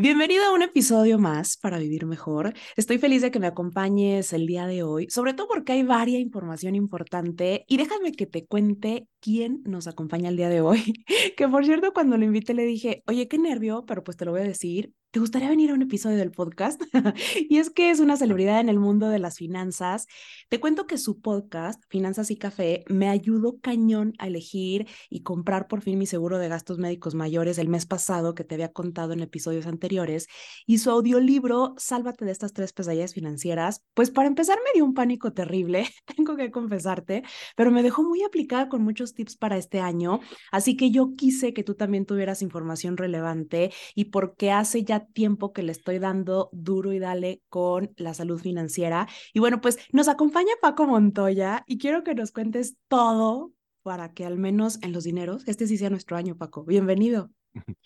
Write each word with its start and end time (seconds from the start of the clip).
Bienvenido 0.00 0.46
a 0.46 0.54
un 0.54 0.62
episodio 0.62 1.18
más 1.18 1.58
para 1.58 1.76
vivir 1.78 2.06
mejor. 2.06 2.54
Estoy 2.74 2.96
feliz 2.96 3.20
de 3.20 3.30
que 3.30 3.38
me 3.38 3.46
acompañes 3.46 4.32
el 4.32 4.46
día 4.46 4.66
de 4.66 4.82
hoy, 4.82 5.06
sobre 5.10 5.34
todo 5.34 5.46
porque 5.46 5.72
hay 5.72 5.82
varia 5.82 6.18
información 6.18 6.74
importante 6.74 7.66
y 7.68 7.76
déjame 7.76 8.12
que 8.12 8.24
te 8.24 8.46
cuente 8.46 9.08
quién 9.20 9.60
nos 9.66 9.88
acompaña 9.88 10.30
el 10.30 10.38
día 10.38 10.48
de 10.48 10.62
hoy. 10.62 10.94
Que 11.36 11.46
por 11.48 11.66
cierto, 11.66 11.92
cuando 11.92 12.16
lo 12.16 12.24
invité 12.24 12.54
le 12.54 12.64
dije, 12.64 13.02
oye, 13.06 13.28
qué 13.28 13.36
nervio, 13.36 13.84
pero 13.86 14.02
pues 14.02 14.16
te 14.16 14.24
lo 14.24 14.30
voy 14.30 14.40
a 14.40 14.44
decir. 14.44 14.94
¿Te 15.12 15.18
gustaría 15.18 15.48
venir 15.48 15.72
a 15.72 15.74
un 15.74 15.82
episodio 15.82 16.18
del 16.18 16.30
podcast? 16.30 16.80
y 17.48 17.58
es 17.58 17.70
que 17.70 17.90
es 17.90 17.98
una 17.98 18.16
celebridad 18.16 18.60
en 18.60 18.68
el 18.68 18.78
mundo 18.78 19.08
de 19.08 19.18
las 19.18 19.38
finanzas. 19.38 20.06
Te 20.48 20.60
cuento 20.60 20.86
que 20.86 20.98
su 20.98 21.20
podcast, 21.20 21.82
Finanzas 21.88 22.30
y 22.30 22.36
Café, 22.36 22.84
me 22.88 23.08
ayudó 23.08 23.58
cañón 23.58 24.12
a 24.20 24.28
elegir 24.28 24.86
y 25.08 25.24
comprar 25.24 25.66
por 25.66 25.82
fin 25.82 25.98
mi 25.98 26.06
seguro 26.06 26.38
de 26.38 26.48
gastos 26.48 26.78
médicos 26.78 27.16
mayores 27.16 27.58
el 27.58 27.68
mes 27.68 27.86
pasado 27.86 28.36
que 28.36 28.44
te 28.44 28.54
había 28.54 28.70
contado 28.72 29.12
en 29.12 29.18
episodios 29.18 29.66
anteriores. 29.66 30.28
Y 30.64 30.78
su 30.78 30.92
audiolibro, 30.92 31.74
Sálvate 31.76 32.24
de 32.24 32.30
estas 32.30 32.52
tres 32.52 32.72
pesadillas 32.72 33.12
financieras, 33.12 33.82
pues 33.94 34.12
para 34.12 34.28
empezar 34.28 34.58
me 34.64 34.70
dio 34.74 34.84
un 34.84 34.94
pánico 34.94 35.32
terrible, 35.32 35.88
tengo 36.16 36.36
que 36.36 36.52
confesarte, 36.52 37.24
pero 37.56 37.72
me 37.72 37.82
dejó 37.82 38.04
muy 38.04 38.22
aplicada 38.22 38.68
con 38.68 38.84
muchos 38.84 39.12
tips 39.14 39.36
para 39.36 39.56
este 39.56 39.80
año. 39.80 40.20
Así 40.52 40.76
que 40.76 40.92
yo 40.92 41.16
quise 41.16 41.52
que 41.52 41.64
tú 41.64 41.74
también 41.74 42.06
tuvieras 42.06 42.42
información 42.42 42.96
relevante 42.96 43.72
y 43.96 44.04
porque 44.04 44.52
hace 44.52 44.84
ya 44.84 44.99
tiempo 45.06 45.52
que 45.52 45.62
le 45.62 45.72
estoy 45.72 45.98
dando 45.98 46.48
duro 46.52 46.92
y 46.92 46.98
dale 46.98 47.42
con 47.48 47.92
la 47.96 48.14
salud 48.14 48.40
financiera. 48.40 49.08
Y 49.32 49.40
bueno, 49.40 49.60
pues 49.60 49.78
nos 49.92 50.08
acompaña 50.08 50.52
Paco 50.60 50.86
Montoya 50.86 51.64
y 51.66 51.78
quiero 51.78 52.04
que 52.04 52.14
nos 52.14 52.32
cuentes 52.32 52.76
todo 52.88 53.52
para 53.82 54.12
que 54.12 54.26
al 54.26 54.38
menos 54.38 54.78
en 54.82 54.92
los 54.92 55.04
dineros, 55.04 55.42
este 55.46 55.66
sí 55.66 55.76
sea 55.76 55.90
nuestro 55.90 56.16
año, 56.16 56.36
Paco. 56.36 56.64
Bienvenido. 56.64 57.30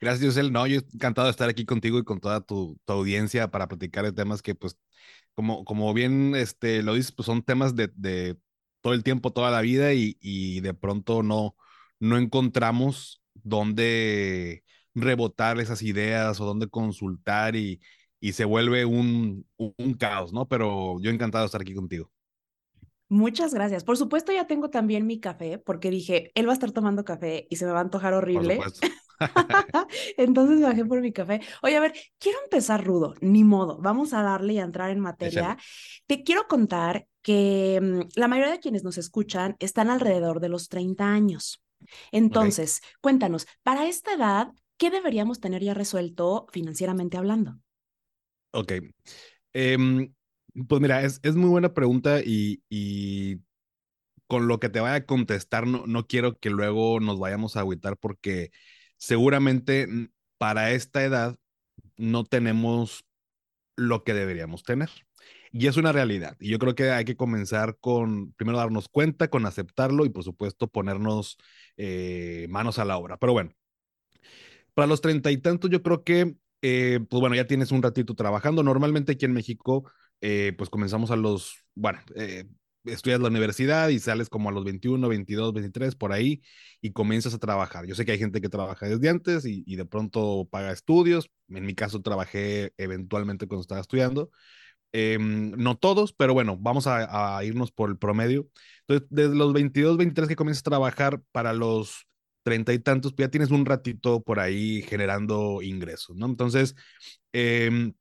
Gracias, 0.00 0.24
Yosel. 0.24 0.52
No, 0.52 0.66
yo 0.66 0.80
encantado 0.92 1.26
de 1.26 1.32
estar 1.32 1.48
aquí 1.48 1.64
contigo 1.64 1.98
y 1.98 2.04
con 2.04 2.20
toda 2.20 2.40
tu, 2.40 2.78
tu, 2.84 2.92
audiencia 2.92 3.50
para 3.50 3.66
platicar 3.66 4.04
de 4.04 4.12
temas 4.12 4.42
que, 4.42 4.54
pues, 4.54 4.78
como, 5.34 5.64
como 5.64 5.92
bien 5.92 6.34
este, 6.36 6.82
lo 6.82 6.94
dices, 6.94 7.12
pues 7.12 7.26
son 7.26 7.42
temas 7.42 7.74
de, 7.74 7.90
de 7.96 8.36
todo 8.80 8.92
el 8.92 9.02
tiempo, 9.02 9.32
toda 9.32 9.50
la 9.50 9.60
vida 9.60 9.94
y, 9.94 10.16
y 10.20 10.60
de 10.60 10.74
pronto 10.74 11.22
no, 11.22 11.56
no 11.98 12.16
encontramos 12.16 13.22
dónde 13.34 14.64
rebotar 15.00 15.58
esas 15.60 15.82
ideas 15.82 16.40
o 16.40 16.44
dónde 16.44 16.68
consultar 16.68 17.56
y, 17.56 17.80
y 18.20 18.32
se 18.32 18.44
vuelve 18.44 18.84
un, 18.84 19.46
un, 19.56 19.94
caos, 19.94 20.32
¿no? 20.32 20.46
Pero 20.46 21.00
yo 21.00 21.10
encantado 21.10 21.44
de 21.44 21.46
estar 21.46 21.60
aquí 21.60 21.74
contigo. 21.74 22.10
Muchas 23.08 23.54
gracias. 23.54 23.84
Por 23.84 23.96
supuesto, 23.96 24.32
ya 24.32 24.46
tengo 24.46 24.68
también 24.68 25.06
mi 25.06 25.18
café, 25.18 25.58
porque 25.58 25.90
dije, 25.90 26.30
él 26.34 26.46
va 26.46 26.50
a 26.50 26.54
estar 26.54 26.72
tomando 26.72 27.04
café 27.04 27.46
y 27.48 27.56
se 27.56 27.64
me 27.64 27.72
va 27.72 27.78
a 27.78 27.82
antojar 27.82 28.12
horrible. 28.12 28.60
Entonces 30.18 30.60
bajé 30.60 30.84
por 30.84 31.00
mi 31.00 31.12
café. 31.12 31.40
Oye, 31.62 31.76
a 31.76 31.80
ver, 31.80 31.94
quiero 32.18 32.38
empezar 32.44 32.84
rudo, 32.84 33.14
ni 33.20 33.44
modo, 33.44 33.78
vamos 33.80 34.12
a 34.12 34.22
darle 34.22 34.54
y 34.54 34.58
a 34.58 34.64
entrar 34.64 34.90
en 34.90 35.00
materia. 35.00 35.56
Te 36.06 36.22
quiero 36.22 36.46
contar 36.48 37.06
que 37.22 37.80
mm, 37.82 38.18
la 38.18 38.28
mayoría 38.28 38.52
de 38.52 38.60
quienes 38.60 38.84
nos 38.84 38.98
escuchan 38.98 39.56
están 39.58 39.88
alrededor 39.88 40.40
de 40.40 40.50
los 40.50 40.68
30 40.68 41.06
años. 41.06 41.62
Entonces, 42.12 42.80
cuéntanos, 43.00 43.46
para 43.62 43.86
esta 43.86 44.12
edad, 44.14 44.48
¿qué 44.78 44.90
deberíamos 44.90 45.40
tener 45.40 45.62
ya 45.62 45.74
resuelto 45.74 46.46
financieramente 46.50 47.16
hablando? 47.16 47.60
Ok. 48.52 48.72
Em, 49.52 50.14
pues 50.66 50.80
mira, 50.80 51.02
es, 51.02 51.20
es, 51.22 51.36
muy 51.36 51.50
buena 51.50 51.74
pregunta 51.74 52.20
y, 52.20 52.62
y, 52.68 53.40
con 54.26 54.48
lo 54.48 54.60
que 54.60 54.68
te 54.68 54.80
vaya 54.80 54.96
a 54.96 55.06
contestar, 55.06 55.66
no, 55.66 55.86
no 55.86 56.06
quiero 56.06 56.38
que 56.38 56.50
luego 56.50 57.00
nos 57.00 57.18
vayamos 57.18 57.56
a 57.56 57.60
agüitar 57.60 57.96
porque 57.96 58.50
seguramente 58.96 59.88
para 60.38 60.72
esta 60.72 61.02
edad 61.04 61.36
no 61.96 62.24
tenemos 62.24 63.04
lo 63.76 64.04
que 64.04 64.14
deberíamos 64.14 64.62
tener. 64.62 64.90
Y 65.50 65.66
es 65.66 65.76
una 65.76 65.92
realidad. 65.92 66.36
Y 66.40 66.50
yo 66.50 66.58
creo 66.58 66.74
que 66.74 66.90
hay 66.90 67.04
que 67.04 67.16
comenzar 67.16 67.78
con, 67.80 68.32
primero 68.34 68.58
darnos 68.58 68.88
cuenta, 68.88 69.28
con 69.28 69.46
aceptarlo 69.46 70.04
y 70.04 70.10
por 70.10 70.24
supuesto 70.24 70.68
ponernos 70.68 71.38
eh, 71.76 72.46
manos 72.50 72.78
a 72.78 72.84
la 72.84 72.98
obra. 72.98 73.16
Pero 73.18 73.32
bueno, 73.32 73.52
para 74.78 74.86
los 74.86 75.00
treinta 75.00 75.32
y 75.32 75.38
tantos, 75.38 75.70
yo 75.70 75.82
creo 75.82 76.04
que, 76.04 76.36
eh, 76.62 77.00
pues 77.10 77.20
bueno, 77.20 77.34
ya 77.34 77.48
tienes 77.48 77.72
un 77.72 77.82
ratito 77.82 78.14
trabajando. 78.14 78.62
Normalmente 78.62 79.10
aquí 79.10 79.24
en 79.24 79.32
México, 79.32 79.90
eh, 80.20 80.54
pues 80.56 80.70
comenzamos 80.70 81.10
a 81.10 81.16
los, 81.16 81.64
bueno, 81.74 81.98
eh, 82.14 82.44
estudias 82.84 83.18
la 83.18 83.26
universidad 83.26 83.88
y 83.88 83.98
sales 83.98 84.28
como 84.28 84.50
a 84.50 84.52
los 84.52 84.62
21, 84.62 85.08
22, 85.08 85.52
23, 85.52 85.96
por 85.96 86.12
ahí, 86.12 86.42
y 86.80 86.92
comienzas 86.92 87.34
a 87.34 87.38
trabajar. 87.38 87.86
Yo 87.86 87.96
sé 87.96 88.04
que 88.04 88.12
hay 88.12 88.20
gente 88.20 88.40
que 88.40 88.48
trabaja 88.48 88.86
desde 88.86 89.08
antes 89.08 89.44
y, 89.46 89.64
de 89.74 89.84
pronto 89.84 90.46
paga 90.48 90.70
estudios. 90.70 91.28
En 91.48 91.66
mi 91.66 91.74
caso, 91.74 92.00
trabajé 92.00 92.72
eventualmente 92.76 93.48
cuando 93.48 93.62
estaba 93.62 93.80
estudiando. 93.80 94.30
Eh, 94.92 95.18
no 95.20 95.76
todos, 95.76 96.12
pero 96.12 96.34
bueno, 96.34 96.56
vamos 96.56 96.86
a, 96.86 97.36
a, 97.36 97.44
irnos 97.44 97.72
por 97.72 97.90
el 97.90 97.98
promedio. 97.98 98.46
Entonces, 98.86 99.08
desde 99.10 99.34
los 99.34 99.52
22, 99.52 99.96
23 99.96 100.28
que 100.28 100.36
comienzas 100.36 100.60
a 100.60 100.70
trabajar 100.70 101.20
para 101.32 101.52
los 101.52 102.07
treinta 102.42 102.72
y 102.72 102.78
tantos, 102.78 103.12
pues 103.14 103.26
ya 103.26 103.30
tienes 103.30 103.50
un 103.50 103.66
ratito 103.66 104.22
por 104.22 104.40
ahí 104.40 104.82
generando 104.82 105.62
ingresos, 105.62 106.16
¿no? 106.16 106.26
Entonces, 106.26 106.74
eh, 107.32 107.92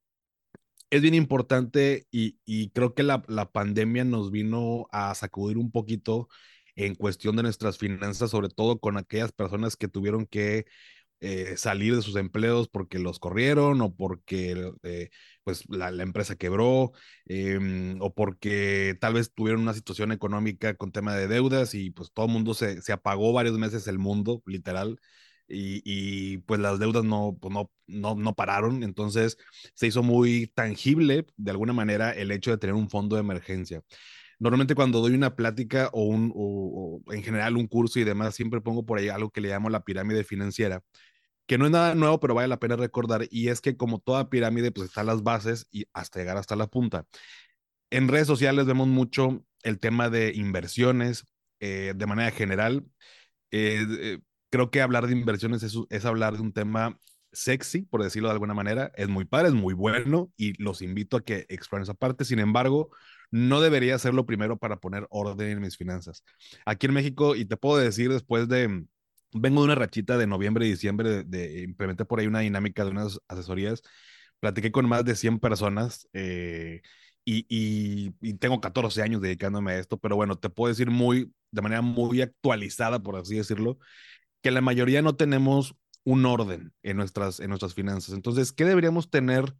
es 0.89 1.01
bien 1.01 1.13
importante 1.13 2.07
y, 2.11 2.69
creo 2.71 2.93
que 2.93 3.03
la, 3.03 3.21
pandemia 3.51 4.03
nos 4.05 4.31
vino 4.31 4.87
a 4.91 5.13
sacudir 5.15 5.57
un 5.57 5.71
poquito 5.71 6.29
en 6.75 6.95
cuestión 6.95 7.35
de 7.35 7.43
nuestras 7.43 7.77
finanzas, 7.77 8.31
sobre 8.31 8.49
todo 8.49 8.79
con 8.79 8.97
aquellas 8.97 9.31
personas 9.31 9.75
que 9.75 9.87
tuvieron 9.87 10.25
que 10.27 10.65
eh, 11.19 11.57
salir 11.57 11.95
de 11.95 12.01
sus 12.03 12.15
empleos 12.15 12.67
porque 12.69 12.99
los 12.99 13.19
corrieron 13.19 13.81
o 13.81 13.95
porque 13.95 14.71
eh, 14.83 15.09
pues 15.43 15.63
la, 15.69 15.89
empresa 16.03 16.35
quebró 16.35 16.91
eh, 17.25 17.95
o 17.99 18.13
porque 18.13 18.95
tal 19.01 19.15
vez 19.15 19.33
tuvieron 19.33 19.61
una 19.61 19.73
situación 19.73 20.11
económica 20.11 20.75
con 20.75 20.91
tema 20.91 21.15
de 21.15 21.27
deudas 21.27 21.73
y 21.73 21.89
pues 21.91 22.11
todo 22.13 22.27
el 22.27 22.31
mundo 22.33 22.53
se, 22.53 22.81
se 22.81 22.93
apagó 22.93 23.33
varios 23.33 23.57
meses 23.57 23.87
el 23.87 23.97
mundo, 23.99 24.43
literal. 24.45 24.99
Y, 25.49 25.81
y, 25.85 26.39
pues 26.39 26.59
las 26.59 26.77
deudas 26.77 27.05
no, 27.05 27.37
pues 27.39 27.53
no, 27.53 27.71
no, 27.87 28.15
no 28.15 28.35
pararon, 28.35 28.83
entonces 28.83 29.37
se 29.75 29.87
hizo 29.87 30.03
muy 30.03 30.47
tangible 30.47 31.25
de 31.37 31.51
alguna 31.51 31.71
manera 31.71 32.11
el 32.11 32.31
hecho 32.31 32.51
de 32.51 32.57
tener 32.57 32.75
un 32.75 32.89
fondo 32.89 33.15
de 33.15 33.21
emergencia 33.21 33.81
normalmente 34.39 34.75
cuando 34.75 35.01
doy 35.01 35.13
una 35.13 35.35
plática 35.35 35.89
o, 35.93 36.03
un, 36.03 36.31
o, 36.35 37.01
en 37.11 37.23
general 37.23 37.57
un 37.57 37.67
curso 37.67 37.99
y 37.99 38.03
demás, 38.03 38.35
siempre 38.35 38.61
pongo 38.61 38.85
por 38.85 38.99
ahí 38.99 39.09
algo 39.09 39.31
que 39.31 39.41
le 39.41 39.49
llamo 39.49 39.69
la 39.69 39.83
pirámide 39.83 40.23
financiera, 40.23 40.81
que 41.47 41.57
no 41.57 41.65
es 41.65 41.71
nada 41.71 41.95
nuevo, 41.95 42.19
pero 42.19 42.35
vale 42.35 42.47
la 42.47 42.59
pena 42.59 42.75
recordar, 42.75 43.27
y 43.29 43.49
es 43.49 43.61
que 43.61 43.77
como 43.77 43.99
toda 43.99 44.29
pirámide, 44.29 44.71
pues 44.71 44.89
están 44.89 45.07
las 45.07 45.23
bases 45.23 45.67
y 45.71 45.85
hasta 45.93 46.19
llegar 46.19 46.37
hasta 46.37 46.55
la 46.55 46.67
punta. 46.67 47.05
En 47.89 48.07
redes 48.07 48.27
sociales 48.27 48.65
vemos 48.65 48.87
mucho 48.87 49.45
el 49.63 49.79
tema 49.79 50.09
de 50.09 50.33
inversiones 50.35 51.25
eh, 51.59 51.93
de 51.95 52.05
manera 52.05 52.31
general. 52.31 52.85
Eh, 53.51 54.19
creo 54.49 54.71
que 54.71 54.81
hablar 54.81 55.07
de 55.07 55.13
inversiones 55.13 55.63
es, 55.63 55.77
es 55.89 56.05
hablar 56.05 56.35
de 56.35 56.41
un 56.41 56.53
tema 56.53 56.99
sexy, 57.31 57.83
por 57.83 58.03
decirlo 58.03 58.27
de 58.27 58.33
alguna 58.33 58.53
manera. 58.53 58.91
Es 58.95 59.07
muy 59.07 59.25
padre, 59.25 59.49
es 59.49 59.53
muy 59.53 59.73
bueno 59.73 60.31
y 60.35 60.61
los 60.61 60.81
invito 60.81 61.17
a 61.17 61.23
que 61.23 61.45
exploren 61.49 61.83
esa 61.83 61.93
parte. 61.93 62.25
Sin 62.25 62.39
embargo, 62.39 62.89
no 63.31 63.61
debería 63.61 63.99
ser 63.99 64.13
lo 64.13 64.25
primero 64.25 64.57
para 64.57 64.77
poner 64.77 65.07
orden 65.09 65.49
en 65.49 65.61
mis 65.61 65.77
finanzas. 65.77 66.23
Aquí 66.65 66.87
en 66.87 66.93
México, 66.93 67.35
y 67.35 67.45
te 67.45 67.57
puedo 67.57 67.77
decir 67.77 68.11
después 68.11 68.47
de 68.47 68.85
vengo 69.33 69.61
de 69.61 69.65
una 69.65 69.75
rachita 69.75 70.17
de 70.17 70.27
noviembre 70.27 70.65
y 70.65 70.71
diciembre, 70.71 71.09
de, 71.09 71.23
de, 71.23 71.61
implementé 71.63 72.05
por 72.05 72.19
ahí 72.19 72.27
una 72.27 72.39
dinámica 72.39 72.83
de 72.85 72.91
unas 72.91 73.19
asesorías, 73.27 73.81
platiqué 74.39 74.71
con 74.71 74.87
más 74.87 75.05
de 75.05 75.15
100 75.15 75.39
personas 75.39 76.07
eh, 76.13 76.81
y, 77.25 77.45
y, 77.49 78.13
y, 78.21 78.33
tengo 78.35 78.61
14 78.61 79.01
años 79.01 79.21
dedicándome 79.21 79.73
a 79.73 79.79
esto, 79.79 79.97
pero 79.97 80.15
bueno, 80.15 80.37
te 80.37 80.49
puedo 80.49 80.69
decir 80.69 80.89
muy, 80.89 81.33
de 81.51 81.61
manera 81.61 81.81
muy 81.81 82.21
actualizada, 82.21 82.99
por 82.99 83.17
así 83.17 83.35
decirlo, 83.35 83.79
que 84.41 84.51
la 84.51 84.61
mayoría 84.61 85.01
no 85.01 85.15
tenemos 85.15 85.75
un 86.05 86.25
orden 86.25 86.73
en 86.83 86.97
nuestras, 86.97 87.41
en 87.41 87.49
nuestras 87.49 87.73
finanzas. 87.73 88.15
Entonces, 88.15 88.53
¿qué 88.53 88.63
deberíamos 88.63 89.09
tener 89.09 89.53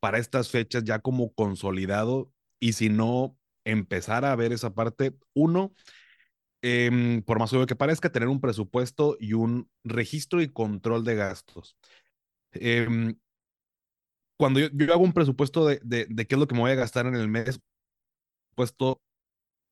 para 0.00 0.18
estas 0.18 0.48
fechas 0.50 0.84
ya 0.84 1.00
como 1.00 1.32
consolidado? 1.34 2.32
Y 2.60 2.72
si 2.72 2.88
no, 2.88 3.36
empezar 3.64 4.24
a 4.24 4.36
ver 4.36 4.52
esa 4.52 4.74
parte. 4.74 5.16
Uno, 5.34 5.74
eh, 6.62 7.22
por 7.26 7.38
más 7.38 7.52
obvio 7.52 7.66
que 7.66 7.76
parezca, 7.76 8.10
tener 8.10 8.28
un 8.28 8.40
presupuesto 8.40 9.16
y 9.20 9.34
un 9.34 9.70
registro 9.84 10.42
y 10.42 10.48
control 10.48 11.04
de 11.04 11.14
gastos. 11.16 11.76
Eh, 12.52 13.14
cuando 14.38 14.60
yo, 14.60 14.92
hago 14.92 15.02
un 15.02 15.12
presupuesto 15.12 15.66
de, 15.66 15.80
de, 15.82 16.06
de, 16.08 16.26
qué 16.26 16.34
es 16.36 16.38
lo 16.38 16.46
que 16.46 16.54
me 16.54 16.60
voy 16.62 16.70
a 16.70 16.76
gastar 16.76 17.06
en 17.06 17.14
el 17.16 17.28
mes, 17.28 17.60
puesto 18.54 19.02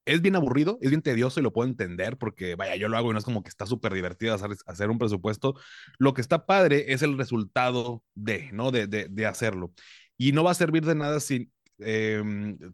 es 0.06 0.22
bien 0.22 0.36
aburrido, 0.36 0.78
es 0.80 0.90
bien 0.90 1.02
tedioso 1.02 1.40
y 1.40 1.42
lo 1.42 1.52
puedo 1.52 1.68
entender 1.68 2.16
porque, 2.16 2.54
vaya, 2.54 2.76
yo 2.76 2.88
lo 2.88 2.96
hago 2.96 3.10
y 3.10 3.12
no 3.12 3.18
es 3.18 3.24
como 3.24 3.42
que 3.42 3.48
está 3.48 3.66
súper 3.66 3.92
divertido 3.92 4.34
hacer, 4.34 4.50
hacer, 4.66 4.90
un 4.90 4.98
presupuesto. 4.98 5.54
Lo 5.98 6.14
que 6.14 6.20
está 6.20 6.46
padre 6.46 6.92
es 6.92 7.02
el 7.02 7.18
resultado 7.18 8.04
de, 8.14 8.50
¿no? 8.52 8.70
De, 8.70 8.86
de, 8.86 9.08
de 9.08 9.26
hacerlo. 9.26 9.72
Y 10.16 10.32
no 10.32 10.44
va 10.44 10.52
a 10.52 10.54
servir 10.54 10.84
de 10.86 10.94
nada 10.94 11.20
si, 11.20 11.50
eh, 11.78 12.22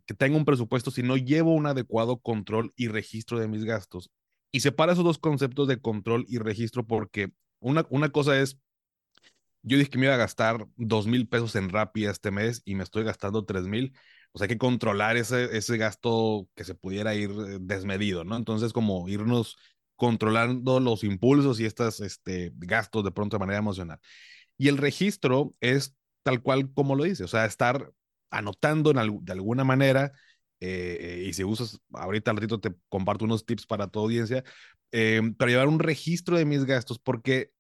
que 0.06 0.14
tenga 0.14 0.37
un 0.37 0.44
presupuesto 0.44 0.90
si 0.90 1.02
no 1.02 1.16
llevo 1.16 1.54
un 1.54 1.66
adecuado 1.66 2.19
control 2.19 2.72
y 2.76 2.88
registro 2.88 3.38
de 3.38 3.49
mis 3.49 3.64
gastos. 3.64 4.10
Y 4.50 4.60
separa 4.60 4.93
esos 4.93 5.04
dos 5.04 5.19
conceptos 5.19 5.69
de 5.69 5.81
control 5.81 6.25
y 6.28 6.38
registro 6.38 6.87
porque 6.87 7.32
una, 7.60 7.87
una 7.90 8.10
cosa 8.10 8.38
es 8.40 8.58
yo 9.62 9.78
dije 9.78 9.90
que 9.90 9.99
me 9.99 10.06
iba 10.06 10.14
a 10.14 10.19
gastar 10.19 10.66
dos 10.76 11.06
mil 11.06 11.28
pesos 11.28 11.54
en 11.56 11.69
Rappi 11.70 12.06
este 12.06 12.31
mes 12.31 12.62
y 12.64 12.75
me 12.75 12.82
estoy 12.82 13.04
gastando 13.04 13.44
tres 13.44 13.64
mil. 13.64 13.96
O 14.32 14.38
sea, 14.38 14.46
hay 14.46 14.49
que 14.49 14.58
controlar 14.58 15.16
ese, 15.16 15.56
ese 15.56 15.76
gasto 15.76 16.49
que 16.54 16.64
se 16.64 16.75
pudiera 16.75 17.14
ir 17.14 17.31
eh, 17.31 17.58
desmedido, 17.60 18.25
¿no? 18.25 18.37
Entonces, 18.37 18.72
como 18.72 19.08
irnos 19.08 19.56
controlando 19.96 20.81
los 20.81 21.04
impulsos 21.04 21.60
y 21.60 21.66
estos 21.66 22.00
este, 22.00 22.50
gastos 22.56 23.04
de 23.04 23.12
pronto 23.12 23.37
de 23.37 23.40
manera 23.40 23.58
emocional. 23.58 24.00
Y 24.58 24.69
el 24.69 24.78
registro 24.78 25.54
es 25.60 25.96
tal 26.25 26.43
cual 26.43 26.72
como 26.72 26.96
lo 26.96 27.04
dice, 27.04 27.25
o 27.25 27.28
sea, 27.28 27.44
estar 27.44 27.93
anotando 28.32 28.93
de 28.94 29.32
alguna 29.32 29.64
manera, 29.64 30.12
eh, 30.61 31.25
y 31.29 31.32
si 31.34 31.44
usas, 31.44 31.81
ahorita 31.93 32.31
al 32.31 32.38
ratito 32.38 32.61
te 32.61 32.75
comparto 32.88 33.25
unos 33.25 33.46
tips 33.46 33.67
para 33.67 33.88
tu 33.88 34.00
audiencia, 34.00 34.44
eh, 34.93 35.20
para 35.38 35.50
llevar 35.52 35.69
un 35.69 35.79
registro 35.81 36.37
de 36.38 36.44
mis 36.44 36.64
gastos, 36.64 36.99
porque 36.99 37.52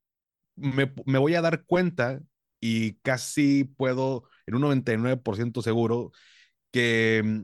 me, 0.56 0.92
me 1.06 1.18
voy 1.18 1.34
a 1.34 1.42
dar 1.42 1.64
cuenta 1.64 2.20
y 2.60 2.94
casi 2.96 3.64
puedo, 3.64 4.24
en 4.46 4.54
un 4.56 4.62
99% 4.62 5.62
seguro, 5.62 6.12
que 6.70 7.22
mm, 7.24 7.42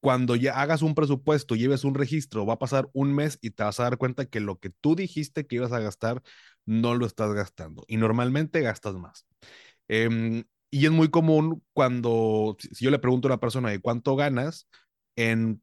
cuando 0.00 0.36
ya 0.36 0.60
hagas 0.60 0.82
un 0.82 0.94
presupuesto, 0.94 1.56
lleves 1.56 1.84
un 1.84 1.94
registro, 1.94 2.46
va 2.46 2.54
a 2.54 2.58
pasar 2.58 2.88
un 2.92 3.14
mes 3.14 3.38
y 3.42 3.50
te 3.50 3.64
vas 3.64 3.80
a 3.80 3.84
dar 3.84 3.98
cuenta 3.98 4.26
que 4.26 4.40
lo 4.40 4.58
que 4.60 4.70
tú 4.70 4.96
dijiste 4.96 5.46
que 5.46 5.56
ibas 5.56 5.72
a 5.72 5.80
gastar, 5.80 6.22
no 6.66 6.94
lo 6.94 7.06
estás 7.06 7.32
gastando. 7.34 7.84
Y 7.88 7.96
normalmente 7.96 8.60
gastas 8.60 8.94
más. 8.94 9.26
Em, 9.88 10.44
y 10.70 10.86
es 10.86 10.92
muy 10.92 11.08
común 11.08 11.62
cuando, 11.72 12.56
si 12.58 12.84
yo 12.84 12.90
le 12.90 12.98
pregunto 12.98 13.28
a 13.28 13.32
una 13.32 13.40
persona 13.40 13.70
de 13.70 13.80
cuánto 13.80 14.16
ganas, 14.16 14.68
en 15.16 15.62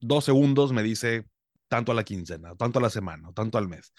dos 0.00 0.24
segundos 0.24 0.72
me 0.72 0.82
dice 0.82 1.26
tanto 1.68 1.92
a 1.92 1.94
la 1.94 2.04
quincena, 2.04 2.54
tanto 2.56 2.78
a 2.78 2.82
la 2.82 2.90
semana, 2.90 3.32
tanto 3.34 3.58
al 3.58 3.68
mes 3.68 3.92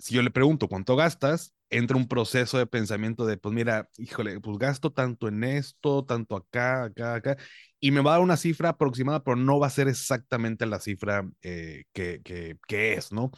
si 0.00 0.14
yo 0.14 0.22
le 0.22 0.30
pregunto 0.30 0.68
cuánto 0.68 0.96
gastas, 0.96 1.54
entra 1.68 1.96
un 1.96 2.08
proceso 2.08 2.58
de 2.58 2.66
pensamiento 2.66 3.26
de, 3.26 3.36
pues 3.36 3.54
mira, 3.54 3.88
híjole, 3.98 4.40
pues 4.40 4.58
gasto 4.58 4.92
tanto 4.92 5.28
en 5.28 5.44
esto, 5.44 6.04
tanto 6.04 6.36
acá, 6.36 6.84
acá, 6.84 7.14
acá, 7.14 7.36
y 7.78 7.90
me 7.90 8.00
va 8.00 8.12
a 8.12 8.14
dar 8.14 8.22
una 8.22 8.36
cifra 8.36 8.70
aproximada, 8.70 9.22
pero 9.22 9.36
no 9.36 9.60
va 9.60 9.66
a 9.68 9.70
ser 9.70 9.88
exactamente 9.88 10.66
la 10.66 10.80
cifra 10.80 11.28
eh, 11.42 11.84
que, 11.92 12.20
que, 12.22 12.92
es, 12.94 13.12
¿no? 13.12 13.30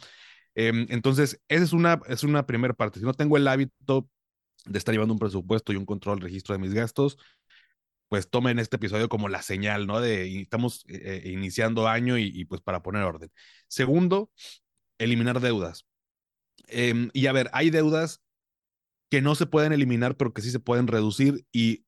Eh, 0.55 0.71
entonces, 0.89 1.41
esa 1.49 1.63
es 1.63 1.73
una, 1.73 1.99
es 2.07 2.23
una 2.23 2.45
primera 2.45 2.73
parte. 2.73 2.99
Si 2.99 3.05
no 3.05 3.13
tengo 3.13 3.37
el 3.37 3.47
hábito 3.47 4.07
de 4.65 4.77
estar 4.77 4.93
llevando 4.93 5.13
un 5.13 5.19
presupuesto 5.19 5.73
y 5.73 5.75
un 5.77 5.85
control, 5.85 6.21
registro 6.21 6.53
de 6.53 6.59
mis 6.59 6.73
gastos, 6.73 7.17
pues 8.09 8.29
tomen 8.29 8.59
este 8.59 8.75
episodio 8.77 9.09
como 9.09 9.29
la 9.29 9.41
señal, 9.41 9.87
¿no? 9.87 9.99
De 10.01 10.41
estamos 10.41 10.83
eh, 10.87 11.23
iniciando 11.25 11.87
año 11.87 12.17
y, 12.17 12.31
y 12.33 12.45
pues 12.45 12.61
para 12.61 12.83
poner 12.83 13.03
orden. 13.03 13.31
Segundo, 13.67 14.31
eliminar 14.99 15.39
deudas 15.41 15.85
Em, 16.67 17.09
y 17.13 17.27
a 17.27 17.33
ver, 17.33 17.49
hay 17.53 17.69
deudas 17.69 18.21
que 19.09 19.21
no 19.21 19.35
se 19.35 19.45
pueden 19.45 19.73
eliminar, 19.73 20.17
pero 20.17 20.33
que 20.33 20.41
sí 20.41 20.51
se 20.51 20.59
pueden 20.59 20.87
reducir. 20.87 21.45
Y 21.51 21.85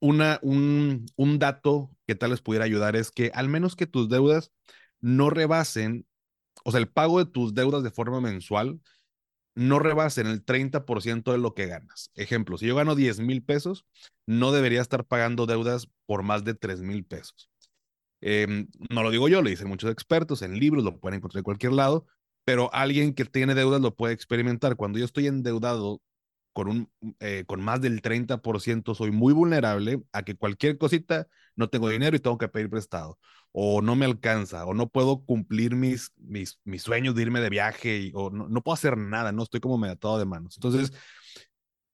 una, 0.00 0.38
un, 0.42 1.06
un 1.16 1.38
dato 1.38 1.90
que 2.06 2.14
tal 2.14 2.30
les 2.30 2.42
pudiera 2.42 2.64
ayudar 2.64 2.96
es 2.96 3.10
que 3.10 3.30
al 3.34 3.48
menos 3.48 3.76
que 3.76 3.86
tus 3.86 4.08
deudas 4.08 4.52
no 5.00 5.30
rebasen, 5.30 6.06
o 6.64 6.70
sea, 6.72 6.80
el 6.80 6.88
pago 6.88 7.18
de 7.24 7.30
tus 7.30 7.54
deudas 7.54 7.82
de 7.82 7.90
forma 7.90 8.20
mensual 8.20 8.80
no 9.56 9.78
rebasen 9.78 10.26
el 10.26 10.44
30% 10.44 11.32
de 11.32 11.38
lo 11.38 11.54
que 11.54 11.66
ganas. 11.66 12.10
Ejemplo, 12.14 12.58
si 12.58 12.66
yo 12.66 12.76
gano 12.76 12.94
10 12.94 13.20
mil 13.20 13.42
pesos, 13.42 13.86
no 14.26 14.52
debería 14.52 14.82
estar 14.82 15.04
pagando 15.04 15.46
deudas 15.46 15.88
por 16.04 16.22
más 16.22 16.44
de 16.44 16.54
3 16.54 16.82
mil 16.82 17.04
pesos. 17.04 17.50
Em, 18.20 18.68
no 18.90 19.02
lo 19.02 19.10
digo 19.10 19.28
yo, 19.28 19.42
lo 19.42 19.48
dicen 19.48 19.68
muchos 19.68 19.90
expertos 19.90 20.42
en 20.42 20.58
libros, 20.58 20.84
lo 20.84 21.00
pueden 21.00 21.18
encontrar 21.18 21.40
en 21.40 21.44
cualquier 21.44 21.72
lado, 21.72 22.06
pero 22.44 22.72
alguien 22.72 23.14
que 23.14 23.24
tiene 23.24 23.54
deudas 23.54 23.80
lo 23.80 23.96
puede 23.96 24.14
experimentar. 24.14 24.76
Cuando 24.76 24.98
yo 24.98 25.04
estoy 25.04 25.26
endeudado 25.26 26.00
con, 26.56 26.68
un, 26.68 26.90
eh, 27.20 27.44
con 27.46 27.60
más 27.60 27.82
del 27.82 28.00
30%, 28.00 28.94
soy 28.94 29.10
muy 29.10 29.34
vulnerable 29.34 30.02
a 30.12 30.22
que 30.22 30.36
cualquier 30.36 30.78
cosita 30.78 31.28
no 31.54 31.68
tengo 31.68 31.90
dinero 31.90 32.16
y 32.16 32.18
tengo 32.18 32.38
que 32.38 32.48
pedir 32.48 32.70
prestado, 32.70 33.18
o 33.52 33.82
no 33.82 33.94
me 33.94 34.06
alcanza, 34.06 34.64
o 34.64 34.72
no 34.72 34.88
puedo 34.88 35.22
cumplir 35.22 35.76
mis, 35.76 36.12
mis, 36.16 36.58
mis 36.64 36.80
sueños 36.80 37.14
de 37.14 37.20
irme 37.20 37.40
de 37.42 37.50
viaje, 37.50 37.98
y, 37.98 38.12
o 38.14 38.30
no, 38.30 38.48
no 38.48 38.62
puedo 38.62 38.72
hacer 38.72 38.96
nada, 38.96 39.32
no 39.32 39.42
estoy 39.42 39.60
como 39.60 39.84
atado 39.84 40.18
de 40.18 40.24
manos. 40.24 40.56
Entonces, 40.56 40.94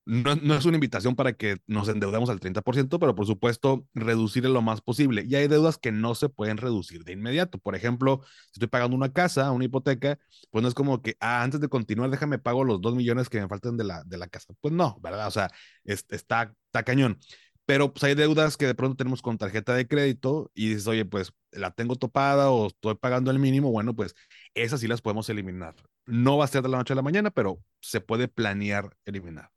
no, 0.05 0.35
no, 0.37 0.57
es 0.57 0.65
una 0.65 0.77
invitación 0.77 1.15
para 1.15 1.33
que 1.35 1.59
nos 1.67 1.89
endeudemos 1.89 2.29
al 2.29 2.41
30%, 2.41 2.99
pero 2.99 3.15
por 3.15 3.27
supuesto 3.27 3.87
reducir 3.95 4.45
lo 4.45 4.61
más 4.61 4.81
posible. 4.81 5.25
Y 5.29 5.37
hay 5.37 5.47
deudas 5.47 5.79
que 5.79 5.93
no 5.93 6.15
se 6.17 6.29
pueden 6.29 6.57
reducir 6.57 7.05
de 7.05 7.13
inmediato. 7.13 7.59
Por 7.59 7.77
ejemplo, 7.77 8.23
si 8.47 8.53
estoy 8.55 8.69
pagando 8.69 8.97
una 8.97 9.13
casa, 9.13 9.53
una 9.53 9.65
hipoteca, 9.65 10.19
pues 10.51 10.63
no 10.63 10.69
es 10.69 10.75
como 10.75 11.03
que, 11.03 11.17
ah, 11.21 11.43
antes 11.43 11.61
de 11.61 11.69
continuar, 11.69 12.11
déjame 12.11 12.39
pago 12.39 12.65
los 12.65 12.81
dos 12.81 12.97
millones 12.97 13.29
que 13.29 13.41
me 13.41 13.49
faltan 13.49 13.77
de 13.77 13.85
la, 13.85 14.03
de 14.05 14.19
la 14.19 14.27
casa. 14.29 14.53
Pues 14.61 14.75
no, 14.75 14.99
¿verdad? 15.01 15.29
O 15.29 15.31
sea, 15.31 15.51
está, 15.85 16.53
está 16.67 16.83
cañón. 16.83 17.19
Pero 17.65 17.93
pues 17.93 18.03
hay 18.05 18.15
deudas 18.15 18.57
que 18.57 18.67
de 18.67 18.75
pronto 18.75 18.97
tenemos 18.97 19.23
con 19.23 19.39
tarjeta 19.39 19.75
de 19.75 19.87
crédito 19.87 20.51
y 20.55 20.71
dices, 20.71 20.87
oye, 20.89 21.05
pues 21.05 21.33
la 21.53 21.71
tengo 21.71 21.95
topada 21.97 22.51
o 22.51 22.67
estoy 22.69 22.97
pagando 22.97 23.31
el 23.31 23.39
mínimo, 23.39 23.71
bueno, 23.71 23.95
pues 23.95 24.15
esas 24.55 24.81
sí 24.81 24.89
las 24.89 25.01
podemos 25.01 25.29
eliminar. 25.29 25.77
No 26.05 26.37
va 26.39 26.45
a 26.45 26.49
ser 26.49 26.63
de 26.63 26.69
la 26.69 26.79
noche 26.79 26.93
a 26.93 26.97
la 26.97 27.03
mañana, 27.03 27.31
pero 27.31 27.63
se 27.81 28.01
puede 28.01 28.27
planear 28.29 28.97
eliminar. 29.05 29.51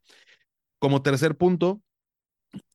Como 0.85 1.01
tercer 1.01 1.35
punto, 1.35 1.81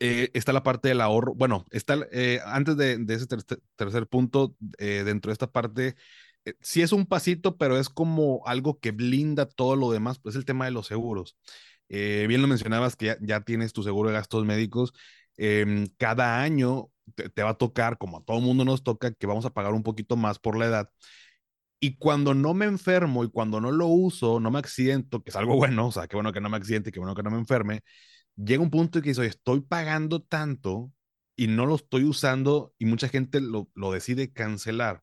eh, 0.01 0.31
está 0.35 0.53
la 0.53 0.65
parte 0.65 0.89
del 0.89 1.01
ahorro. 1.01 1.33
Bueno, 1.37 1.65
está 1.71 1.97
eh, 2.11 2.41
antes 2.45 2.77
de, 2.77 2.95
ese 3.09 3.29
tercer 3.77 4.09
punto, 4.09 4.57
eh, 4.79 5.05
dentro 5.05 5.31
de 5.31 5.35
esta 5.35 5.53
parte, 5.53 5.95
sí 6.61 6.83
es 6.83 6.91
un 6.91 7.07
pasito, 7.07 7.57
pero 7.57 7.79
es 7.79 7.89
como 7.89 8.43
algo 8.47 8.81
que 8.81 8.91
blinda 8.91 9.47
todo 9.47 9.77
lo 9.77 9.93
demás, 9.93 10.19
pues 10.19 10.35
el 10.35 10.45
tema 10.45 10.65
de 10.65 10.73
los 10.73 10.89
seguros. 10.89 11.37
bien 11.89 12.43
lo 12.43 12.49
mencionabas 12.49 12.97
que 12.97 13.17
ya, 13.21 13.43
tienes 13.43 13.73
tu 13.73 13.85
seguro 13.85 14.09
de 14.09 14.17
gastos 14.17 14.45
médicos. 14.45 14.93
Em, 15.37 15.87
cada 15.97 16.43
año 16.43 16.91
te, 17.15 17.29
te, 17.29 17.45
va 17.45 17.51
a 17.51 17.55
tocar, 17.59 17.97
como 17.97 18.19
a 18.19 18.25
todo 18.25 18.41
mundo 18.41 18.65
nos 18.65 18.83
toca, 18.83 19.13
que 19.13 19.27
vamos 19.29 19.45
a 19.45 19.51
pagar 19.51 19.73
un 19.73 19.85
poquito 19.85 20.17
más 20.17 20.41
por 20.41 20.59
la 20.59 20.67
edad. 20.67 20.91
Y 21.81 21.97
cuando 21.97 22.35
no 22.35 22.53
me 22.53 22.67
enfermo 22.67 23.25
y 23.25 23.31
cuando 23.31 23.61
no 23.61 23.73
lo 23.73 23.87
uso, 23.87 24.39
no 24.39 24.51
me 24.51 24.59
accidento, 24.59 25.23
que 25.23 25.31
es 25.31 25.37
algo 25.37 25.57
bueno, 25.57 25.87
o 25.89 25.93
sea, 25.93 26.07
qué 26.07 26.17
bueno 26.17 26.33
que 26.33 26.41
no 26.41 26.51
me 26.51 26.59
accidente, 26.59 26.93
qué 26.93 26.99
bueno 27.01 27.15
que 27.15 27.23
no 27.23 27.31
me 27.31 27.39
enferme, 27.39 27.81
llega 28.37 28.63
un 28.63 28.71
punto 28.71 28.99
en 28.99 29.05
que 29.05 29.11
estoy 29.11 29.61
pagando 29.63 30.23
tanto 30.23 30.93
y 31.37 31.47
no 31.47 31.67
lo 31.67 31.77
estoy 31.77 32.05
usando 32.05 32.75
y 32.79 32.85
mucha 32.85 33.09
gente 33.09 33.41
lo, 33.41 33.69
decide 33.93 34.33
cancelar. 34.33 35.03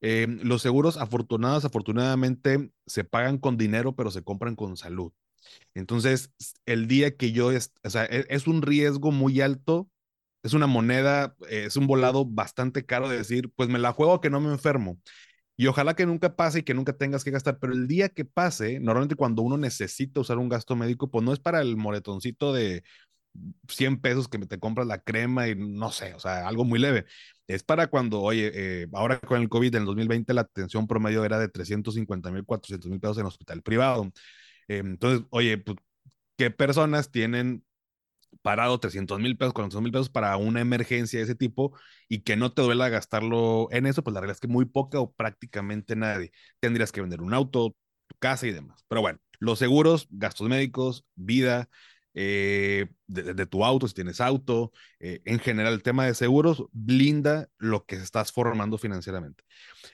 Eh, 0.00 0.26
los 0.42 0.62
seguros 0.62 0.96
afortunados, 0.96 1.64
afortunadamente, 1.64 2.72
se 2.86 3.04
pagan 3.04 3.38
con 3.38 3.56
dinero, 3.56 3.94
pero 3.94 4.10
se 4.10 4.22
compran 4.24 4.56
con 4.56 4.76
salud. 4.76 5.12
Entonces, 5.74 6.32
el 6.66 6.88
día 6.88 7.16
que 7.16 7.32
yo, 7.32 7.52
es, 7.52 7.72
o 7.84 7.90
sea, 7.90 8.04
es, 8.04 8.26
es 8.28 8.46
un 8.48 8.62
riesgo 8.62 9.12
muy 9.12 9.40
alto, 9.40 9.88
es 10.42 10.52
una 10.52 10.66
moneda, 10.66 11.36
es 11.48 11.76
un 11.76 11.86
volado 11.86 12.24
bastante 12.24 12.84
caro 12.86 13.08
de 13.08 13.18
decir, 13.18 13.50
pues 13.54 13.68
me 13.68 13.78
la 13.78 13.92
juego 13.92 14.20
que 14.20 14.30
no 14.30 14.40
me 14.40 14.50
enfermo. 14.50 14.98
Y 15.58 15.66
ojalá 15.66 15.94
que 15.94 16.06
nunca 16.06 16.36
pase 16.36 16.60
y 16.60 16.62
que 16.62 16.72
nunca 16.72 16.92
tengas 16.94 17.24
que 17.24 17.32
gastar, 17.32 17.58
pero 17.58 17.72
el 17.72 17.88
día 17.88 18.08
que 18.10 18.24
pase, 18.24 18.78
normalmente 18.80 19.16
cuando 19.16 19.42
uno 19.42 19.58
necesita 19.58 20.20
usar 20.20 20.38
un 20.38 20.48
gasto 20.48 20.76
médico, 20.76 21.10
pues 21.10 21.24
no 21.24 21.32
es 21.32 21.40
para 21.40 21.60
el 21.60 21.76
moretoncito 21.76 22.52
de 22.54 22.84
100 23.68 24.00
pesos 24.00 24.28
que 24.28 24.38
te 24.38 24.58
compras 24.58 24.86
la 24.86 24.98
crema 25.00 25.48
y 25.48 25.54
no 25.56 25.90
sé, 25.90 26.14
o 26.14 26.20
sea, 26.20 26.46
algo 26.48 26.64
muy 26.64 26.78
leve. 26.78 27.06
Es 27.48 27.62
para 27.64 27.88
cuando, 27.88 28.20
oye, 28.20 28.50
eh, 28.54 28.86
ahora 28.92 29.18
con 29.20 29.40
el 29.40 29.48
COVID 29.48 29.74
en 29.74 29.82
el 29.82 29.86
2020 29.86 30.32
la 30.34 30.42
atención 30.42 30.86
promedio 30.86 31.24
era 31.24 31.38
de 31.38 31.48
350 31.48 32.30
mil, 32.30 32.44
400 32.44 32.90
mil 32.90 33.00
pesos 33.00 33.18
en 33.18 33.26
hospital 33.26 33.62
privado. 33.62 34.04
Eh, 34.68 34.78
entonces, 34.78 35.26
oye, 35.30 35.58
pues, 35.58 35.76
¿qué 36.36 36.50
personas 36.50 37.10
tienen 37.10 37.64
parado 38.48 38.80
300 38.80 39.20
mil 39.20 39.36
pesos, 39.36 39.52
400 39.52 39.82
mil 39.82 39.92
pesos 39.92 40.08
para 40.08 40.34
una 40.38 40.62
emergencia 40.62 41.18
de 41.18 41.24
ese 41.24 41.34
tipo 41.34 41.78
y 42.08 42.20
que 42.22 42.34
no 42.34 42.50
te 42.50 42.62
duela 42.62 42.88
gastarlo 42.88 43.68
en 43.72 43.84
eso, 43.84 44.02
pues 44.02 44.14
la 44.14 44.20
realidad 44.20 44.36
es 44.36 44.40
que 44.40 44.48
muy 44.48 44.64
poca 44.64 44.98
o 45.00 45.12
prácticamente 45.12 45.96
nadie. 45.96 46.32
Tendrías 46.58 46.90
que 46.90 47.02
vender 47.02 47.20
un 47.20 47.34
auto, 47.34 47.76
casa 48.20 48.46
y 48.46 48.52
demás. 48.52 48.86
Pero 48.88 49.02
bueno, 49.02 49.18
los 49.38 49.58
seguros, 49.58 50.08
gastos 50.10 50.48
médicos, 50.48 51.04
vida, 51.14 51.68
eh, 52.14 52.86
de, 53.06 53.44
tu 53.44 53.66
auto, 53.66 53.86
si 53.86 53.92
tienes 53.92 54.18
auto, 54.18 54.72
eh, 54.98 55.20
en 55.26 55.40
general 55.40 55.74
el 55.74 55.82
tema 55.82 56.06
de 56.06 56.14
seguros 56.14 56.64
blinda 56.72 57.50
lo 57.58 57.84
que 57.84 57.96
estás 57.96 58.32
formando 58.32 58.78
financieramente. 58.78 59.44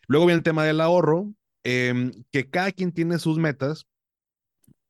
Luego 0.07 0.27
viene 0.27 0.39
el 0.39 0.45
tema 0.45 0.65
del 0.65 0.81
ahorro, 0.81 1.35
em, 1.65 2.13
que 2.31 2.49
cada 2.51 2.71
quien 2.71 2.93
tiene 2.93 3.19
sus 3.19 3.37
metas 3.37 3.89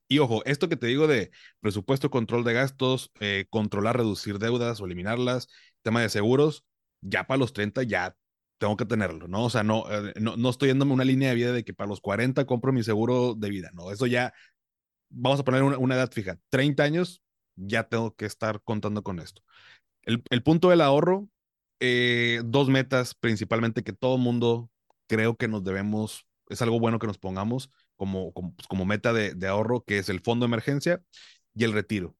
y 0.07 0.19
ojo, 0.19 0.43
esto 0.45 0.69
que 0.69 0.77
te 0.77 0.87
digo 0.87 1.07
de 1.07 1.31
presupuesto, 1.61 2.09
control 2.09 2.43
de 2.43 2.53
gastos, 2.53 3.11
eh, 3.19 3.45
controlar, 3.49 3.97
reducir 3.97 4.37
deudas 4.39 4.79
o 4.79 4.85
eliminarlas, 4.85 5.47
tema 5.81 6.01
de 6.01 6.09
seguros, 6.09 6.63
ya 7.01 7.25
para 7.27 7.39
los 7.39 7.53
30 7.53 7.83
ya 7.83 8.15
tengo 8.57 8.77
que 8.77 8.85
tenerlo, 8.85 9.27
¿no? 9.27 9.45
O 9.45 9.49
sea, 9.49 9.63
no, 9.63 9.85
eh, 9.91 10.13
no, 10.19 10.37
no, 10.37 10.49
estoy 10.49 10.69
yéndome 10.69 10.93
una 10.93 11.03
línea 11.03 11.29
de 11.29 11.35
vida 11.35 11.51
de 11.51 11.63
que 11.63 11.73
para 11.73 11.89
los 11.89 12.01
40 12.01 12.45
compro 12.45 12.71
mi 12.71 12.83
seguro 12.83 13.35
de 13.35 13.49
vida, 13.49 13.71
no, 13.73 13.91
eso 13.91 14.05
ya, 14.05 14.33
vamos 15.09 15.39
a 15.39 15.43
poner 15.43 15.63
una, 15.63 15.95
edad 15.95 16.11
fija, 16.11 16.37
30 16.49 16.83
años, 16.83 17.21
ya 17.55 17.83
tengo 17.89 18.15
que 18.15 18.25
estar 18.25 18.61
contando 18.63 19.03
con 19.03 19.19
esto. 19.19 19.41
El, 20.03 20.43
punto 20.43 20.69
del 20.69 20.81
ahorro, 20.81 21.27
eh, 21.79 22.41
dos 22.45 22.69
metas 22.69 23.15
principalmente 23.15 23.83
que 23.83 23.93
todo 23.93 24.17
mundo 24.19 24.69
creo 25.07 25.35
que 25.35 25.47
nos 25.47 25.63
debemos, 25.63 26.27
es 26.49 26.61
algo 26.61 26.79
bueno 26.79 26.99
que 26.99 27.07
nos 27.07 27.17
pongamos 27.17 27.71
como, 27.95 28.33
como, 28.33 28.55
pues, 28.55 28.87
meta 28.87 29.13
de, 29.13 29.47
ahorro, 29.47 29.83
que 29.83 29.99
es 29.99 30.09
el 30.09 30.21
fondo 30.21 30.45
de 30.45 30.49
emergencia 30.49 31.01
y 31.53 31.63
el 31.63 31.73
retiro. 31.73 32.15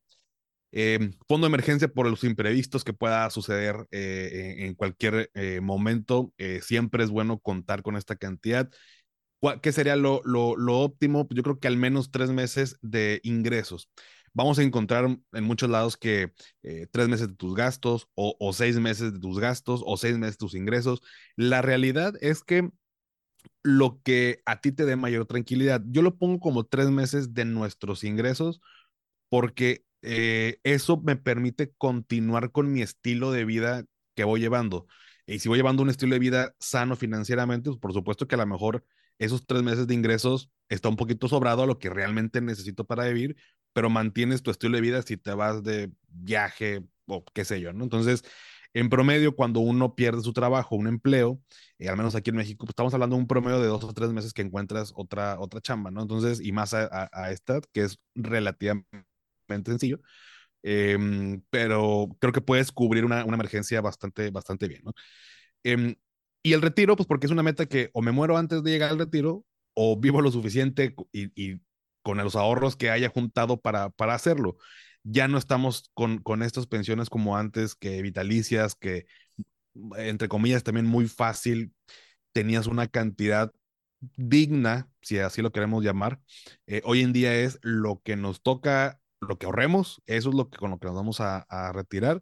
Eh, 0.71 1.11
fondo 1.27 1.45
de 1.47 1.49
emergencia 1.49 1.87
por 1.87 2.09
los 2.09 2.23
imprevistos 2.23 2.83
que 2.83 2.93
pueda 2.93 3.29
suceder 3.29 3.87
eh, 3.91 4.55
en 4.59 4.75
cualquier 4.75 5.31
eh, 5.33 5.61
momento. 5.61 6.33
Eh, 6.37 6.59
siempre 6.61 7.03
es 7.03 7.09
bueno 7.09 7.39
contar 7.39 7.81
con 7.81 7.95
esta 7.95 8.15
cantidad. 8.15 8.69
¿Qué 9.61 9.71
sería 9.71 9.95
lo, 9.95 10.21
lo, 10.25 10.57
lo 10.57 10.79
óptimo? 10.79 11.27
Yo 11.29 11.43
creo 11.43 11.59
que 11.59 11.67
al 11.67 11.77
menos 11.77 12.09
tres 12.09 12.31
meses 12.31 12.77
de 12.81 13.19
ingresos 13.23 13.91
vamos 14.33 14.57
a 14.57 14.63
encontrar 14.63 15.05
en 15.05 15.43
muchos 15.43 15.69
lados 15.69 15.97
que 15.97 16.33
tres 16.91 17.07
meses 17.07 17.27
de 17.27 17.35
tus 17.35 17.53
gastos 17.53 18.09
o, 18.15 18.35
o, 18.39 18.53
seis 18.53 18.79
meses 18.79 19.13
de 19.13 19.19
tus 19.19 19.39
gastos 19.39 19.83
o 19.85 19.97
seis 19.97 20.17
meses 20.17 20.33
de 20.33 20.39
tus 20.39 20.55
ingresos. 20.55 21.01
La 21.35 21.61
realidad 21.61 22.15
es 22.21 22.43
que 22.43 22.71
lo 23.63 24.01
que 24.03 24.41
a 24.45 24.61
ti 24.61 24.71
te 24.71 24.85
dé 24.85 24.95
mayor 24.95 25.25
tranquilidad, 25.25 25.81
yo 25.87 26.01
lo 26.01 26.17
pongo 26.17 26.39
como 26.39 26.65
tres 26.65 26.89
meses 26.91 27.33
de 27.33 27.45
nuestros 27.45 28.03
ingresos 28.03 28.61
porque 29.29 29.85
eh, 30.01 30.59
eso 30.63 30.97
me 31.01 31.15
permite 31.15 31.73
continuar 31.77 32.51
con 32.51 32.71
mi 32.71 32.81
estilo 32.81 33.31
de 33.31 33.45
vida 33.45 33.85
que 34.15 34.23
voy 34.23 34.39
llevando. 34.39 34.87
Y 35.27 35.39
si 35.39 35.49
voy 35.49 35.57
llevando 35.57 35.83
un 35.83 35.89
estilo 35.89 36.13
de 36.13 36.19
vida 36.19 36.55
sano 36.59 36.95
financieramente, 36.95 37.69
pues 37.69 37.79
por 37.79 37.93
supuesto 37.93 38.27
que 38.27 38.35
a 38.35 38.37
lo 38.37 38.45
mejor 38.45 38.85
esos 39.17 39.45
tres 39.47 39.63
meses 39.63 39.87
de 39.87 39.93
ingresos 39.93 40.51
está 40.69 40.89
un 40.89 40.97
poquito 40.97 41.27
sobrado 41.27 41.63
a 41.63 41.67
lo 41.67 41.79
que 41.79 41.89
realmente 41.89 42.41
necesito 42.41 42.85
para 42.85 43.05
vivir, 43.05 43.35
pero 43.73 43.89
mantienes 43.89 44.43
tu 44.43 44.51
estilo 44.51 44.75
de 44.75 44.81
vida 44.81 45.01
si 45.01 45.17
te 45.17 45.33
vas 45.33 45.63
de 45.63 45.91
viaje 46.09 46.83
o 47.07 47.23
qué 47.33 47.45
sé 47.45 47.59
yo, 47.61 47.73
¿no? 47.73 47.83
Entonces, 47.83 48.23
en 48.75 48.89
promedio, 48.89 49.35
cuando 49.35 49.61
uno 49.61 49.95
pierde 49.95 50.21
su 50.21 50.33
trabajo, 50.33 50.75
un 50.75 50.87
empleo, 50.87 51.39
eh, 51.79 51.87
al 51.87 51.95
menos 51.95 52.13
aquí 52.13 52.29
en 52.31 52.35
México, 52.35 52.65
pues 52.65 52.71
estamos 52.71 52.93
hablando 52.93 53.15
de 53.15 53.21
un 53.21 53.27
promedio 53.27 53.61
de 53.61 53.67
dos 53.67 53.83
o 53.85 53.93
tres 53.93 54.11
meses 54.11 54.33
que 54.33 54.41
encuentras 54.41 54.91
otra, 54.95 55.39
otra 55.39 55.61
chamba, 55.61 55.91
¿no? 55.91 56.01
Entonces, 56.01 56.41
y 56.41 56.51
más 56.51 56.73
a, 56.73 57.09
a, 57.13 57.31
esta, 57.31 57.61
que 57.71 57.83
es 57.83 57.99
relativamente 58.15 58.85
sencillo, 59.65 60.01
eh, 60.63 60.97
pero 61.49 62.09
creo 62.19 62.33
que 62.33 62.41
puedes 62.41 62.71
cubrir 62.73 63.05
una, 63.05 63.23
una 63.25 63.35
emergencia 63.35 63.79
bastante, 63.81 64.29
bastante 64.29 64.67
bien, 64.67 64.81
¿no? 64.83 64.93
Eh, 65.63 65.95
y 66.43 66.53
el 66.53 66.61
retiro, 66.61 66.95
pues 66.97 67.07
porque 67.07 67.27
es 67.27 67.31
una 67.31 67.43
meta 67.43 67.65
que 67.67 67.89
o 67.93 68.01
me 68.01 68.11
muero 68.11 68.37
antes 68.37 68.61
de 68.61 68.71
llegar 68.71 68.91
al 68.91 68.99
retiro 68.99 69.45
o 69.73 69.97
vivo 69.99 70.21
lo 70.21 70.31
suficiente 70.31 70.95
y, 71.13 71.31
y 71.35 71.61
con 72.03 72.17
los 72.17 72.35
ahorros 72.35 72.75
que 72.75 72.91
haya 72.91 73.09
juntado 73.09 73.61
para, 73.61 73.89
para 73.89 74.15
hacerlo. 74.15 74.57
Ya 75.07 75.27
no 75.27 75.37
estamos 75.37 75.91
con, 75.93 76.17
con 76.17 76.41
estas 76.41 76.65
pensiones 76.65 77.09
como 77.09 77.37
antes, 77.37 77.75
que 77.75 78.01
vitalicias, 78.01 78.75
que 78.75 79.05
entre 79.97 80.27
comillas 80.27 80.63
también 80.63 80.85
muy 80.85 81.07
fácil, 81.07 81.73
tenías 82.31 82.67
una 82.67 82.87
cantidad 82.87 83.51
digna, 84.17 84.89
si 85.01 85.19
así 85.19 85.41
lo 85.41 85.51
queremos 85.51 85.83
llamar. 85.83 86.19
Eh, 86.67 86.81
hoy 86.85 87.01
en 87.01 87.13
día 87.13 87.35
es 87.35 87.59
lo 87.61 88.01
que 88.03 88.15
nos 88.15 88.41
toca, 88.41 88.99
lo 89.21 89.37
que 89.37 89.45
ahorremos, 89.45 90.01
eso 90.05 90.29
es 90.29 90.35
lo 90.35 90.49
que 90.49 90.57
con 90.57 90.71
lo 90.71 90.79
que 90.79 90.87
nos 90.87 90.95
vamos 90.95 91.21
a, 91.21 91.45
retirar. 91.73 92.21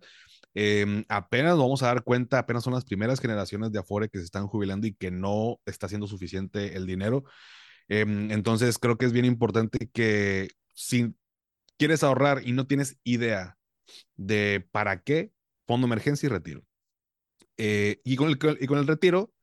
Eh, 0.55 1.03
apenas 1.09 1.57
vamos 1.57 1.81
a 1.83 1.87
dar 1.87 2.03
cuenta, 2.03 2.39
apenas 2.39 2.63
son 2.63 2.73
las 2.73 2.85
primeras 2.85 3.19
generaciones 3.19 3.71
de 3.71 3.79
Afore 3.79 4.09
que 4.09 4.19
se 4.19 4.25
están 4.25 4.47
jubilando 4.47 4.87
y 4.87 4.93
que 4.93 5.11
no 5.11 5.59
está 5.65 5.87
siendo 5.87 6.07
suficiente 6.07 6.75
el 6.77 6.85
dinero. 6.85 7.23
Eh, 7.89 8.05
entonces 8.29 8.77
creo 8.77 8.97
que 8.97 9.05
es 9.05 9.13
bien 9.13 9.25
importante 9.25 9.89
que 9.91 10.49
si 10.73 11.15
quieres 11.83 12.01
ahorrar 12.01 12.47
y 12.47 12.53
no 12.53 12.65
tienes 12.65 12.95
idea 13.03 13.57
de 14.15 14.65
para 14.71 15.01
qué, 15.01 15.33
fondo 15.67 15.85
emergencia 15.85 16.27
y 16.27 16.29
retiro. 16.29 16.63
Eh, 17.57 17.99
y, 18.05 18.15
con 18.15 18.29
el, 18.29 18.37
y 18.61 18.67
con 18.67 18.77
el 18.77 18.87
retiro 18.87 19.33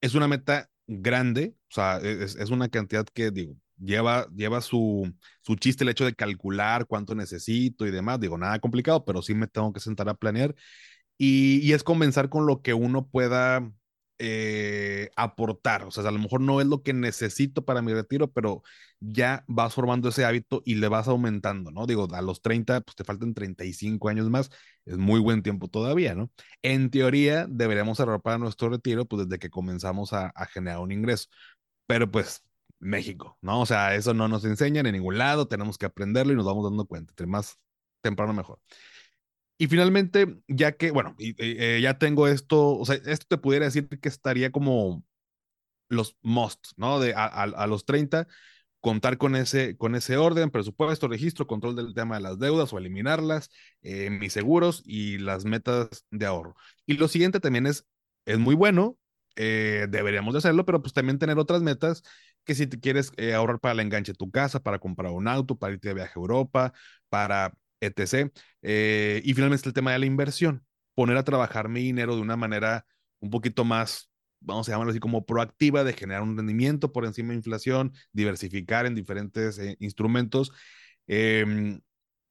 es 0.00 0.14
una 0.14 0.28
meta 0.28 0.70
grande, 0.86 1.56
o 1.68 1.74
sea, 1.74 1.98
es, 1.98 2.36
es 2.36 2.50
una 2.50 2.68
cantidad 2.68 3.04
que 3.12 3.32
digo, 3.32 3.56
lleva, 3.76 4.28
lleva 4.36 4.60
su, 4.60 5.12
su 5.42 5.56
chiste 5.56 5.82
el 5.82 5.90
hecho 5.90 6.04
de 6.04 6.14
calcular 6.14 6.86
cuánto 6.86 7.16
necesito 7.16 7.88
y 7.88 7.90
demás. 7.90 8.20
Digo, 8.20 8.38
nada 8.38 8.60
complicado, 8.60 9.04
pero 9.04 9.20
sí 9.20 9.34
me 9.34 9.48
tengo 9.48 9.72
que 9.72 9.80
sentar 9.80 10.08
a 10.08 10.14
planear. 10.14 10.54
Y, 11.18 11.58
y 11.64 11.72
es 11.72 11.82
comenzar 11.82 12.28
con 12.28 12.46
lo 12.46 12.62
que 12.62 12.72
uno 12.72 13.08
pueda 13.08 13.68
eh, 14.20 15.10
aportar. 15.16 15.84
O 15.84 15.90
sea, 15.90 16.06
a 16.06 16.10
lo 16.12 16.18
mejor 16.18 16.40
no 16.40 16.60
es 16.60 16.66
lo 16.66 16.82
que 16.82 16.92
necesito 16.92 17.64
para 17.64 17.82
mi 17.82 17.92
retiro, 17.94 18.30
pero 18.32 18.62
ya 19.00 19.44
vas 19.48 19.74
formando 19.74 20.08
ese 20.10 20.24
hábito 20.24 20.62
y 20.64 20.76
le 20.76 20.88
vas 20.88 21.08
aumentando, 21.08 21.70
¿no? 21.70 21.86
Digo, 21.86 22.08
a 22.12 22.22
los 22.22 22.42
30, 22.42 22.80
pues 22.82 22.96
te 22.96 23.04
faltan 23.04 23.34
35 23.34 24.08
años 24.08 24.30
más. 24.30 24.50
Es 24.84 24.98
muy 24.98 25.20
buen 25.20 25.42
tiempo 25.42 25.68
todavía, 25.68 26.14
¿no? 26.14 26.30
En 26.62 26.90
teoría, 26.90 27.46
deberíamos 27.48 28.00
ahorrar 28.00 28.40
nuestro 28.40 28.68
retiro, 28.70 29.06
pues 29.06 29.26
desde 29.28 29.38
que 29.38 29.50
comenzamos 29.50 30.12
a, 30.12 30.28
a 30.34 30.46
generar 30.46 30.80
un 30.80 30.92
ingreso. 30.92 31.28
Pero 31.86 32.10
pues 32.10 32.42
México, 32.78 33.38
¿no? 33.42 33.60
O 33.60 33.66
sea, 33.66 33.94
eso 33.94 34.14
no 34.14 34.28
nos 34.28 34.44
enseñan 34.44 34.86
en 34.86 34.94
ningún 34.94 35.18
lado, 35.18 35.48
tenemos 35.48 35.78
que 35.78 35.86
aprenderlo 35.86 36.32
y 36.32 36.36
nos 36.36 36.46
vamos 36.46 36.64
dando 36.64 36.86
cuenta, 36.86 37.12
entre 37.12 37.26
más 37.26 37.58
temprano 38.02 38.32
mejor. 38.32 38.60
Y 39.60 39.66
finalmente, 39.68 40.38
ya 40.48 40.72
que, 40.72 40.90
bueno, 40.90 41.14
y, 41.18 41.34
eh, 41.36 41.82
ya 41.82 41.98
tengo 41.98 42.26
esto, 42.28 42.78
o 42.78 42.86
sea, 42.86 42.94
esto 42.94 43.26
te 43.28 43.36
pudiera 43.36 43.66
decir 43.66 43.88
que 43.88 44.08
estaría 44.08 44.50
como 44.50 45.04
los 45.90 46.16
must, 46.22 46.68
¿no? 46.78 46.98
De 46.98 47.12
a 47.14 47.66
los 47.66 47.84
30, 47.84 48.26
contar 48.80 49.18
con 49.18 49.36
ese, 49.36 49.76
con 49.76 49.94
ese 49.94 50.16
orden, 50.16 50.50
presupuesto, 50.50 51.08
registro, 51.08 51.46
control 51.46 51.76
del 51.76 51.92
tema 51.94 52.16
de 52.16 52.22
las 52.22 52.38
deudas 52.38 52.72
o 52.72 52.78
eliminarlas, 52.78 53.50
eh, 53.82 54.08
mis 54.10 54.32
seguros 54.32 54.82
y 54.86 55.18
las 55.18 55.44
metas 55.44 56.06
de 56.10 56.24
ahorro. 56.24 56.54
Y 56.86 56.94
lo 56.94 57.08
siguiente 57.08 57.40
también 57.40 57.66
es, 57.66 57.86
es 58.24 58.38
muy 58.38 58.54
bueno, 58.54 58.96
eh, 59.36 59.88
deberíamos 59.90 60.32
de 60.34 60.38
hacerlo, 60.38 60.64
pero 60.64 60.80
pues 60.80 60.94
también 60.94 61.18
tener 61.18 61.38
otras 61.38 61.60
metas 61.62 62.02
que 62.44 62.54
si 62.54 62.66
te 62.66 62.80
quieres 62.80 63.12
eh, 63.18 63.34
ahorrar 63.34 63.60
para 63.60 63.74
el 63.74 63.80
enganche 63.80 64.12
de 64.12 64.16
tu 64.16 64.30
casa, 64.30 64.60
para 64.60 64.78
comprar 64.78 65.12
un 65.12 65.28
auto, 65.28 65.58
para 65.58 65.74
irte 65.74 65.88
de 65.88 65.94
viaje 65.94 66.14
a 66.16 66.20
Europa, 66.20 66.72
para 67.10 67.52
etc. 67.80 68.30
Eh, 68.62 69.22
y 69.24 69.34
finalmente 69.34 69.68
el 69.68 69.74
tema 69.74 69.92
de 69.92 69.98
la 69.98 70.06
inversión, 70.06 70.64
poner 70.94 71.16
a 71.16 71.24
trabajar 71.24 71.68
mi 71.68 71.82
dinero 71.82 72.14
de 72.16 72.22
una 72.22 72.36
manera 72.36 72.86
un 73.20 73.30
poquito 73.30 73.64
más, 73.64 74.10
vamos 74.40 74.68
a 74.68 74.72
llamarlo 74.72 74.90
así 74.90 75.00
como 75.00 75.26
proactiva, 75.26 75.84
de 75.84 75.92
generar 75.92 76.22
un 76.22 76.36
rendimiento 76.36 76.92
por 76.92 77.04
encima 77.04 77.30
de 77.30 77.36
inflación, 77.36 77.92
diversificar 78.12 78.86
en 78.86 78.94
diferentes 78.94 79.58
eh, 79.58 79.76
instrumentos. 79.80 80.52
Eh, 81.06 81.80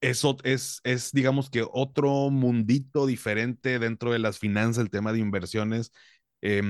eso 0.01 0.37
es, 0.43 0.79
es, 0.83 1.11
digamos 1.11 1.49
que 1.49 1.65
otro 1.69 2.29
mundito 2.29 3.05
diferente 3.05 3.79
dentro 3.79 4.11
de 4.11 4.19
las 4.19 4.39
finanzas, 4.39 4.83
el 4.83 4.89
tema 4.89 5.11
de 5.11 5.19
inversiones. 5.19 5.91
Eh, 6.41 6.61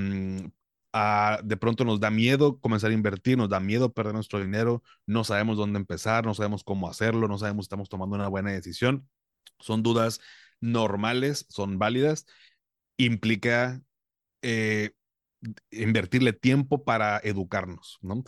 Uh, 0.92 1.44
de 1.44 1.56
pronto 1.56 1.86
nos 1.86 2.00
da 2.00 2.10
miedo 2.10 2.60
comenzar 2.60 2.90
a 2.90 2.94
invertir, 2.96 3.38
nos 3.38 3.50
da 3.50 3.60
miedo 3.60 3.94
perder 3.94 4.14
nuestro 4.14 4.40
dinero, 4.40 4.82
no 5.06 5.24
sabemos 5.24 5.56
dónde 5.56 5.78
empezar, 5.78 6.26
no 6.26 6.34
sabemos 6.34 6.64
cómo 6.64 6.90
hacerlo, 6.90 7.28
no 7.28 7.38
sabemos 7.38 7.66
si 7.66 7.68
estamos 7.68 7.90
tomando 7.90 8.16
una 8.16 8.28
buena 8.28 8.52
decisión. 8.52 9.08
Son 9.60 9.84
dudas 9.84 10.20
normales, 10.62 11.46
son 11.50 11.78
válidas. 11.78 12.26
Implica 12.98 13.82
eh, 14.42 14.92
invertirle 15.72 16.34
tiempo 16.34 16.84
para 16.84 17.20
educarnos, 17.24 18.00
¿no? 18.02 18.24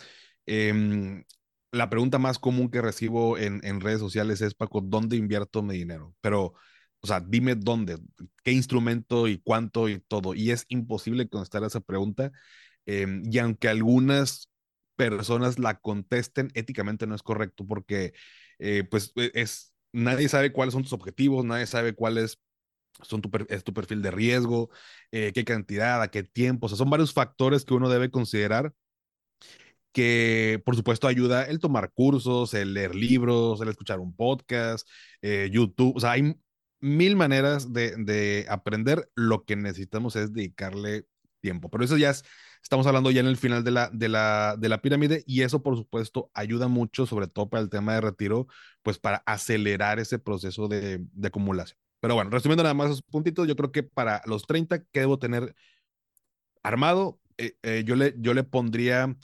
Eh, 0.45 1.23
la 1.71 1.89
pregunta 1.89 2.19
más 2.19 2.37
común 2.39 2.69
que 2.69 2.81
recibo 2.81 3.37
en, 3.37 3.61
en, 3.63 3.79
redes 3.79 3.99
sociales 3.99 4.41
es, 4.41 4.53
Paco, 4.53 4.81
¿dónde 4.81 5.15
invierto 5.15 5.63
mi 5.63 5.77
dinero? 5.77 6.13
Pero, 6.21 6.53
o 7.01 7.08
sea, 7.08 7.20
dime 7.20 7.55
dónde, 7.55 7.98
qué 8.43 8.51
instrumento 8.51 9.27
y 9.27 9.39
cuánto 9.39 9.89
y 9.89 10.00
todo. 10.00 10.34
Y 10.36 10.51
es 10.51 10.65
imposible 10.70 11.27
contestar 11.29 11.63
esa 11.63 11.81
pregunta 11.81 12.31
eh, 12.86 13.22
y 13.24 13.38
aunque 13.39 13.70
algunas 13.70 14.50
personas 14.96 15.60
la 15.60 15.79
contesten, 15.79 16.51
éticamente 16.53 17.08
no 17.08 17.15
es 17.15 17.24
correcto 17.24 17.65
porque 17.67 18.13
eh, 18.60 18.84
pues 18.89 19.13
e, 19.15 19.31
es, 19.34 19.74
nadie 19.93 20.29
sabe 20.29 20.51
cuáles 20.53 20.74
son 20.74 20.84
tus 20.84 20.93
objetivos, 20.93 21.46
nadie 21.46 21.65
sabe 21.67 21.93
cuáles 21.96 22.39
son 23.01 23.22
tu, 23.22 23.31
es 23.50 23.63
tu 23.63 23.74
perfil 23.74 24.01
de 24.01 24.12
riesgo, 24.12 24.70
eh, 25.12 25.31
qué 25.34 25.46
cantidad, 25.46 26.01
a 26.01 26.10
qué 26.10 26.24
tiempo, 26.24 26.67
o 26.67 26.70
sea, 26.70 26.77
son 26.77 26.89
varios 26.89 27.13
factores 27.13 27.65
que 27.65 27.74
uno 27.74 27.89
debe 27.89 28.12
considerar 28.12 28.74
que 29.91 30.62
por 30.65 30.75
supuesto 30.75 31.08
ayuda 31.08 31.43
el 31.46 31.60
tomar 31.60 31.91
cursos, 31.93 32.53
el 32.53 32.74
leer 32.74 32.96
libros, 32.96 33.62
el 33.62 33.70
escuchar 33.70 34.00
un 34.00 34.15
podcast, 34.15 34.88
eh, 35.22 35.50
YouTube, 35.51 35.96
o 35.98 36.00
sea, 36.00 36.12
hay 36.12 36.36
mil 36.81 37.15
maneras 37.15 37.71
de, 37.73 37.95
de, 37.97 38.45
aprender, 38.50 39.09
lo 39.15 39.45
que 39.45 39.55
necesitamos 39.55 40.15
es 40.15 40.33
dedicarle 40.33 41.05
tiempo, 41.39 41.69
pero 41.69 41.83
eso 41.83 41.97
ya 41.97 42.09
es 42.09 42.23
Estamos 42.61 42.85
hablando 42.85 43.11
ya 43.11 43.21
en 43.21 43.27
el 43.27 43.38
final 43.38 43.63
de 43.63 43.71
la, 43.71 43.89
de 43.91 44.07
la, 44.07 44.55
de 44.57 44.69
la 44.69 44.81
pirámide 44.81 45.23
y 45.25 45.41
eso, 45.41 45.63
por 45.63 45.75
supuesto, 45.75 46.29
ayuda 46.33 46.67
mucho, 46.67 47.05
sobre 47.05 47.27
todo 47.27 47.50
para 47.50 47.63
el 47.63 47.69
tema 47.69 47.95
de 47.95 48.01
retiro, 48.01 48.47
pues 48.83 49.00
para 49.00 49.23
acelerar 49.25 50.00
ese 50.00 50.19
proceso 50.19 50.67
de, 50.67 51.00
de 51.11 51.27
acumulación. 51.27 51.77
Pero 52.00 52.15
bueno, 52.15 52.29
resumiendo 52.29 52.63
nada 52.63 52.73
más 52.73 52.88
esos 52.88 53.01
puntitos, 53.01 53.47
yo 53.47 53.55
creo 53.55 53.71
que 53.71 53.83
para 53.83 54.21
los 54.25 54.45
30 54.45 54.83
que 54.83 55.00
debo 55.00 55.19
tener 55.19 55.55
armado, 56.63 57.19
eh, 57.38 57.55
eh, 57.63 57.83
yo, 57.85 57.95
le, 57.95 58.13
yo 58.17 58.33
le 58.33 58.43
pondría 58.43 59.15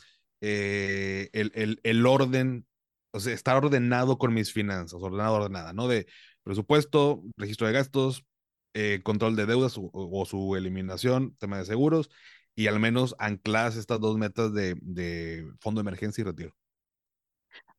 eh, 0.42 1.30
el, 1.34 1.52
el, 1.56 1.80
el, 1.84 2.06
orden, 2.06 2.66
o 3.12 3.20
sea, 3.20 3.34
estar 3.34 3.58
ordenado 3.58 4.18
con 4.18 4.34
mis 4.34 4.52
finanzas, 4.52 5.02
ordenado, 5.02 5.36
ordenada, 5.36 5.74
¿no? 5.74 5.88
De 5.88 6.08
presupuesto, 6.48 7.24
registro 7.38 7.68
de 7.68 7.74
gastos, 7.74 8.26
eh, 8.74 9.02
control 9.04 9.36
de 9.36 9.46
deudas 9.46 9.76
o, 9.78 10.26
su 10.26 10.56
eliminación, 10.56 11.36
tema 11.38 11.58
de 11.58 11.66
seguros 11.66 12.10
y 12.56 12.68
al 12.68 12.80
menos 12.80 13.16
ancladas 13.20 13.76
estas 13.76 14.00
dos 14.00 14.18
metas 14.18 14.54
de, 14.54 14.76
de 14.82 15.52
fondo 15.60 15.80
de 15.80 15.84
emergencia 15.84 16.22
y 16.22 16.26
retiro. 16.26 16.56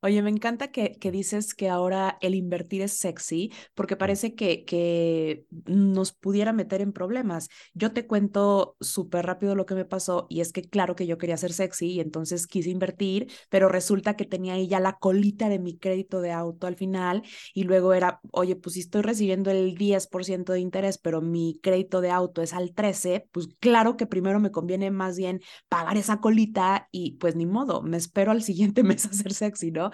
Oye, 0.00 0.22
me 0.22 0.30
encanta 0.30 0.70
que, 0.70 0.92
que, 1.00 1.10
dices 1.10 1.56
que 1.56 1.68
ahora 1.68 2.18
el 2.20 2.36
invertir 2.36 2.82
es 2.82 2.92
sexy, 2.92 3.52
porque 3.74 3.96
parece 3.96 4.36
que, 4.36 4.64
que 4.64 5.44
nos 5.66 6.12
pudiera 6.12 6.52
meter 6.52 6.80
en 6.82 6.92
problemas. 6.92 7.48
Yo 7.74 7.92
te 7.92 8.06
cuento 8.06 8.76
súper 8.80 9.26
rápido 9.26 9.56
lo 9.56 9.66
que 9.66 9.74
me 9.74 9.84
pasó 9.84 10.28
y 10.30 10.40
es 10.40 10.52
que 10.52 10.62
claro 10.62 10.94
que 10.94 11.08
yo 11.08 11.18
quería 11.18 11.36
ser 11.36 11.52
sexy 11.52 11.94
y 11.94 12.00
entonces 12.00 12.46
quise 12.46 12.70
invertir, 12.70 13.28
pero 13.50 13.68
resulta 13.68 14.14
que 14.14 14.24
tenía 14.24 14.52
ahí 14.54 14.68
ya 14.68 14.78
la 14.78 14.98
colita 14.98 15.48
de 15.48 15.58
mi 15.58 15.76
crédito 15.76 16.20
de 16.20 16.30
auto 16.30 16.68
al 16.68 16.76
final 16.76 17.24
y 17.52 17.64
luego 17.64 17.92
era, 17.92 18.20
oye, 18.30 18.54
pues 18.54 18.74
si 18.74 18.80
estoy 18.80 19.02
recibiendo 19.02 19.50
el 19.50 19.76
10% 19.76 20.52
de 20.52 20.60
interés, 20.60 20.98
pero 20.98 21.22
mi 21.22 21.58
crédito 21.60 22.00
de 22.00 22.12
auto 22.12 22.40
es 22.42 22.52
al 22.52 22.72
13, 22.72 23.26
pues 23.32 23.48
claro 23.58 23.96
que 23.96 24.06
primero 24.06 24.38
me 24.38 24.52
conviene 24.52 24.92
más 24.92 25.16
bien 25.16 25.40
pagar 25.68 25.96
esa 25.96 26.20
colita 26.20 26.86
y 26.92 27.16
pues 27.16 27.34
ni 27.34 27.46
modo, 27.46 27.82
me 27.82 27.96
espero 27.96 28.30
al 28.30 28.44
siguiente 28.44 28.82
mes 28.84 29.04
a 29.06 29.12
ser 29.12 29.32
sexy, 29.34 29.72
¿no? 29.72 29.87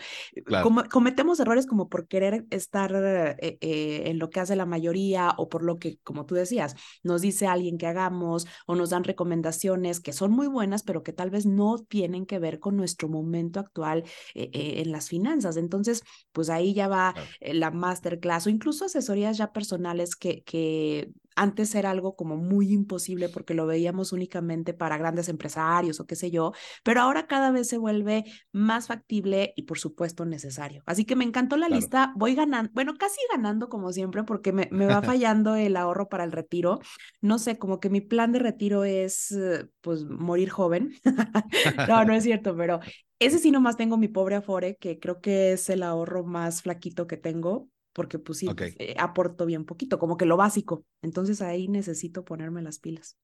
Como, 0.63 0.85
cometemos 0.85 1.41
errores 1.41 1.67
como 1.67 1.89
por 1.89 2.07
querer 2.07 2.47
estar 2.51 2.93
eh, 2.95 3.59
eh, 3.61 4.03
en 4.07 4.19
lo 4.19 4.31
que 4.31 4.41
hace 4.41 4.57
la 4.57 4.67
mayoría 4.67 5.35
o 5.37 5.49
por 5.49 5.63
lo 5.63 5.79
que, 5.79 5.99
como 6.03 6.27
tú 6.27 6.35
decías, 6.35 6.77
nos 7.03 7.23
dice 7.23 7.47
alguien 7.47 7.79
que 7.79 7.87
hagamos 7.87 8.47
o 8.67 8.75
nos 8.75 8.91
dan 8.91 9.05
recomendaciones 9.05 10.01
que 10.01 10.13
son 10.13 10.33
muy 10.33 10.47
buenas, 10.47 10.83
pero 10.83 11.03
que 11.03 11.13
tal 11.13 11.31
vez 11.31 11.47
no 11.47 11.79
tienen 11.79 12.27
que 12.27 12.39
ver 12.39 12.61
con 12.61 12.77
nuestro 12.77 13.09
momento 13.09 13.61
actual 13.61 14.05
eh, 14.35 14.51
en 14.53 14.93
las 14.93 15.09
finanzas. 15.09 15.57
Entonces, 15.57 16.03
pues 16.33 16.51
ahí 16.51 16.75
ya 16.75 16.89
va 16.89 17.15
la 17.41 17.71
masterclass 17.71 18.47
o 18.47 18.51
incluso 18.51 18.85
asesorías 18.85 19.37
ya 19.37 19.53
personales 19.53 20.17
que, 20.17 20.43
que 20.43 21.11
antes 21.37 21.75
era 21.75 21.91
algo 21.91 22.17
como 22.17 22.37
muy 22.37 22.73
imposible 22.73 23.29
porque 23.29 23.55
lo 23.55 23.67
veíamos 23.67 24.13
únicamente 24.13 24.75
para 24.75 24.99
grandes 24.99 25.29
empresarios 25.29 26.01
o 26.01 26.07
qué 26.07 26.17
sé 26.17 26.31
yo, 26.31 26.53
pero 26.83 27.01
ahora 27.01 27.27
cada 27.27 27.51
vez 27.51 27.69
se 27.69 27.79
vuelve 27.79 28.25
más 28.53 28.87
factible 28.89 29.53
y 29.57 29.63
por 29.63 29.79
supuesto 29.79 30.25
necesario. 30.25 30.83
Así 30.87 31.05
que 31.05 31.17
me 31.17 31.25
encantó 31.25 31.57
la 31.57 31.69
lista, 31.69 32.13
voy 32.17 32.35
ganando, 32.35 32.71
bueno, 32.75 32.95
casi 32.99 33.21
ganando 33.33 33.69
como 33.69 33.93
siempre 33.93 34.25
porque 34.25 34.53
me, 34.53 34.69
me 34.71 34.87
va 34.87 35.03
fallando 35.03 35.55
el 35.57 35.77
ahorro 35.77 36.09
para 36.09 36.25
el 36.25 36.33
retiro. 36.33 36.81
No 37.21 37.39
sé, 37.39 37.59
como 37.59 37.81
que 37.81 37.91
mi 37.91 38.01
plan 38.01 38.33
de 38.33 38.39
retiro 38.39 38.85
es 38.85 39.33
eh, 39.33 39.67
pues 39.81 40.05
morir 40.05 40.51
joven. 40.51 40.95
no, 41.89 42.05
no 42.05 42.15
es 42.15 42.25
cierto, 42.25 42.57
pero 42.57 42.81
ese 43.19 43.39
sí 43.39 43.51
nomás 43.51 43.77
tengo 43.77 43.97
mi 43.97 44.09
pobre 44.09 44.37
Afore, 44.37 44.77
que 44.77 44.99
creo 44.99 45.21
que 45.21 45.53
es 45.53 45.71
el 45.71 45.83
ahorro 45.83 46.25
más 46.25 46.63
flaquito 46.63 47.07
que 47.07 47.17
tengo, 47.17 47.69
porque 47.95 48.19
pues 48.19 48.39
sí, 48.39 48.49
eh, 48.59 48.97
aporto 48.99 49.47
bien 49.47 49.65
poquito, 49.65 49.99
como 49.99 50.17
que 50.17 50.27
lo 50.27 50.37
básico. 50.37 50.85
Entonces 51.01 51.41
ahí 51.41 51.69
necesito 51.69 52.25
ponerme 52.25 52.61
las 52.61 52.79
pilas. 52.79 53.17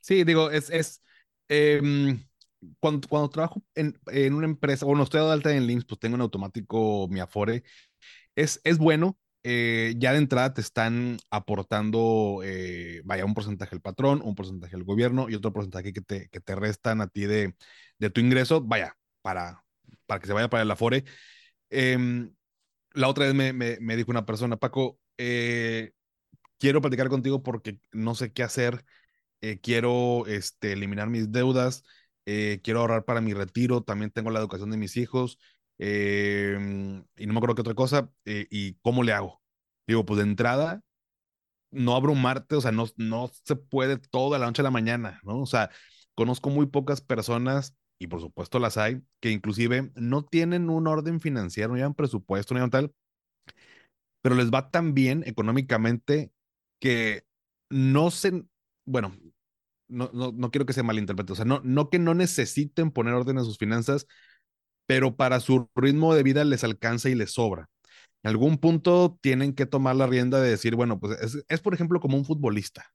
Sí, 0.00 0.24
digo, 0.24 0.50
es, 0.50 0.70
es 0.70 1.02
em, 1.48 2.24
cuando, 2.80 3.08
cuando 3.08 3.28
trabajo 3.28 3.62
en, 3.74 3.98
en, 4.06 4.34
una 4.34 4.46
empresa, 4.46 4.86
bueno, 4.86 5.02
estoy 5.02 5.20
de 5.20 5.32
alta 5.32 5.54
en 5.54 5.66
Links, 5.66 5.84
pues 5.84 5.98
tengo 5.98 6.14
en 6.14 6.22
automático 6.22 7.08
mi 7.10 7.20
Afore. 7.20 7.64
Es, 8.36 8.60
es 8.64 8.78
bueno, 8.78 9.18
eh, 9.42 9.94
ya 9.98 10.12
de 10.12 10.18
entrada 10.18 10.54
te 10.54 10.60
están 10.60 11.18
aportando, 11.30 12.40
eh, 12.44 13.02
vaya, 13.04 13.24
un 13.24 13.34
porcentaje 13.34 13.74
el 13.74 13.82
patrón, 13.82 14.22
un 14.24 14.36
porcentaje 14.36 14.76
el 14.76 14.84
gobierno 14.84 15.28
y 15.28 15.34
otro 15.34 15.52
porcentaje 15.52 15.92
que 15.92 16.00
te, 16.00 16.28
que 16.28 16.40
te 16.40 16.54
restan 16.54 17.00
a 17.00 17.08
ti 17.08 17.26
de, 17.26 17.54
de 17.98 18.10
tu 18.10 18.20
ingreso, 18.20 18.60
vaya, 18.62 18.96
para, 19.20 19.64
para 20.06 20.20
que 20.20 20.28
se 20.28 20.32
vaya 20.32 20.48
para 20.48 20.62
el 20.62 20.70
Afore. 20.70 21.04
Eh, 21.70 22.28
la 22.94 23.08
otra 23.08 23.26
vez 23.26 23.34
me, 23.34 23.52
me, 23.52 23.96
dijo 23.96 24.10
una 24.10 24.26
persona, 24.26 24.56
Paco, 24.56 24.98
eh, 25.18 25.92
quiero 26.58 26.80
platicar 26.80 27.08
contigo 27.08 27.42
porque 27.42 27.78
no 27.92 28.14
sé 28.14 28.32
qué 28.32 28.42
hacer, 28.42 28.84
eh, 29.40 29.60
quiero 29.60 30.26
este, 30.26 30.72
eliminar 30.72 31.10
mis 31.10 31.32
deudas, 31.32 31.84
eh, 32.26 32.60
quiero 32.62 32.80
ahorrar 32.80 33.04
para 33.04 33.20
mi 33.20 33.34
retiro, 33.34 33.82
también 33.82 34.10
tengo 34.10 34.30
la 34.30 34.40
educación 34.40 34.70
de 34.70 34.78
mis 34.78 34.96
hijos 34.96 35.38
em, 35.78 37.04
y 37.16 37.26
no 37.26 37.32
me 37.32 37.38
acuerdo 37.38 37.56
qué 37.56 37.62
otra 37.62 37.74
cosa, 37.74 38.10
y 38.24 38.74
cómo 38.82 39.02
le 39.02 39.12
hago. 39.12 39.42
Digo, 39.86 40.04
pues 40.06 40.18
de 40.18 40.24
entrada, 40.24 40.82
no 41.70 41.96
abrumarte, 41.96 42.56
o 42.56 42.60
sea, 42.60 42.72
no, 42.72 42.86
no 42.96 43.30
se 43.44 43.56
puede 43.56 43.98
toda 43.98 44.38
la 44.38 44.46
noche 44.46 44.62
a 44.62 44.64
la 44.64 44.70
mañana, 44.70 45.20
¿no? 45.24 45.40
O 45.40 45.46
sea, 45.46 45.70
conozco 46.14 46.50
muy 46.50 46.66
pocas 46.66 47.00
personas 47.00 47.76
y 47.98 48.06
por 48.08 48.20
supuesto 48.20 48.58
las 48.58 48.76
hay, 48.76 49.02
que 49.20 49.30
inclusive 49.30 49.92
no 49.96 50.24
tienen 50.24 50.70
un 50.70 50.86
orden 50.86 51.20
financiero, 51.20 51.70
no 51.70 51.76
llevan 51.76 51.94
presupuesto, 51.94 52.54
no 52.54 52.58
llevan 52.58 52.70
tal, 52.70 52.94
pero 54.22 54.34
les 54.34 54.50
va 54.50 54.70
tan 54.70 54.94
bien 54.94 55.22
económicamente 55.26 56.32
que 56.80 57.24
no 57.70 58.10
se, 58.10 58.44
bueno, 58.86 59.14
no, 59.88 60.10
no, 60.14 60.32
no 60.32 60.50
quiero 60.50 60.66
que 60.66 60.72
se 60.72 60.82
malinterprete, 60.82 61.32
o 61.32 61.36
sea, 61.36 61.44
no, 61.44 61.60
no 61.64 61.90
que 61.90 61.98
no 61.98 62.14
necesiten 62.14 62.90
poner 62.90 63.14
orden 63.14 63.38
en 63.38 63.44
sus 63.44 63.58
finanzas, 63.58 64.06
pero 64.86 65.16
para 65.16 65.40
su 65.40 65.70
ritmo 65.76 66.14
de 66.14 66.22
vida 66.22 66.44
les 66.44 66.64
alcanza 66.64 67.10
y 67.10 67.14
les 67.14 67.32
sobra. 67.32 67.70
En 68.22 68.30
algún 68.30 68.58
punto 68.58 69.18
tienen 69.22 69.54
que 69.54 69.66
tomar 69.66 69.96
la 69.96 70.06
rienda 70.06 70.40
de 70.40 70.50
decir, 70.50 70.76
bueno, 70.76 71.00
pues 71.00 71.20
es, 71.20 71.44
es 71.48 71.60
por 71.60 71.74
ejemplo 71.74 72.00
como 72.00 72.16
un 72.16 72.24
futbolista. 72.24 72.86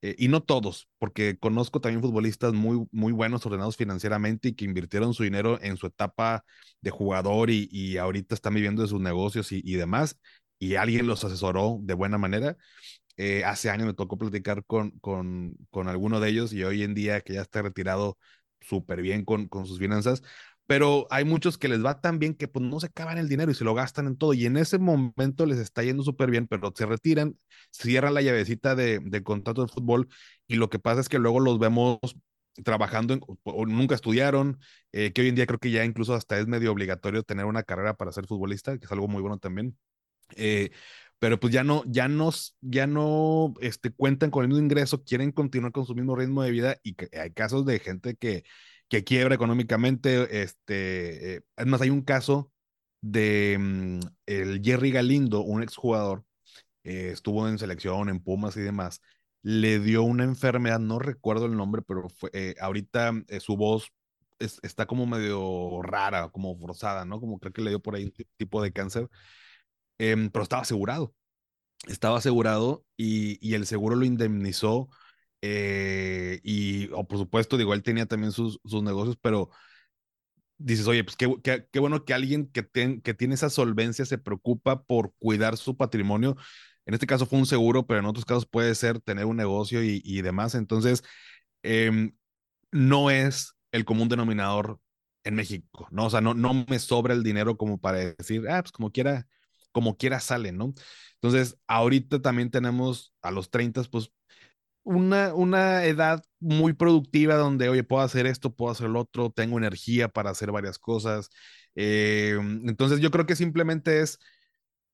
Eh, 0.00 0.14
y 0.18 0.28
no 0.28 0.42
todos, 0.42 0.88
porque 0.98 1.38
conozco 1.38 1.80
también 1.80 2.02
futbolistas 2.02 2.52
muy, 2.52 2.86
muy 2.92 3.12
buenos, 3.12 3.44
ordenados 3.46 3.76
financieramente 3.76 4.48
y 4.50 4.54
que 4.54 4.64
invirtieron 4.64 5.12
su 5.12 5.24
dinero 5.24 5.58
en 5.60 5.76
su 5.76 5.86
etapa 5.88 6.44
de 6.80 6.90
jugador 6.90 7.50
y, 7.50 7.68
y 7.72 7.96
ahorita 7.96 8.34
están 8.34 8.54
viviendo 8.54 8.82
de 8.82 8.88
sus 8.88 9.00
negocios 9.00 9.50
y, 9.52 9.60
y, 9.64 9.74
demás, 9.74 10.16
y 10.60 10.76
alguien 10.76 11.06
los 11.08 11.24
asesoró 11.24 11.78
de 11.82 11.94
buena 11.94 12.16
manera. 12.18 12.56
Eh, 13.16 13.44
hace 13.44 13.70
años 13.70 13.86
me 13.86 13.94
tocó 13.94 14.16
platicar 14.18 14.64
con, 14.64 14.92
con, 15.00 15.54
con 15.70 15.88
alguno 15.88 16.20
de 16.20 16.30
ellos 16.30 16.52
y 16.52 16.62
hoy 16.64 16.82
en 16.84 16.94
día 16.94 17.20
que 17.20 17.34
ya 17.34 17.42
está 17.42 17.62
retirado 17.62 18.18
súper 18.60 19.02
bien 19.02 19.24
con, 19.24 19.48
con 19.48 19.66
sus 19.66 19.78
finanzas, 19.78 20.22
pero 20.68 21.06
hay 21.10 21.24
muchos 21.24 21.58
que 21.58 21.68
les 21.68 21.84
va 21.84 22.00
tan 22.00 22.18
bien 22.18 22.34
que 22.34 22.46
pues 22.46 22.62
no 22.64 22.78
se 22.78 22.88
acaban 22.88 23.18
el 23.18 23.28
dinero 23.28 23.50
y 23.50 23.54
se 23.54 23.64
lo 23.64 23.74
gastan 23.74 24.06
en 24.06 24.18
todo 24.18 24.34
y 24.34 24.44
en 24.46 24.58
ese 24.58 24.78
momento 24.78 25.46
les 25.46 25.58
está 25.58 25.82
yendo 25.82 26.02
súper 26.02 26.30
bien, 26.30 26.46
pero 26.46 26.72
se 26.76 26.84
retiran, 26.86 27.38
cierran 27.72 28.12
la 28.14 28.22
llavecita 28.22 28.74
de, 28.76 29.00
de 29.02 29.22
contrato 29.22 29.62
de 29.62 29.72
fútbol 29.72 30.08
y 30.46 30.56
lo 30.56 30.68
que 30.70 30.78
pasa 30.78 31.00
es 31.00 31.08
que 31.08 31.18
luego 31.18 31.40
los 31.40 31.58
vemos 31.58 31.98
trabajando 32.64 33.18
o 33.44 33.66
nunca 33.66 33.94
estudiaron, 33.94 34.60
eh, 34.92 35.12
que 35.12 35.22
hoy 35.22 35.28
en 35.28 35.36
día 35.36 35.46
creo 35.46 35.58
que 35.58 35.70
ya 35.70 35.84
incluso 35.86 36.14
hasta 36.14 36.38
es 36.38 36.46
medio 36.46 36.72
obligatorio 36.72 37.22
tener 37.22 37.46
una 37.46 37.62
carrera 37.62 37.94
para 37.94 38.12
ser 38.12 38.26
futbolista, 38.26 38.76
que 38.78 38.84
es 38.84 38.92
algo 38.92 39.08
muy 39.08 39.22
bueno 39.22 39.38
también. 39.38 39.78
Eh, 40.36 40.70
pero 41.18 41.40
pues 41.40 41.52
ya 41.52 41.64
no, 41.64 41.82
ya 41.86 42.08
no, 42.08 42.30
ya 42.60 42.86
no 42.86 43.54
este, 43.60 43.90
cuentan 43.90 44.30
con 44.30 44.42
el 44.44 44.48
mismo 44.48 44.62
ingreso, 44.62 45.02
quieren 45.02 45.32
continuar 45.32 45.72
con 45.72 45.86
su 45.86 45.94
mismo 45.94 46.14
ritmo 46.14 46.42
de 46.42 46.50
vida 46.50 46.76
y 46.82 46.96
hay 47.16 47.32
casos 47.32 47.64
de 47.64 47.78
gente 47.80 48.16
que 48.16 48.44
que 48.88 49.04
quiebra 49.04 49.34
económicamente. 49.34 50.42
Este, 50.42 51.36
eh, 51.36 51.40
además, 51.56 51.80
hay 51.82 51.90
un 51.90 52.02
caso 52.02 52.52
de 53.00 53.56
mm, 53.58 54.00
el 54.26 54.62
Jerry 54.62 54.90
Galindo, 54.90 55.42
un 55.42 55.62
exjugador, 55.62 56.24
eh, 56.84 57.10
estuvo 57.12 57.48
en 57.48 57.58
selección, 57.58 58.08
en 58.08 58.20
Pumas 58.20 58.56
y 58.56 58.60
demás, 58.60 59.00
le 59.42 59.78
dio 59.80 60.02
una 60.02 60.24
enfermedad, 60.24 60.80
no 60.80 60.98
recuerdo 60.98 61.46
el 61.46 61.56
nombre, 61.56 61.82
pero 61.82 62.08
fue, 62.08 62.30
eh, 62.32 62.54
ahorita 62.60 63.12
su 63.40 63.56
voz 63.56 63.92
está 64.38 64.86
como 64.86 65.06
medio 65.06 65.82
rara, 65.82 66.28
como 66.30 66.56
forzada, 66.58 67.04
¿no? 67.04 67.20
Como 67.20 67.38
creo 67.38 67.52
que 67.52 67.62
le 67.62 67.70
dio 67.70 67.80
por 67.80 67.94
ahí 67.94 68.04
un 68.04 68.12
tipo 68.36 68.62
de 68.62 68.72
cáncer, 68.72 69.08
em, 69.98 70.30
pero 70.30 70.42
estaba 70.42 70.62
asegurado. 70.62 71.14
Estaba 71.86 72.18
asegurado 72.18 72.84
y, 72.96 73.38
y 73.46 73.54
el 73.54 73.66
seguro 73.66 73.96
lo 73.96 74.04
indemnizó 74.04 74.88
eh, 75.42 76.40
y, 76.42 76.90
o 76.92 77.06
por 77.06 77.18
supuesto, 77.18 77.56
digo, 77.56 77.74
él 77.74 77.82
tenía 77.82 78.06
también 78.06 78.32
sus, 78.32 78.60
sus 78.64 78.82
negocios, 78.82 79.16
pero 79.20 79.50
dices, 80.58 80.86
oye, 80.86 81.04
pues 81.04 81.16
qué, 81.16 81.32
qué, 81.42 81.66
qué 81.70 81.78
bueno 81.78 82.04
que 82.04 82.14
alguien 82.14 82.48
que, 82.48 82.66
que 83.02 83.14
tiene 83.14 83.34
esa 83.34 83.50
solvencia 83.50 84.04
se 84.04 84.18
preocupa 84.18 84.82
por 84.82 85.14
cuidar 85.18 85.56
su 85.56 85.76
patrimonio. 85.76 86.36
En 86.86 86.94
este 86.94 87.06
caso 87.06 87.26
fue 87.26 87.38
un 87.38 87.46
seguro, 87.46 87.86
pero 87.86 88.00
en 88.00 88.06
otros 88.06 88.24
casos 88.24 88.46
puede 88.46 88.74
ser 88.74 89.00
tener 89.00 89.26
un 89.26 89.36
negocio 89.36 89.82
y, 89.84 90.00
y 90.04 90.22
demás. 90.22 90.54
Entonces, 90.54 91.02
eh, 91.62 92.12
no 92.72 93.10
es 93.10 93.54
el 93.72 93.84
común 93.84 94.08
denominador 94.08 94.80
en 95.24 95.34
México, 95.34 95.88
¿no? 95.90 96.06
O 96.06 96.10
sea, 96.10 96.20
no, 96.20 96.34
no 96.34 96.54
me 96.68 96.78
sobra 96.78 97.14
el 97.14 97.22
dinero 97.22 97.56
como 97.56 97.78
para 97.78 97.98
decir, 98.14 98.48
ah, 98.48 98.62
pues 98.62 98.72
como 98.72 98.92
quiera, 98.92 99.26
como 99.72 99.96
quiera 99.96 100.20
sale, 100.20 100.52
¿no? 100.52 100.74
Entonces, 101.14 101.58
ahorita 101.66 102.22
también 102.22 102.50
tenemos 102.50 103.14
a 103.22 103.30
los 103.30 103.50
30, 103.50 103.82
pues 103.84 104.10
una, 104.88 105.34
una 105.34 105.84
edad 105.84 106.24
muy 106.40 106.72
productiva 106.72 107.34
donde, 107.36 107.68
oye, 107.68 107.84
puedo 107.84 108.02
hacer 108.02 108.26
esto, 108.26 108.54
puedo 108.54 108.72
hacer 108.72 108.88
lo 108.88 109.00
otro, 109.00 109.30
tengo 109.30 109.58
energía 109.58 110.08
para 110.08 110.30
hacer 110.30 110.50
varias 110.50 110.78
cosas. 110.78 111.28
Eh, 111.74 112.38
entonces 112.64 113.00
yo 113.00 113.10
creo 113.10 113.26
que 113.26 113.36
simplemente 113.36 114.00
es 114.00 114.18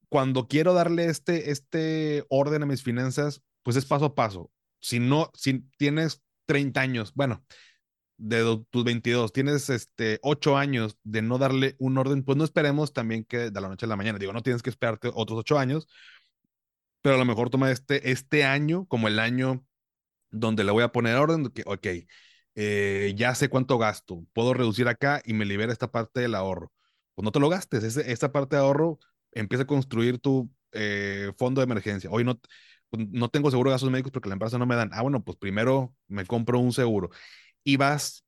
cuando 0.08 0.48
quiero 0.48 0.74
darle 0.74 1.06
este, 1.06 1.52
este 1.52 2.24
orden 2.28 2.64
a 2.64 2.66
mis 2.66 2.82
finanzas, 2.82 3.42
pues 3.62 3.76
es 3.76 3.86
paso 3.86 4.06
a 4.06 4.14
paso. 4.16 4.50
Si 4.80 4.98
no, 4.98 5.30
si 5.34 5.60
tienes 5.78 6.22
30 6.46 6.80
años, 6.80 7.12
bueno, 7.14 7.44
de 8.16 8.64
tus 8.70 8.84
22, 8.84 9.32
tienes 9.32 9.70
este 9.70 10.18
8 10.22 10.58
años 10.58 10.98
de 11.04 11.22
no 11.22 11.38
darle 11.38 11.76
un 11.78 11.98
orden, 11.98 12.24
pues 12.24 12.36
no 12.36 12.44
esperemos 12.44 12.92
también 12.92 13.24
que 13.24 13.50
de 13.50 13.60
la 13.60 13.68
noche 13.68 13.86
a 13.86 13.88
la 13.88 13.96
mañana, 13.96 14.18
digo, 14.18 14.32
no 14.32 14.42
tienes 14.42 14.62
que 14.62 14.70
esperarte 14.70 15.10
otros 15.14 15.38
8 15.38 15.58
años, 15.58 15.86
pero 17.00 17.14
a 17.14 17.18
lo 17.18 17.24
mejor 17.24 17.50
toma 17.50 17.70
este, 17.70 18.10
este 18.10 18.44
año 18.44 18.86
como 18.86 19.08
el 19.08 19.20
año 19.20 19.64
donde 20.34 20.64
le 20.64 20.72
voy 20.72 20.82
a 20.84 20.92
poner 20.92 21.16
orden, 21.16 21.48
que, 21.48 21.62
ok, 21.66 21.86
eh, 22.56 23.12
ya 23.16 23.34
sé 23.34 23.48
cuánto 23.48 23.78
gasto, 23.78 24.24
puedo 24.32 24.54
reducir 24.54 24.88
acá 24.88 25.20
y 25.24 25.34
me 25.34 25.44
libera 25.44 25.72
esta 25.72 25.90
parte 25.90 26.20
del 26.20 26.34
ahorro. 26.34 26.72
pues 27.14 27.24
no 27.24 27.32
te 27.32 27.40
lo 27.40 27.48
gastes. 27.48 27.84
Ese, 27.84 28.10
esa 28.12 28.32
parte 28.32 28.56
de 28.56 28.62
ahorro 28.62 28.98
empieza 29.32 29.64
a 29.64 29.66
construir 29.66 30.18
tu 30.18 30.50
eh, 30.72 31.32
fondo 31.38 31.60
de 31.60 31.64
emergencia. 31.66 32.10
Hoy 32.10 32.24
no, 32.24 32.40
pues, 32.90 33.06
no 33.10 33.28
tengo 33.28 33.50
seguro 33.50 33.70
de 33.70 33.74
gastos 33.74 33.90
médicos 33.90 34.12
porque 34.12 34.28
la 34.28 34.34
empresa 34.34 34.58
no 34.58 34.66
me 34.66 34.76
dan. 34.76 34.90
Ah, 34.92 35.02
bueno, 35.02 35.22
pues 35.24 35.36
primero 35.38 35.94
me 36.08 36.26
compro 36.26 36.58
un 36.58 36.72
seguro. 36.72 37.10
Y 37.64 37.76
vas, 37.76 38.23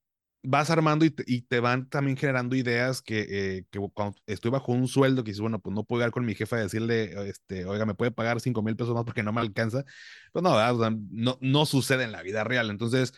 vas 0.49 0.71
armando 0.71 1.05
y 1.05 1.11
te, 1.11 1.25
y 1.27 1.43
te 1.43 1.61
van 1.61 1.89
también 1.89 2.17
generando 2.17 2.55
ideas 2.55 3.03
que, 3.03 3.27
eh, 3.29 3.65
que, 3.71 3.81
cuando 3.93 4.17
estoy 4.27 4.51
bajo 4.51 4.73
un 4.73 4.87
sueldo, 4.87 5.25
que 5.25 5.31
dices, 5.31 5.41
bueno, 5.41 5.59
pues 5.61 5.75
no 5.75 5.85
puedo 5.85 6.05
ir 6.07 6.13
con 6.13 6.25
mi 6.25 6.35
jefe 6.35 6.57
a 6.57 6.61
decirle, 6.61 7.29
este, 7.29 7.65
oiga, 7.67 7.85
me 7.85 7.95
puede 7.95 8.13
pagar 8.13 8.41
5 8.41 8.63
mil 8.63 8.77
pesos 8.77 8.95
más 8.95 9.05
porque 9.05 9.23
no 9.25 9.33
me 9.33 9.41
alcanza. 9.41 9.85
Pues 10.33 10.43
no, 10.43 10.55
o 10.55 10.79
sea, 10.79 10.97
no, 11.11 11.39
no 11.41 11.67
sucede 11.67 12.05
en 12.05 12.13
la 12.13 12.23
vida 12.23 12.45
real. 12.45 12.71
Entonces, 12.71 13.13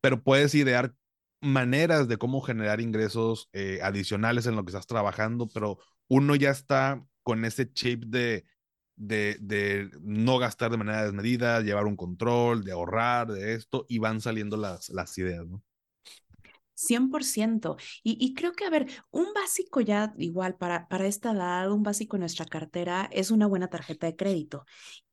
pero 0.00 0.22
puedes 0.22 0.54
idear 0.54 0.94
maneras 1.40 2.08
de 2.08 2.18
cómo 2.18 2.40
generar 2.42 2.80
ingresos 2.80 3.48
eh, 3.52 3.80
adicionales 3.82 4.46
en 4.46 4.56
lo 4.56 4.64
que 4.64 4.70
estás 4.70 4.86
trabajando, 4.86 5.48
pero 5.48 5.78
uno 6.08 6.36
ya 6.36 6.50
está 6.50 7.04
con 7.22 7.44
ese 7.44 7.72
chip 7.72 8.04
de, 8.06 8.44
de, 8.96 9.36
de, 9.40 9.90
no 10.00 10.38
gastar 10.38 10.70
de 10.70 10.78
manera 10.78 11.04
desmedida, 11.04 11.60
llevar 11.60 11.86
un 11.86 11.96
control, 11.96 12.64
de 12.64 12.72
ahorrar, 12.72 13.28
de 13.32 13.54
esto, 13.54 13.86
y 13.88 13.98
van 13.98 14.20
saliendo 14.20 14.56
las, 14.56 14.88
las 14.90 15.16
ideas, 15.18 15.46
¿no? 15.46 15.62
100%. 16.78 17.76
Y, 18.02 18.16
y, 18.24 18.34
creo 18.34 18.52
que, 18.52 18.64
a 18.64 18.70
ver, 18.70 18.86
un 19.10 19.26
básico 19.34 19.80
ya 19.80 20.14
igual 20.18 20.56
para, 20.56 20.88
para 20.88 21.06
esta 21.06 21.32
edad, 21.32 21.70
un 21.70 21.82
básico 21.82 22.16
en 22.16 22.20
nuestra 22.20 22.46
cartera 22.46 23.08
es 23.12 23.30
una 23.30 23.46
buena 23.46 23.68
tarjeta 23.68 24.06
de 24.06 24.16
crédito. 24.16 24.64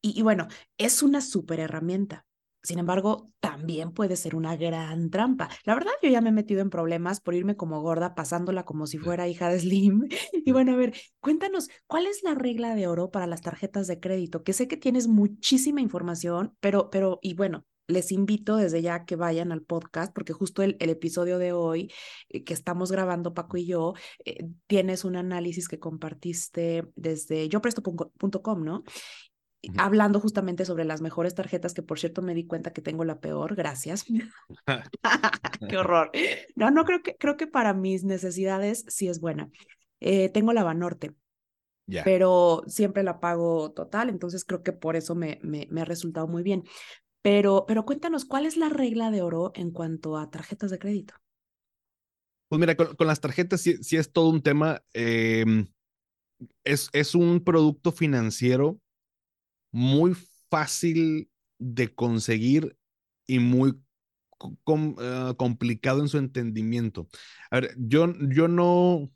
Y, 0.01 0.17
y 0.19 0.21
bueno, 0.21 0.47
es 0.77 1.01
una 1.03 1.21
súper 1.21 1.59
herramienta. 1.59 2.25
Sin 2.61 2.79
embargo, 2.79 3.31
también 3.39 3.91
puede 3.91 4.15
ser 4.15 4.35
una 4.35 4.55
gran 4.55 5.11
trampa. 5.11 5.49
La 5.65 5.75
verdad, 5.75 5.91
yo 6.01 6.09
ya 6.09 6.19
me 6.21 6.29
he 6.29 6.31
metido 6.31 6.61
en 6.61 6.71
problemas 6.71 7.21
por 7.21 7.35
irme 7.35 7.55
como 7.55 7.81
gorda, 7.81 8.15
pasándola 8.15 8.63
como 8.65 8.87
si 8.87 8.97
fuera 8.97 9.27
hija 9.27 9.49
de 9.49 9.59
Slim. 9.59 10.07
Y 10.45 10.51
bueno, 10.51 10.73
a 10.73 10.75
ver, 10.75 10.93
cuéntanos, 11.19 11.69
¿cuál 11.87 12.07
es 12.07 12.23
la 12.23 12.33
regla 12.35 12.75
de 12.75 12.87
oro 12.87 13.11
para 13.11 13.27
las 13.27 13.41
tarjetas 13.41 13.87
de 13.87 13.99
crédito? 13.99 14.43
Que 14.43 14.53
sé 14.53 14.67
que 14.67 14.77
tienes 14.77 15.07
muchísima 15.07 15.81
información, 15.81 16.55
pero, 16.59 16.89
pero, 16.89 17.19
y 17.21 17.35
bueno, 17.35 17.65
les 17.87 18.11
invito 18.11 18.57
desde 18.57 18.81
ya 18.81 19.05
que 19.05 19.15
vayan 19.15 19.51
al 19.51 19.61
podcast, 19.61 20.13
porque 20.13 20.33
justo 20.33 20.63
el, 20.63 20.77
el 20.79 20.89
episodio 20.89 21.37
de 21.37 21.53
hoy 21.53 21.91
eh, 22.29 22.43
que 22.43 22.53
estamos 22.53 22.91
grabando, 22.91 23.33
Paco 23.33 23.57
y 23.57 23.65
yo, 23.65 23.93
eh, 24.25 24.45
tienes 24.67 25.05
un 25.05 25.15
análisis 25.15 25.67
que 25.67 25.79
compartiste 25.79 26.83
desde 26.95 27.47
yopresto.com, 27.49 28.63
¿no? 28.63 28.83
hablando 29.77 30.19
justamente 30.19 30.65
sobre 30.65 30.85
las 30.85 31.01
mejores 31.01 31.35
tarjetas, 31.35 31.73
que 31.73 31.83
por 31.83 31.99
cierto 31.99 32.21
me 32.21 32.33
di 32.33 32.45
cuenta 32.45 32.73
que 32.73 32.81
tengo 32.81 33.03
la 33.03 33.19
peor, 33.19 33.55
gracias. 33.55 34.05
Qué 35.69 35.77
horror. 35.77 36.11
No, 36.55 36.71
no 36.71 36.85
creo 36.85 37.01
que, 37.01 37.15
creo 37.15 37.37
que 37.37 37.47
para 37.47 37.73
mis 37.73 38.03
necesidades 38.03 38.85
sí 38.87 39.07
es 39.07 39.19
buena. 39.19 39.49
Eh, 39.99 40.29
tengo 40.29 40.53
la 40.53 40.63
Banorte, 40.63 41.13
yeah. 41.87 42.03
pero 42.03 42.63
siempre 42.67 43.03
la 43.03 43.19
pago 43.19 43.71
total, 43.71 44.09
entonces 44.09 44.43
creo 44.45 44.61
que 44.61 44.73
por 44.73 44.95
eso 44.95 45.15
me, 45.15 45.39
me, 45.41 45.67
me, 45.71 45.81
ha 45.81 45.85
resultado 45.85 46.27
muy 46.27 46.43
bien. 46.43 46.63
Pero, 47.25 47.65
pero 47.67 47.85
cuéntanos, 47.85 48.23
¿cuál 48.23 48.45
es 48.45 48.55
la 48.55 48.69
regla 48.69 49.09
de 49.09 49.23
oro 49.23 49.51
en 49.55 49.71
cuanto 49.71 50.15
a 50.15 50.29
tarjetas 50.29 50.69
de 50.69 50.77
crédito? 50.77 51.15
Pues 52.47 52.59
mira, 52.59 52.75
con, 52.75 52.95
con 52.95 53.07
las 53.07 53.19
tarjetas 53.19 53.61
sí, 53.61 53.77
sí, 53.81 53.97
es 53.97 54.11
todo 54.11 54.29
un 54.29 54.43
tema. 54.43 54.83
Eh, 54.93 55.43
es, 56.63 56.89
es 56.93 57.15
un 57.15 57.43
producto 57.43 57.91
financiero 57.91 58.79
muy 59.71 60.15
fácil 60.51 61.31
de 61.57 61.95
conseguir 61.95 62.77
y 63.25 63.39
muy 63.39 63.73
uh, 64.39 65.35
complicado 65.35 66.01
en 66.01 66.09
su 66.09 66.19
entendimiento. 66.19 67.07
A 67.49 67.59
ver, 67.59 67.75
yo, 67.79 68.13
yo 68.29 68.47
no, 68.47 69.11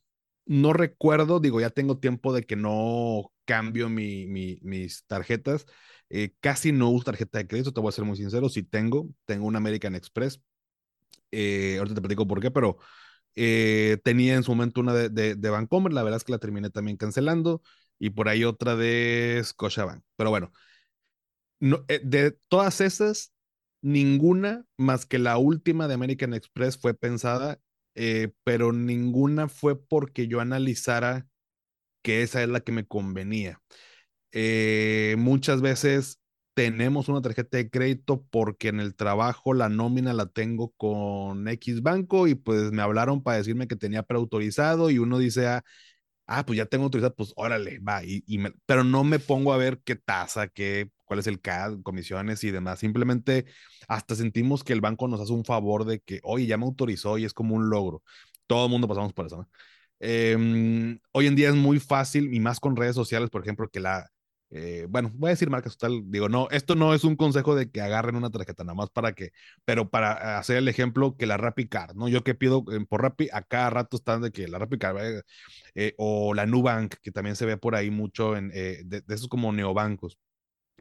no 0.48 0.74
recuerdo, 0.74 1.40
digo, 1.40 1.62
ya 1.62 1.70
tengo 1.70 2.00
tiempo 2.00 2.34
de 2.34 2.42
que 2.44 2.56
no 2.56 3.32
cambio 3.46 3.88
mi, 3.88 4.26
mis 4.26 5.06
tarjetas. 5.06 5.68
Eh, 6.10 6.34
casi 6.42 6.72
no 6.72 6.90
uso 6.90 7.06
tarjeta 7.06 7.38
de 7.40 7.48
crédito, 7.48 7.72
te 7.74 7.82
voy 7.82 7.90
a 7.90 7.92
ser 7.94 8.06
muy 8.06 8.18
sincero. 8.18 8.50
Si 8.50 8.64
tengo, 8.64 9.10
tengo 9.26 9.46
una 9.48 9.60
American 9.60 9.96
Express. 9.96 10.42
Eh, 11.32 11.78
ahorita 11.80 11.96
te 11.96 12.02
platico 12.02 12.28
por 12.28 12.42
qué, 12.42 12.52
pero 12.52 12.78
eh, 13.36 14.00
tenía 14.04 14.36
en 14.36 14.44
su 14.44 14.52
momento 14.52 14.82
una 14.82 14.94
de, 14.94 15.10
de, 15.10 15.36
de 15.36 15.50
Bancomer. 15.50 15.94
La 15.94 16.04
verdad 16.04 16.18
es 16.18 16.24
que 16.26 16.34
la 16.34 16.40
terminé 16.40 16.70
también 16.72 16.98
cancelando 16.98 17.62
y 18.00 18.12
por 18.12 18.30
ahí 18.30 18.44
otra 18.46 18.76
de 18.78 19.42
Scotiabank. 19.46 20.04
Pero 20.18 20.30
bueno, 20.32 20.52
no, 21.60 21.84
eh, 21.88 22.02
de 22.04 22.32
todas 22.48 22.82
esas, 22.82 23.34
ninguna 23.82 24.66
más 24.78 25.06
que 25.06 25.20
la 25.20 25.38
última 25.38 25.88
de 25.88 25.94
American 25.96 26.34
Express 26.34 26.78
fue 26.78 26.94
pensada, 26.94 27.60
eh, 27.96 28.32
pero 28.44 28.72
ninguna 28.74 29.48
fue 29.50 29.80
porque 29.82 30.28
yo 30.28 30.40
analizara 30.42 31.28
que 32.04 32.24
esa 32.24 32.44
es 32.44 32.50
la 32.50 32.62
que 32.62 32.72
me 32.74 32.88
convenía. 32.88 33.62
Eh, 34.32 35.16
muchas 35.18 35.62
veces 35.62 36.20
tenemos 36.54 37.08
una 37.10 37.22
tarjeta 37.22 37.58
de 37.58 37.70
crédito 37.70 38.26
porque 38.30 38.68
en 38.70 38.80
el 38.80 38.96
trabajo 38.96 39.54
la 39.54 39.70
nómina 39.70 40.14
la 40.14 40.28
tengo 40.28 40.72
con 40.78 41.48
X 41.48 41.82
banco 41.82 42.28
y 42.28 42.36
pues 42.36 42.72
me 42.72 42.82
hablaron 42.82 43.24
para 43.24 43.38
decirme 43.38 43.68
que 43.68 43.76
tenía 43.76 44.04
preautorizado 44.04 44.90
y 44.90 45.00
uno 45.00 45.20
dice, 45.20 45.48
ah, 45.48 45.64
ah, 46.28 46.46
pues 46.46 46.58
ya 46.58 46.66
tengo 46.66 46.86
autoridad, 46.86 47.16
pues 47.16 47.34
órale, 47.36 47.80
va, 47.80 48.04
y, 48.04 48.24
pero 48.66 48.84
no 48.84 49.04
me 49.04 49.20
pongo 49.20 49.54
a 49.54 49.58
ver 49.58 49.82
qué 49.84 49.96
tasa, 49.96 50.48
qué, 50.48 50.92
cuál 51.06 51.20
es 51.20 51.28
el 51.28 51.42
CAD, 51.42 51.82
comisiones 51.84 52.44
y 52.44 52.52
demás. 52.52 52.80
Simplemente 52.80 53.46
hasta 53.88 54.16
sentimos 54.16 54.64
que 54.64 54.74
el 54.74 54.82
banco 54.82 55.08
nos 55.08 55.22
hace 55.22 55.34
un 55.34 55.46
favor 55.46 55.86
de 55.86 56.00
que, 56.02 56.20
oye, 56.24 56.46
ya 56.46 56.58
me 56.58 56.66
autorizó 56.66 57.18
y 57.18 57.26
es 57.26 57.34
como 57.34 57.56
un 57.56 57.70
logro. 57.70 58.04
Todo 58.48 58.66
el 58.66 58.72
mundo 58.72 58.88
pasamos 58.88 59.14
por 59.14 59.26
eso. 59.28 59.48
Eh, 60.00 60.98
hoy 61.12 61.28
en 61.28 61.36
día 61.36 61.50
es 61.50 61.56
muy 61.56 61.80
fácil 61.80 62.34
y 62.34 62.40
más 62.40 62.60
con 62.60 62.76
redes 62.76 62.96
sociales, 62.96 63.30
por 63.30 63.42
ejemplo, 63.42 63.70
que 63.70 63.80
la, 63.80 64.10
eh, 64.52 64.88
bueno, 64.90 65.12
voy 65.16 65.30
a 65.30 65.32
decir 65.32 65.50
marcas 65.50 65.78
total, 65.78 66.04
digo, 66.08 66.30
no, 66.30 66.48
esto 66.52 66.76
no 66.76 66.94
es 66.94 67.04
un 67.04 67.16
consejo 67.16 67.56
de 67.56 67.70
que 67.70 67.82
agarren 67.82 68.16
una 68.16 68.32
tarjeta, 68.32 68.64
nada 68.64 68.76
más 68.76 68.90
para 68.90 69.14
que, 69.14 69.32
pero 69.66 69.90
para 69.90 70.40
hacer 70.40 70.58
el 70.58 70.68
ejemplo 70.68 71.16
que 71.18 71.28
la 71.28 71.38
RappiCard, 71.38 71.96
¿no? 71.96 72.08
Yo 72.08 72.24
que 72.24 72.36
pido 72.36 72.64
eh, 72.72 72.86
por 72.88 73.02
Rappi, 73.04 73.30
a 73.32 73.44
cada 73.44 73.70
rato 73.70 73.98
están 73.98 74.22
de 74.22 74.32
que 74.32 74.48
la 74.48 74.58
RappiCard, 74.60 74.98
eh, 75.20 75.22
eh, 75.76 75.94
o 75.98 76.34
la 76.34 76.46
Nubank, 76.46 76.96
que 77.02 77.12
también 77.12 77.36
se 77.36 77.46
ve 77.46 77.58
por 77.58 77.76
ahí 77.76 77.92
mucho 77.92 78.36
en, 78.36 78.52
eh, 78.54 78.82
de, 78.86 79.02
de, 79.02 79.16
esos 79.16 79.28
como 79.28 79.52
neobancos. 79.54 80.18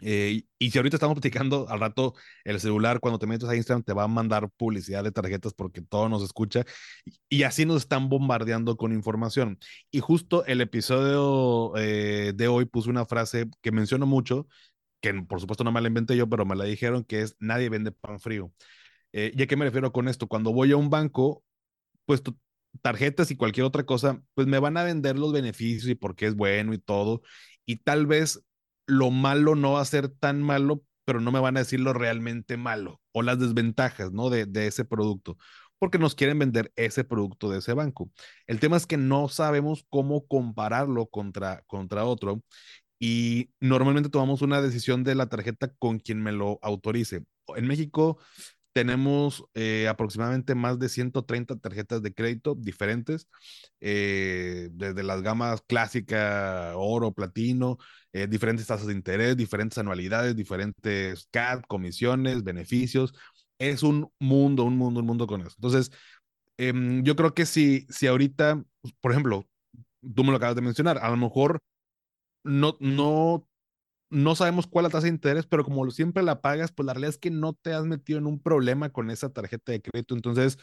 Eh, 0.02 0.42
y 0.58 0.70
si 0.70 0.78
ahorita 0.78 0.96
estamos 0.96 1.14
platicando 1.14 1.68
al 1.68 1.80
rato, 1.80 2.14
el 2.44 2.60
celular, 2.60 3.00
cuando 3.00 3.18
te 3.18 3.26
metes 3.26 3.48
a 3.48 3.56
Instagram, 3.56 3.82
te 3.82 3.92
va 3.92 4.04
a 4.04 4.08
mandar 4.08 4.50
publicidad 4.50 5.04
de 5.04 5.12
tarjetas 5.12 5.54
porque 5.54 5.82
todo 5.82 6.08
nos 6.08 6.22
escucha 6.22 6.64
y, 7.28 7.42
así 7.44 7.66
nos 7.66 7.82
están 7.82 8.08
bombardeando 8.08 8.76
con 8.76 8.92
información. 8.92 9.58
Y 9.90 10.00
justo 10.00 10.44
el 10.46 10.60
episodio 10.60 11.76
eh, 11.76 12.32
de 12.34 12.48
hoy 12.48 12.64
puso 12.66 12.90
una 12.90 13.06
frase 13.06 13.48
que 13.62 13.72
menciono 13.72 14.06
mucho, 14.06 14.46
que 15.00 15.14
por 15.14 15.40
supuesto 15.40 15.64
no 15.64 15.72
me 15.72 15.80
la 15.80 15.88
inventé 15.88 16.16
yo, 16.16 16.28
pero 16.28 16.44
me 16.44 16.56
la 16.56 16.64
dijeron, 16.64 17.04
que 17.04 17.22
es 17.22 17.36
nadie 17.38 17.68
vende 17.68 17.92
pan 17.92 18.20
frío. 18.20 18.52
Eh, 19.12 19.32
¿Y 19.36 19.42
a 19.42 19.46
qué 19.46 19.56
me 19.56 19.64
refiero 19.64 19.92
con 19.92 20.08
esto? 20.08 20.28
Cuando 20.28 20.52
voy 20.52 20.72
a 20.72 20.76
un 20.76 20.90
banco, 20.90 21.44
pues 22.06 22.22
tu, 22.22 22.36
tarjetas 22.82 23.30
y 23.30 23.36
cualquier 23.36 23.66
otra 23.66 23.84
cosa, 23.84 24.22
pues 24.34 24.46
me 24.46 24.58
van 24.58 24.76
a 24.76 24.84
vender 24.84 25.18
los 25.18 25.32
beneficios 25.32 25.88
y 25.90 25.94
por 25.94 26.16
qué 26.16 26.26
es 26.26 26.34
bueno 26.34 26.72
y 26.74 26.78
todo. 26.78 27.22
Y 27.66 27.76
tal 27.76 28.06
vez 28.06 28.42
lo 28.88 29.10
malo 29.12 29.54
no 29.54 29.72
va 29.74 29.82
a 29.82 29.84
ser 29.84 30.08
tan 30.08 30.42
malo, 30.42 30.82
pero 31.04 31.20
no 31.20 31.30
me 31.30 31.40
van 31.40 31.56
a 31.56 31.60
decir 31.60 31.80
lo 31.80 31.92
realmente 31.92 32.56
malo 32.56 33.00
o 33.12 33.22
las 33.22 33.38
desventajas, 33.38 34.12
¿no? 34.12 34.30
De, 34.30 34.46
de 34.46 34.66
ese 34.66 34.84
producto, 34.84 35.36
porque 35.78 35.98
nos 35.98 36.14
quieren 36.14 36.38
vender 36.38 36.72
ese 36.76 37.04
producto 37.04 37.50
de 37.50 37.58
ese 37.58 37.74
banco. 37.74 38.10
El 38.46 38.60
tema 38.60 38.76
es 38.78 38.86
que 38.86 38.96
no 38.96 39.28
sabemos 39.28 39.84
cómo 39.90 40.26
compararlo 40.26 41.06
contra, 41.06 41.62
contra 41.66 42.04
otro 42.06 42.42
y 42.98 43.50
normalmente 43.60 44.10
tomamos 44.10 44.42
una 44.42 44.62
decisión 44.62 45.04
de 45.04 45.14
la 45.14 45.28
tarjeta 45.28 45.72
con 45.78 45.98
quien 46.00 46.22
me 46.22 46.32
lo 46.32 46.58
autorice. 46.62 47.24
En 47.56 47.66
México 47.66 48.18
tenemos 48.78 49.44
eh, 49.54 49.88
aproximadamente 49.88 50.54
más 50.54 50.78
de 50.78 50.88
130 50.88 51.56
tarjetas 51.56 52.00
de 52.00 52.14
crédito 52.14 52.54
diferentes, 52.54 53.26
eh, 53.80 54.68
desde 54.70 55.02
las 55.02 55.20
gamas 55.20 55.62
clásica, 55.66 56.74
oro, 56.76 57.12
platino, 57.12 57.78
eh, 58.12 58.28
diferentes 58.28 58.68
tasas 58.68 58.86
de 58.86 58.92
interés, 58.92 59.36
diferentes 59.36 59.78
anualidades, 59.78 60.36
diferentes 60.36 61.26
CAD, 61.32 61.62
comisiones, 61.66 62.44
beneficios. 62.44 63.14
Es 63.58 63.82
un 63.82 64.12
mundo, 64.20 64.62
un 64.62 64.76
mundo, 64.76 65.00
un 65.00 65.06
mundo 65.06 65.26
con 65.26 65.40
eso. 65.40 65.56
Entonces, 65.56 65.90
em, 66.56 67.02
yo 67.02 67.16
creo 67.16 67.34
que 67.34 67.46
si, 67.46 67.84
si 67.90 68.06
ahorita, 68.06 68.62
por 69.00 69.10
ejemplo, 69.10 69.44
tú 70.14 70.22
me 70.22 70.30
lo 70.30 70.36
acabas 70.36 70.54
de 70.54 70.62
mencionar, 70.62 70.98
a 70.98 71.10
lo 71.10 71.16
mejor 71.16 71.58
no, 72.44 72.76
no 72.80 73.47
no 74.10 74.34
sabemos 74.34 74.66
cuál 74.66 74.86
es 74.86 74.92
la 74.92 74.98
tasa 74.98 75.04
de 75.04 75.12
interés, 75.12 75.46
pero 75.46 75.64
como 75.64 75.90
siempre 75.90 76.22
la 76.22 76.40
pagas, 76.40 76.72
pues 76.72 76.86
la 76.86 76.94
realidad 76.94 77.10
es 77.10 77.18
que 77.18 77.30
no 77.30 77.54
te 77.54 77.72
has 77.72 77.84
metido 77.84 78.18
en 78.18 78.26
un 78.26 78.40
problema 78.40 78.90
con 78.90 79.10
esa 79.10 79.30
tarjeta 79.32 79.72
de 79.72 79.82
crédito. 79.82 80.14
Entonces, 80.14 80.58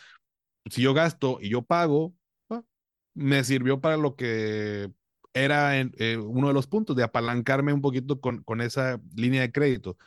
si 0.70 0.82
yo 0.82 0.94
gasto 0.94 1.40
y 1.42 1.50
yo 1.50 1.62
pago, 1.64 2.14
ah, 2.50 2.64
me 3.16 3.44
sirvió 3.44 3.82
para 3.82 3.98
lo 3.98 4.16
que 4.16 4.92
era 5.34 5.80
en, 5.80 5.94
eh, 5.98 6.18
uno 6.18 6.48
de 6.48 6.54
los 6.54 6.68
puntos, 6.68 6.96
de 6.96 7.04
apalancarme 7.04 7.74
un 7.74 7.82
poquito 7.82 8.22
con, 8.22 8.44
con 8.44 8.62
esa 8.62 9.02
línea 9.16 9.42
de 9.42 9.52
crédito. 9.52 9.98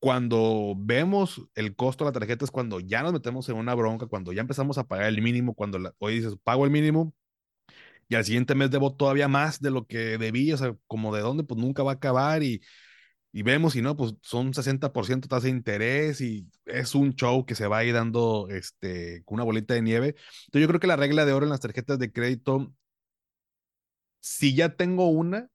Cuando 0.00 0.74
vemos 0.78 1.42
el 1.54 1.76
costo 1.76 2.04
de 2.04 2.10
la 2.10 2.12
tarjeta 2.20 2.44
es 2.44 2.50
cuando 2.50 2.80
ya 2.80 3.02
nos 3.02 3.12
metemos 3.12 3.48
en 3.48 3.56
una 3.56 3.74
bronca, 3.74 4.06
cuando 4.06 4.32
ya 4.32 4.42
empezamos 4.42 4.78
a 4.78 4.84
pagar 4.84 5.06
el 5.08 5.22
mínimo, 5.22 5.54
cuando 5.54 5.78
la, 5.78 5.94
hoy 5.98 6.16
dices, 6.16 6.36
pago 6.44 6.64
el 6.64 6.70
mínimo, 6.70 7.14
y 8.10 8.16
al 8.16 8.24
siguiente 8.24 8.56
mes 8.56 8.70
debo 8.72 8.94
todavía 8.96 9.28
más 9.28 9.60
de 9.62 9.70
lo 9.70 9.86
que 9.86 10.18
debí, 10.18 10.52
o 10.52 10.56
sea, 10.58 10.76
como 10.88 11.14
de 11.14 11.22
dónde, 11.22 11.44
pues 11.44 11.60
nunca 11.60 11.84
va 11.84 11.92
a 11.92 11.94
acabar 11.94 12.42
y, 12.42 12.60
y 13.32 13.42
vemos, 13.44 13.76
y 13.76 13.82
no, 13.82 13.96
pues 13.96 14.14
son 14.22 14.52
60% 14.52 15.28
tasa 15.28 15.44
de 15.44 15.50
interés 15.50 16.20
y 16.20 16.48
es 16.66 16.96
un 16.96 17.14
show 17.14 17.46
que 17.46 17.54
se 17.54 17.68
va 17.68 17.78
a 17.78 17.84
ir 17.84 17.94
dando 17.94 18.48
este, 18.50 19.22
con 19.24 19.36
una 19.36 19.44
bolita 19.44 19.74
de 19.74 19.82
nieve. 19.82 20.08
Entonces 20.46 20.62
yo 20.62 20.68
creo 20.68 20.80
que 20.80 20.88
la 20.88 20.96
regla 20.96 21.24
de 21.24 21.32
oro 21.32 21.46
en 21.46 21.50
las 21.50 21.60
tarjetas 21.60 22.00
de 22.00 22.12
crédito, 22.12 22.74
si 24.20 24.54
ya 24.54 24.76
tengo 24.76 25.08
una 25.08 25.48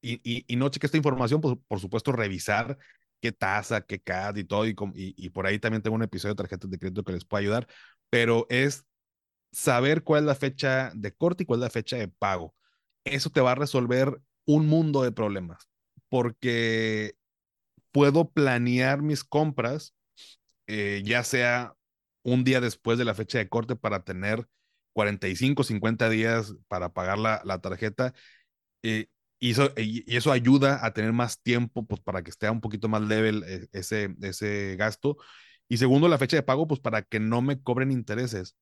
y, 0.00 0.20
y, 0.24 0.44
y 0.46 0.56
no 0.56 0.68
cheque 0.68 0.86
esta 0.86 0.96
información, 0.98 1.40
pues 1.40 1.56
por 1.68 1.80
supuesto 1.80 2.12
revisar 2.12 2.78
qué 3.20 3.32
tasa, 3.32 3.80
qué 3.82 4.00
CAD 4.00 4.36
y 4.36 4.44
todo, 4.44 4.66
y, 4.66 4.74
y, 4.94 5.30
por 5.30 5.46
ahí 5.46 5.58
también 5.58 5.82
tengo 5.82 5.96
un 5.96 6.02
episodio 6.02 6.34
de 6.34 6.38
tarjetas 6.38 6.70
de 6.70 6.78
crédito 6.78 7.04
que 7.04 7.12
les 7.12 7.24
puede 7.24 7.44
ayudar, 7.44 7.66
pero 8.10 8.46
es 8.50 8.84
saber 9.52 10.02
cuál 10.04 10.22
es 10.22 10.26
la 10.26 10.34
fecha 10.34 10.92
de 10.94 11.12
corte 11.14 11.42
y 11.44 11.46
cuál 11.46 11.60
es 11.60 11.64
la 11.64 11.70
fecha 11.70 11.96
de 11.96 12.08
pago. 12.08 12.54
Eso 13.04 13.30
te 13.30 13.40
va 13.40 13.52
a 13.52 13.54
resolver 13.54 14.20
un 14.46 14.66
mundo 14.66 15.02
de 15.02 15.12
problemas, 15.12 15.68
porque 16.08 17.14
puedo 17.92 18.30
planear 18.30 19.02
mis 19.02 19.24
compras, 19.24 19.94
eh, 20.66 21.02
ya 21.04 21.24
sea 21.24 21.74
un 22.22 22.44
día 22.44 22.60
después 22.60 22.98
de 22.98 23.04
la 23.04 23.14
fecha 23.14 23.38
de 23.38 23.48
corte 23.48 23.76
para 23.76 24.04
tener 24.04 24.46
45, 24.92 25.64
50 25.64 26.08
días 26.10 26.54
para 26.68 26.92
pagar 26.92 27.18
la, 27.18 27.40
la 27.44 27.60
tarjeta. 27.60 28.14
Eh, 28.82 29.06
y 29.38 29.52
eso, 29.52 29.70
y 29.76 30.04
eso 30.16 30.32
ayuda 30.32 30.84
a 30.84 30.92
tener 30.94 31.12
más 31.12 31.40
tiempo 31.42 31.86
pues, 31.86 32.00
para 32.00 32.22
que 32.22 32.30
esté 32.30 32.48
un 32.50 32.60
poquito 32.60 32.88
más 32.88 33.02
level 33.02 33.44
eh, 33.46 33.68
ese, 33.72 34.14
ese 34.22 34.76
gasto. 34.78 35.16
Y 35.68 35.78
segundo, 35.78 36.08
la 36.08 36.18
fecha 36.18 36.36
de 36.36 36.42
pago, 36.42 36.66
pues 36.66 36.80
para 36.80 37.02
que 37.02 37.20
no 37.20 37.42
me 37.42 37.60
cobren 37.62 37.92
intereses. 37.92 38.56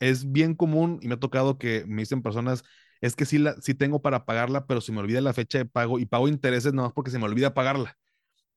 Es 0.00 0.30
bien 0.32 0.54
común 0.54 0.98
y 1.02 1.08
me 1.08 1.14
ha 1.14 1.20
tocado 1.20 1.58
que 1.58 1.84
me 1.86 2.02
dicen 2.02 2.22
personas, 2.22 2.64
es 3.00 3.16
que 3.16 3.26
sí, 3.26 3.38
la, 3.38 3.54
sí 3.60 3.74
tengo 3.74 4.02
para 4.02 4.24
pagarla, 4.24 4.66
pero 4.66 4.80
se 4.80 4.92
me 4.92 5.00
olvida 5.00 5.20
la 5.20 5.32
fecha 5.34 5.58
de 5.58 5.66
pago 5.66 5.98
y 5.98 6.06
pago 6.06 6.28
intereses 6.28 6.72
nada 6.72 6.88
más 6.88 6.94
porque 6.94 7.10
se 7.10 7.18
me 7.18 7.24
olvida 7.24 7.54
pagarla. 7.54 7.98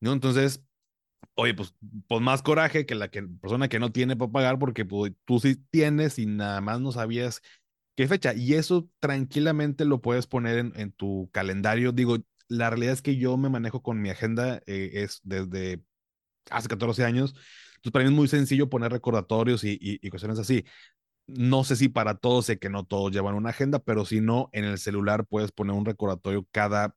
¿no? 0.02 0.14
Entonces, 0.14 0.64
oye, 1.36 1.54
pues, 1.54 1.74
pues 2.08 2.22
más 2.22 2.42
coraje 2.42 2.86
que 2.86 2.96
la 2.96 3.10
que, 3.10 3.24
persona 3.24 3.70
que 3.70 3.80
no 3.80 3.92
tiene 3.92 4.16
para 4.18 4.32
pagar 4.32 4.60
porque 4.60 4.86
pues, 4.86 5.14
tú 5.26 5.40
sí 5.40 5.56
tienes 5.72 6.20
y 6.20 6.26
nada 6.26 6.62
más 6.62 6.82
no 6.82 6.92
sabías 6.92 7.42
qué 7.96 8.08
fecha. 8.08 8.34
Y 8.34 8.56
eso 8.56 8.90
tranquilamente 9.00 9.86
lo 9.86 10.02
puedes 10.02 10.28
poner 10.28 10.60
en, 10.60 10.74
en 10.76 10.92
tu 10.92 11.30
calendario. 11.34 11.92
Digo, 11.92 12.18
la 12.48 12.70
realidad 12.70 12.94
es 12.94 13.02
que 13.02 13.18
yo 13.18 13.38
me 13.38 13.50
manejo 13.50 13.82
con 13.82 14.02
mi 14.02 14.10
agenda, 14.10 14.62
eh, 14.68 14.92
es 14.96 15.22
desde 15.24 15.84
hace 16.50 16.68
14 16.68 17.06
años. 17.06 17.36
Entonces, 17.76 17.92
para 17.94 18.06
mí 18.06 18.12
es 18.12 18.16
muy 18.16 18.28
sencillo 18.28 18.70
poner 18.70 18.92
recordatorios 18.92 19.64
y, 19.64 19.78
y, 19.82 20.10
cuestiones 20.10 20.40
así. 20.40 20.66
No 21.38 21.64
sé 21.64 21.76
si 21.76 21.90
para 21.90 22.16
todos, 22.16 22.46
sé 22.48 22.60
que 22.60 22.70
no 22.70 22.86
todos 22.86 23.12
llevan 23.12 23.36
una 23.36 23.50
agenda, 23.52 23.80
pero 23.80 24.06
si 24.06 24.22
no, 24.22 24.50
en 24.54 24.66
el 24.66 24.78
celular 24.80 25.26
puedes 25.28 25.52
poner 25.52 25.76
un 25.76 25.86
recordatorio 25.86 26.48
cada 26.52 26.96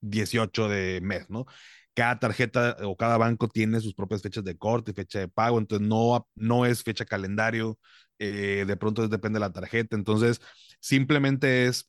18 0.00 0.68
de 0.68 1.00
mes, 1.02 1.30
¿no? 1.30 1.46
Cada 1.94 2.18
tarjeta 2.20 2.76
o 2.84 2.96
cada 2.96 3.16
banco 3.18 3.48
tiene 3.48 3.80
sus 3.80 3.94
propias 3.94 4.22
fechas 4.22 4.44
de 4.44 4.56
corte 4.58 4.92
fecha 4.94 5.18
de 5.20 5.28
pago, 5.28 5.58
entonces 5.58 5.86
no, 5.88 6.28
no 6.34 6.66
es 6.66 6.82
fecha 6.84 7.04
calendario, 7.06 7.78
eh, 8.18 8.64
de 8.66 8.76
pronto 8.76 9.06
depende 9.08 9.38
de 9.38 9.40
la 9.46 9.52
tarjeta. 9.52 9.96
Entonces, 9.96 10.40
simplemente 10.80 11.66
es, 11.66 11.88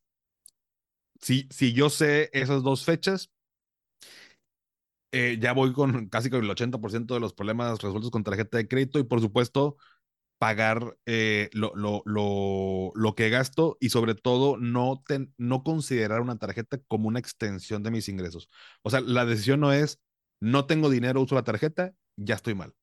si, 1.21 1.47
si 1.51 1.73
yo 1.73 1.89
sé 1.89 2.29
esas 2.33 2.63
dos 2.63 2.83
fechas, 2.85 3.29
eh, 5.11 5.37
ya 5.41 5.53
voy 5.53 5.73
con 5.73 6.07
casi 6.09 6.29
con 6.29 6.43
el 6.43 6.49
80% 6.49 7.13
de 7.13 7.19
los 7.19 7.33
problemas 7.33 7.79
resueltos 7.81 8.11
con 8.11 8.23
tarjeta 8.23 8.57
de 8.57 8.67
crédito 8.67 8.99
y 8.99 9.03
por 9.03 9.21
supuesto 9.21 9.77
pagar 10.38 10.97
eh, 11.06 11.50
lo, 11.54 11.73
lo, 11.76 12.04
lo, 12.06 12.91
lo, 12.95 13.15
que 13.15 13.30
gasto 13.30 13.78
y 13.80 13.89
sobre 13.89 14.15
todo 14.15 14.58
no, 14.58 15.04
ten, 15.08 15.34
no 15.38 15.63
considerar 15.63 16.21
una 16.21 16.38
tarjeta 16.38 16.78
como 16.88 17.08
una 17.08 17.19
extensión 17.19 17.84
de 17.84 17.91
mis 17.91 18.10
ingresos. 18.10 18.50
O 18.84 18.89
sea, 18.89 19.02
la 19.02 19.26
decisión 19.26 19.60
no 19.60 19.73
es, 19.73 20.00
no 20.39 20.65
tengo 20.65 20.89
dinero, 20.89 21.21
uso 21.21 21.36
la 21.36 21.43
tarjeta, 21.43 21.93
ya 22.17 22.36
estoy 22.36 22.56
mal. 22.56 22.76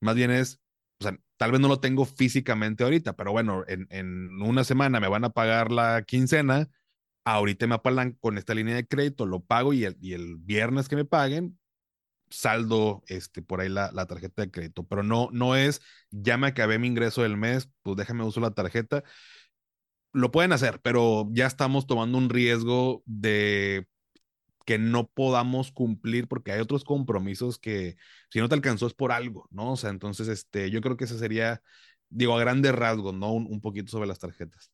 Más 0.00 0.14
bien 0.14 0.30
es, 0.30 0.60
o 1.00 1.04
sea, 1.04 1.18
tal 1.36 1.52
vez 1.52 1.60
no 1.60 1.68
lo 1.68 1.80
tengo 1.80 2.04
físicamente 2.04 2.84
ahorita, 2.84 3.14
pero 3.16 3.32
bueno, 3.32 3.64
en, 3.66 3.86
en 3.90 4.40
una 4.42 4.64
semana 4.64 5.00
me 5.00 5.08
van 5.08 5.24
a 5.24 5.30
pagar 5.30 5.72
la 5.72 6.02
quincena, 6.02 6.68
ahorita 7.24 7.66
me 7.66 7.74
apalan 7.76 8.12
con 8.12 8.38
esta 8.38 8.54
línea 8.54 8.76
de 8.76 8.86
crédito, 8.86 9.26
lo 9.26 9.40
pago 9.40 9.72
y 9.72 9.84
el, 9.84 9.96
y 10.00 10.14
el 10.14 10.36
viernes 10.36 10.88
que 10.88 10.96
me 10.96 11.04
paguen, 11.04 11.58
saldo 12.32 13.02
este, 13.06 13.42
por 13.42 13.60
ahí 13.60 13.68
la, 13.68 13.90
la, 13.92 14.06
tarjeta 14.06 14.42
de 14.42 14.50
crédito, 14.50 14.86
pero 14.86 15.02
no, 15.02 15.28
no 15.32 15.56
es, 15.56 15.80
ya 16.10 16.36
me 16.38 16.48
acabé 16.48 16.78
mi 16.78 16.88
ingreso 16.88 17.22
del 17.22 17.36
mes, 17.36 17.68
pues 17.82 17.96
déjame 17.96 18.24
uso 18.24 18.40
la 18.40 18.52
tarjeta. 18.52 19.04
Lo 20.12 20.30
pueden 20.30 20.52
hacer, 20.52 20.80
pero 20.82 21.28
ya 21.32 21.46
estamos 21.46 21.86
tomando 21.86 22.18
un 22.18 22.28
riesgo 22.28 23.02
de 23.06 23.86
que 24.64 24.78
no 24.78 25.08
podamos 25.08 25.72
cumplir 25.72 26.28
porque 26.28 26.52
hay 26.52 26.60
otros 26.60 26.84
compromisos 26.84 27.58
que 27.58 27.96
si 28.30 28.40
no 28.40 28.48
te 28.48 28.54
alcanzó 28.54 28.86
es 28.86 28.94
por 28.94 29.12
algo, 29.12 29.48
¿no? 29.50 29.72
O 29.72 29.76
sea, 29.76 29.90
entonces, 29.90 30.28
este, 30.28 30.70
yo 30.70 30.80
creo 30.80 30.96
que 30.96 31.04
ese 31.04 31.18
sería, 31.18 31.62
digo, 32.10 32.36
a 32.36 32.40
grandes 32.40 32.74
rasgos, 32.74 33.14
¿no? 33.14 33.32
Un, 33.32 33.46
un 33.46 33.60
poquito 33.60 33.90
sobre 33.90 34.06
las 34.06 34.18
tarjetas. 34.18 34.70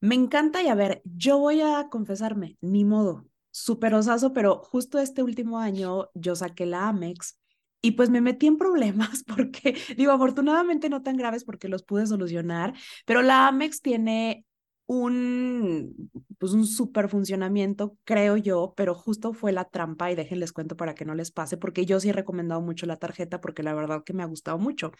Me 0.00 0.14
encanta 0.14 0.62
y 0.62 0.68
a 0.68 0.74
ver, 0.74 1.02
yo 1.04 1.38
voy 1.38 1.60
a 1.60 1.88
confesarme, 1.90 2.56
ni 2.62 2.84
modo, 2.84 3.29
súper 3.50 3.94
osazo, 3.94 4.32
pero 4.32 4.58
justo 4.62 4.98
este 4.98 5.22
último 5.22 5.58
año 5.58 6.10
yo 6.14 6.36
saqué 6.36 6.66
la 6.66 6.88
Amex 6.88 7.38
y 7.82 7.92
pues 7.92 8.10
me 8.10 8.20
metí 8.20 8.46
en 8.46 8.58
problemas 8.58 9.24
porque, 9.26 9.76
digo, 9.96 10.12
afortunadamente 10.12 10.88
no 10.88 11.02
tan 11.02 11.16
graves 11.16 11.44
porque 11.44 11.68
los 11.68 11.82
pude 11.82 12.06
solucionar, 12.06 12.74
pero 13.06 13.22
la 13.22 13.48
Amex 13.48 13.80
tiene 13.80 14.44
un, 14.92 16.10
pues 16.38 16.52
un 16.52 16.66
super 16.66 17.08
funcionamiento, 17.08 17.96
creo 18.02 18.36
yo, 18.36 18.74
pero 18.76 18.92
justo 18.92 19.32
fue 19.32 19.52
la 19.52 19.66
trampa 19.66 20.10
y 20.10 20.16
déjenles 20.16 20.50
cuento 20.52 20.76
para 20.76 20.96
que 20.96 21.04
no 21.04 21.14
les 21.14 21.30
pase, 21.30 21.56
porque 21.56 21.86
yo 21.86 22.00
sí 22.00 22.08
he 22.08 22.12
recomendado 22.12 22.60
mucho 22.60 22.86
la 22.86 22.96
tarjeta 22.96 23.40
porque 23.40 23.62
la 23.62 23.72
verdad 23.72 24.02
que 24.04 24.14
me 24.14 24.24
ha 24.24 24.26
gustado 24.26 24.58
mucho. 24.58 24.90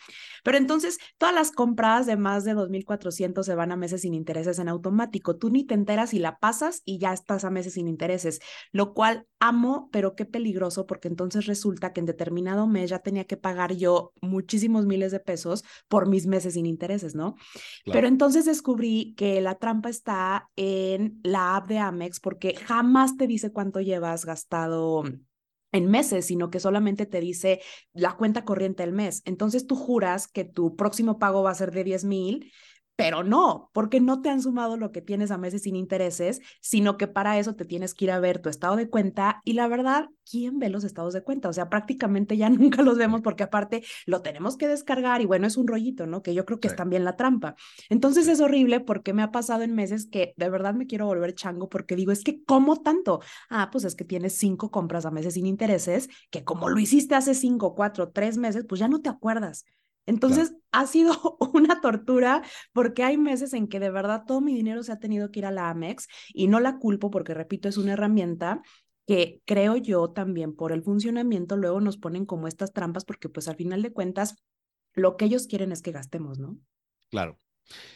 Pero 0.44 0.58
entonces, 0.58 0.98
todas 1.18 1.34
las 1.34 1.50
compras 1.50 2.06
de 2.06 2.16
más 2.16 2.44
de 2.44 2.54
2.400 2.54 3.42
se 3.42 3.54
van 3.56 3.72
a 3.72 3.76
meses 3.76 4.02
sin 4.02 4.14
intereses 4.14 4.60
en 4.60 4.68
automático. 4.68 5.36
Tú 5.36 5.50
ni 5.50 5.64
te 5.64 5.74
enteras 5.74 6.14
y 6.14 6.20
la 6.20 6.38
pasas 6.38 6.82
y 6.84 7.00
ya 7.00 7.12
estás 7.12 7.44
a 7.44 7.50
meses 7.50 7.72
sin 7.72 7.88
intereses, 7.88 8.38
lo 8.70 8.94
cual 8.94 9.26
amo, 9.40 9.88
pero 9.90 10.14
qué 10.14 10.24
peligroso 10.24 10.86
porque 10.86 11.08
entonces 11.08 11.46
resulta 11.46 11.92
que 11.92 11.98
en 11.98 12.06
determinado 12.06 12.68
mes 12.68 12.90
ya 12.90 13.00
tenía 13.00 13.24
que 13.24 13.36
pagar 13.36 13.74
yo 13.74 14.12
muchísimos 14.20 14.86
miles 14.86 15.10
de 15.10 15.18
pesos 15.18 15.64
por 15.88 16.08
mis 16.08 16.28
meses 16.28 16.54
sin 16.54 16.66
intereses, 16.66 17.16
¿no? 17.16 17.34
Claro. 17.34 17.92
Pero 17.92 18.06
entonces 18.06 18.44
descubrí 18.44 19.14
que 19.16 19.40
la 19.40 19.56
está 19.88 20.50
en 20.56 21.20
la 21.22 21.56
app 21.56 21.68
de 21.68 21.78
Amex 21.78 22.20
porque 22.20 22.54
jamás 22.54 23.16
te 23.16 23.26
dice 23.26 23.52
cuánto 23.52 23.80
llevas 23.80 24.24
gastado 24.24 25.04
en 25.72 25.86
meses, 25.90 26.26
sino 26.26 26.50
que 26.50 26.60
solamente 26.60 27.06
te 27.06 27.20
dice 27.20 27.60
la 27.92 28.16
cuenta 28.16 28.44
corriente 28.44 28.82
del 28.82 28.92
mes. 28.92 29.22
Entonces 29.24 29.66
tú 29.66 29.76
juras 29.76 30.28
que 30.28 30.44
tu 30.44 30.76
próximo 30.76 31.18
pago 31.18 31.42
va 31.42 31.50
a 31.50 31.54
ser 31.54 31.70
de 31.70 31.84
10 31.84 32.04
mil 32.04 32.52
pero 33.00 33.24
no, 33.24 33.70
porque 33.72 33.98
no 33.98 34.20
te 34.20 34.28
han 34.28 34.42
sumado 34.42 34.76
lo 34.76 34.92
que 34.92 35.00
tienes 35.00 35.30
a 35.30 35.38
meses 35.38 35.62
sin 35.62 35.74
intereses, 35.74 36.42
sino 36.60 36.98
que 36.98 37.08
para 37.08 37.38
eso 37.38 37.54
te 37.54 37.64
tienes 37.64 37.94
que 37.94 38.04
ir 38.04 38.10
a 38.10 38.20
ver 38.20 38.40
tu 38.40 38.50
estado 38.50 38.76
de 38.76 38.90
cuenta 38.90 39.40
y 39.44 39.54
la 39.54 39.68
verdad, 39.68 40.10
¿quién 40.30 40.58
ve 40.58 40.68
los 40.68 40.84
estados 40.84 41.14
de 41.14 41.22
cuenta? 41.22 41.48
O 41.48 41.52
sea, 41.54 41.70
prácticamente 41.70 42.36
ya 42.36 42.50
nunca 42.50 42.82
los 42.82 42.98
vemos 42.98 43.22
porque 43.22 43.42
aparte 43.42 43.82
lo 44.04 44.20
tenemos 44.20 44.58
que 44.58 44.68
descargar 44.68 45.22
y 45.22 45.24
bueno, 45.24 45.46
es 45.46 45.56
un 45.56 45.66
rollito, 45.66 46.06
¿no? 46.06 46.22
Que 46.22 46.34
yo 46.34 46.44
creo 46.44 46.60
que 46.60 46.68
sí. 46.68 46.72
es 46.72 46.76
también 46.76 47.04
la 47.04 47.16
trampa. 47.16 47.54
Entonces 47.88 48.28
es 48.28 48.40
horrible 48.40 48.80
porque 48.80 49.14
me 49.14 49.22
ha 49.22 49.32
pasado 49.32 49.62
en 49.62 49.74
meses 49.74 50.06
que 50.06 50.34
de 50.36 50.50
verdad 50.50 50.74
me 50.74 50.86
quiero 50.86 51.06
volver 51.06 51.34
chango 51.34 51.70
porque 51.70 51.96
digo, 51.96 52.12
es 52.12 52.22
que 52.22 52.44
¿cómo 52.44 52.76
tanto? 52.82 53.20
Ah, 53.48 53.70
pues 53.72 53.84
es 53.84 53.94
que 53.94 54.04
tienes 54.04 54.36
cinco 54.36 54.70
compras 54.70 55.06
a 55.06 55.10
meses 55.10 55.34
sin 55.34 55.46
intereses, 55.46 56.08
que 56.30 56.44
como 56.44 56.68
lo 56.68 56.78
hiciste 56.78 57.14
hace 57.14 57.34
cinco, 57.34 57.74
cuatro, 57.74 58.10
tres 58.10 58.36
meses, 58.36 58.66
pues 58.68 58.78
ya 58.78 58.88
no 58.88 59.00
te 59.00 59.08
acuerdas. 59.08 59.64
Entonces 60.06 60.48
claro. 60.48 60.62
ha 60.72 60.86
sido 60.86 61.38
una 61.54 61.80
tortura 61.80 62.42
porque 62.72 63.04
hay 63.04 63.16
meses 63.16 63.52
en 63.52 63.68
que 63.68 63.80
de 63.80 63.90
verdad 63.90 64.24
todo 64.26 64.40
mi 64.40 64.54
dinero 64.54 64.82
se 64.82 64.92
ha 64.92 64.98
tenido 64.98 65.30
que 65.30 65.40
ir 65.40 65.46
a 65.46 65.50
la 65.50 65.70
Amex 65.70 66.08
y 66.32 66.48
no 66.48 66.60
la 66.60 66.78
culpo 66.78 67.10
porque, 67.10 67.34
repito, 67.34 67.68
es 67.68 67.76
una 67.76 67.92
herramienta 67.92 68.62
que 69.06 69.42
creo 69.44 69.76
yo 69.76 70.10
también 70.10 70.54
por 70.54 70.72
el 70.72 70.82
funcionamiento 70.82 71.56
luego 71.56 71.80
nos 71.80 71.98
ponen 71.98 72.26
como 72.26 72.46
estas 72.46 72.72
trampas 72.72 73.04
porque 73.04 73.28
pues 73.28 73.48
al 73.48 73.56
final 73.56 73.82
de 73.82 73.92
cuentas 73.92 74.36
lo 74.94 75.16
que 75.16 75.24
ellos 75.24 75.46
quieren 75.46 75.72
es 75.72 75.82
que 75.82 75.92
gastemos, 75.92 76.38
¿no? 76.38 76.58
Claro. 77.10 77.38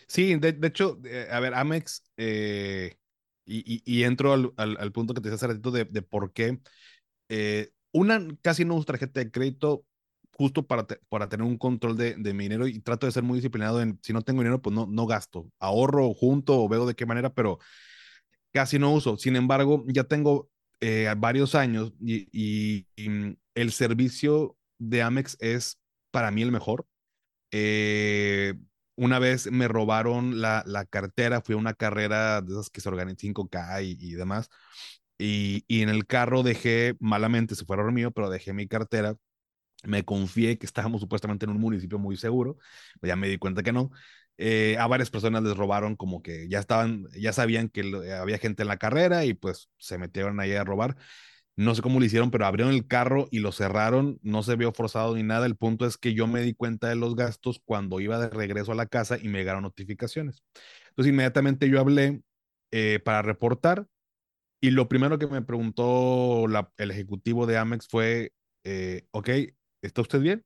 Sí, 0.07 0.37
de, 0.37 0.53
de 0.53 0.69
hecho, 0.69 1.01
eh, 1.05 1.29
a 1.31 1.40
ver, 1.40 1.55
Amex, 1.55 2.05
eh, 2.17 2.97
y, 3.45 3.59
y, 3.75 3.83
y, 3.85 4.05
entro 4.05 4.33
al, 4.33 4.53
al, 4.57 4.77
al, 4.79 4.93
punto 4.93 5.14
que 5.14 5.21
te 5.21 5.29
decía 5.29 5.37
hace 5.37 5.47
ratito 5.49 5.71
de, 5.71 5.85
de 5.85 6.03
por 6.03 6.33
qué. 6.33 6.61
Eh, 7.29 7.71
una, 7.93 8.27
casi 8.43 8.64
no 8.64 8.75
uso 8.75 8.87
tarjeta 8.87 9.21
de 9.21 9.31
crédito 9.31 9.85
justo 10.37 10.66
para, 10.66 10.87
para 11.09 11.29
tener 11.29 11.47
un 11.47 11.59
control 11.59 11.97
de, 11.97 12.14
de, 12.16 12.35
mi 12.35 12.44
dinero 12.44 12.66
y 12.66 12.81
trato 12.81 13.07
de 13.07 13.12
ser 13.12 13.23
muy 13.23 13.37
disciplinado 13.38 13.81
en, 13.83 13.99
si 14.03 14.12
no 14.12 14.23
tengo 14.23 14.40
dinero, 14.40 14.61
pues 14.61 14.75
no, 14.75 14.87
no 14.87 15.07
gasto, 15.07 15.51
ahorro 15.59 16.12
junto 16.14 16.61
o 16.62 16.68
veo 16.68 16.87
de 16.87 16.94
qué 16.94 17.07
manera, 17.07 17.33
pero 17.33 17.59
casi 18.53 18.79
no 18.79 18.92
uso. 18.92 19.16
Sin 19.16 19.37
embargo, 19.37 19.85
ya 19.88 20.05
tengo 20.05 20.51
eh, 20.81 21.12
varios 21.16 21.55
años 21.55 21.92
y, 22.01 22.29
y, 22.33 22.87
y, 22.97 23.38
el 23.55 23.73
servicio 23.73 24.57
de 24.79 25.03
Amex 25.03 25.37
es 25.40 25.79
para 26.11 26.31
mí 26.31 26.42
el 26.42 26.53
mejor. 26.53 26.87
Eh, 27.53 28.55
una 28.97 29.18
vez 29.18 29.51
me 29.51 29.68
robaron 29.68 30.40
la, 30.40 30.62
la, 30.66 30.85
cartera, 30.87 31.40
fui 31.40 31.55
a 31.55 31.59
una 31.59 31.75
carrera 31.75 32.42
de 32.42 32.53
esas 32.53 32.70
que 32.70 32.81
se 32.81 32.88
organizan 32.88 33.16
5K 33.35 33.85
y, 33.85 33.97
y 34.01 34.14
demás, 34.14 34.49
y, 35.18 35.64
y, 35.68 35.83
en 35.83 35.88
el 35.88 36.07
carro 36.07 36.42
dejé, 36.42 36.97
malamente, 37.01 37.55
se 37.55 37.64
fue 37.64 37.77
error 37.77 37.92
mío, 37.92 38.11
pero 38.11 38.31
dejé 38.31 38.53
mi 38.53 38.66
cartera, 38.68 39.16
me 39.87 40.05
confié 40.05 40.59
que 40.59 40.66
estábamos 40.66 41.01
supuestamente 41.01 41.44
en 41.47 41.51
un 41.53 41.61
municipio 41.61 41.99
muy 41.99 42.16
seguro, 42.16 42.59
ya 43.03 43.16
me 43.16 43.29
di 43.29 43.38
cuenta 43.38 43.62
que 43.62 43.73
no, 43.73 43.90
eh, 44.38 44.77
a 44.79 44.87
varias 44.87 45.11
personas 45.11 45.42
les 45.42 45.57
robaron 45.57 45.97
como 45.97 46.23
que 46.23 46.49
ya 46.49 46.59
estaban, 46.59 47.07
ya 47.16 47.33
sabían 47.33 47.68
que 47.68 47.83
había 48.20 48.38
gente 48.38 48.62
en 48.62 48.68
la 48.68 48.79
carrera 48.79 49.25
y 49.25 49.35
pues 49.35 49.70
se 49.79 49.99
metieron 49.99 50.40
ahí 50.40 50.53
a 50.53 50.64
robar. 50.64 50.97
No 51.57 51.75
sé 51.75 51.83
cómo 51.83 52.01
lo 52.01 52.05
hicieron, 52.07 52.31
pero 52.33 52.47
abrieron 52.47 52.75
el 52.75 52.87
carro 52.88 53.29
y 53.31 53.38
lo 53.38 53.53
cerraron. 53.53 54.18
No 54.23 54.42
se 54.42 54.57
vio 54.57 54.73
forzado 54.73 55.14
ni 55.14 55.23
nada. 55.23 55.47
El 55.47 55.57
punto 55.57 55.87
es 55.87 55.97
que 55.97 56.12
yo 56.14 56.27
me 56.27 56.42
di 56.42 56.53
cuenta 56.55 56.88
de 56.88 56.97
los 56.97 57.14
gastos 57.14 57.61
cuando 57.64 58.01
iba 58.01 58.18
de 58.18 58.29
regreso 58.29 58.73
a 58.73 58.75
la 58.75 58.87
casa 58.87 59.18
y 59.23 59.29
me 59.29 59.38
llegaron 59.38 59.62
notificaciones. 59.62 60.42
Entonces, 60.90 61.12
inmediatamente 61.12 61.68
yo 61.68 61.79
hablé 61.81 62.23
eh, 62.73 62.99
para 63.05 63.23
reportar 63.23 63.87
y 64.61 64.70
lo 64.70 64.88
primero 64.88 65.18
que 65.18 65.27
me 65.27 65.42
preguntó 65.42 66.47
la, 66.49 66.73
el 66.79 66.90
ejecutivo 66.90 67.47
de 67.47 67.59
Amex 67.59 67.87
fue, 67.88 68.33
eh, 68.64 69.07
ok, 69.12 69.31
¿está 69.87 70.03
usted 70.03 70.20
bien? 70.20 70.44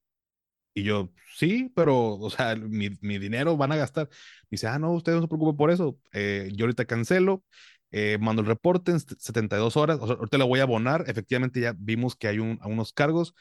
Y 0.74 0.84
yo, 0.84 1.12
sí, 1.36 1.72
pero, 1.74 2.16
o 2.18 2.30
sea, 2.30 2.54
mi, 2.56 2.90
mi 3.00 3.18
dinero 3.18 3.56
van 3.56 3.72
a 3.72 3.76
gastar. 3.76 4.08
dice, 4.50 4.68
ah, 4.68 4.78
no, 4.78 4.92
usted 4.92 5.12
no 5.14 5.22
se 5.22 5.28
preocupe 5.28 5.56
por 5.56 5.70
eso. 5.70 5.98
Eh, 6.12 6.50
yo 6.54 6.64
ahorita 6.66 6.84
cancelo 6.86 7.44
eh, 7.90 8.18
mando 8.20 8.42
el 8.42 8.48
reporte 8.48 8.92
en 8.92 9.00
72 9.00 9.76
horas, 9.76 9.98
o 10.00 10.06
sea, 10.06 10.16
ahorita 10.16 10.38
lo 10.38 10.46
voy 10.46 10.60
a 10.60 10.64
abonar, 10.64 11.04
efectivamente 11.08 11.60
ya 11.60 11.74
vimos 11.78 12.16
que 12.16 12.28
hay 12.28 12.38
un, 12.38 12.60
unos 12.64 12.92
cargos, 12.92 13.34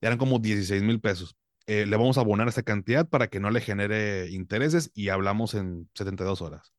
eran 0.00 0.18
como 0.18 0.38
16 0.38 0.82
mil 0.82 1.00
pesos. 1.00 1.36
Eh, 1.66 1.86
le 1.86 1.96
vamos 1.96 2.18
a 2.18 2.22
abonar 2.22 2.48
esa 2.48 2.62
cantidad 2.62 3.08
para 3.08 3.28
que 3.28 3.40
no 3.40 3.50
le 3.50 3.60
genere 3.60 4.30
intereses 4.30 4.90
y 4.94 5.08
hablamos 5.10 5.54
en 5.54 5.88
72 5.94 6.42
horas. 6.42 6.72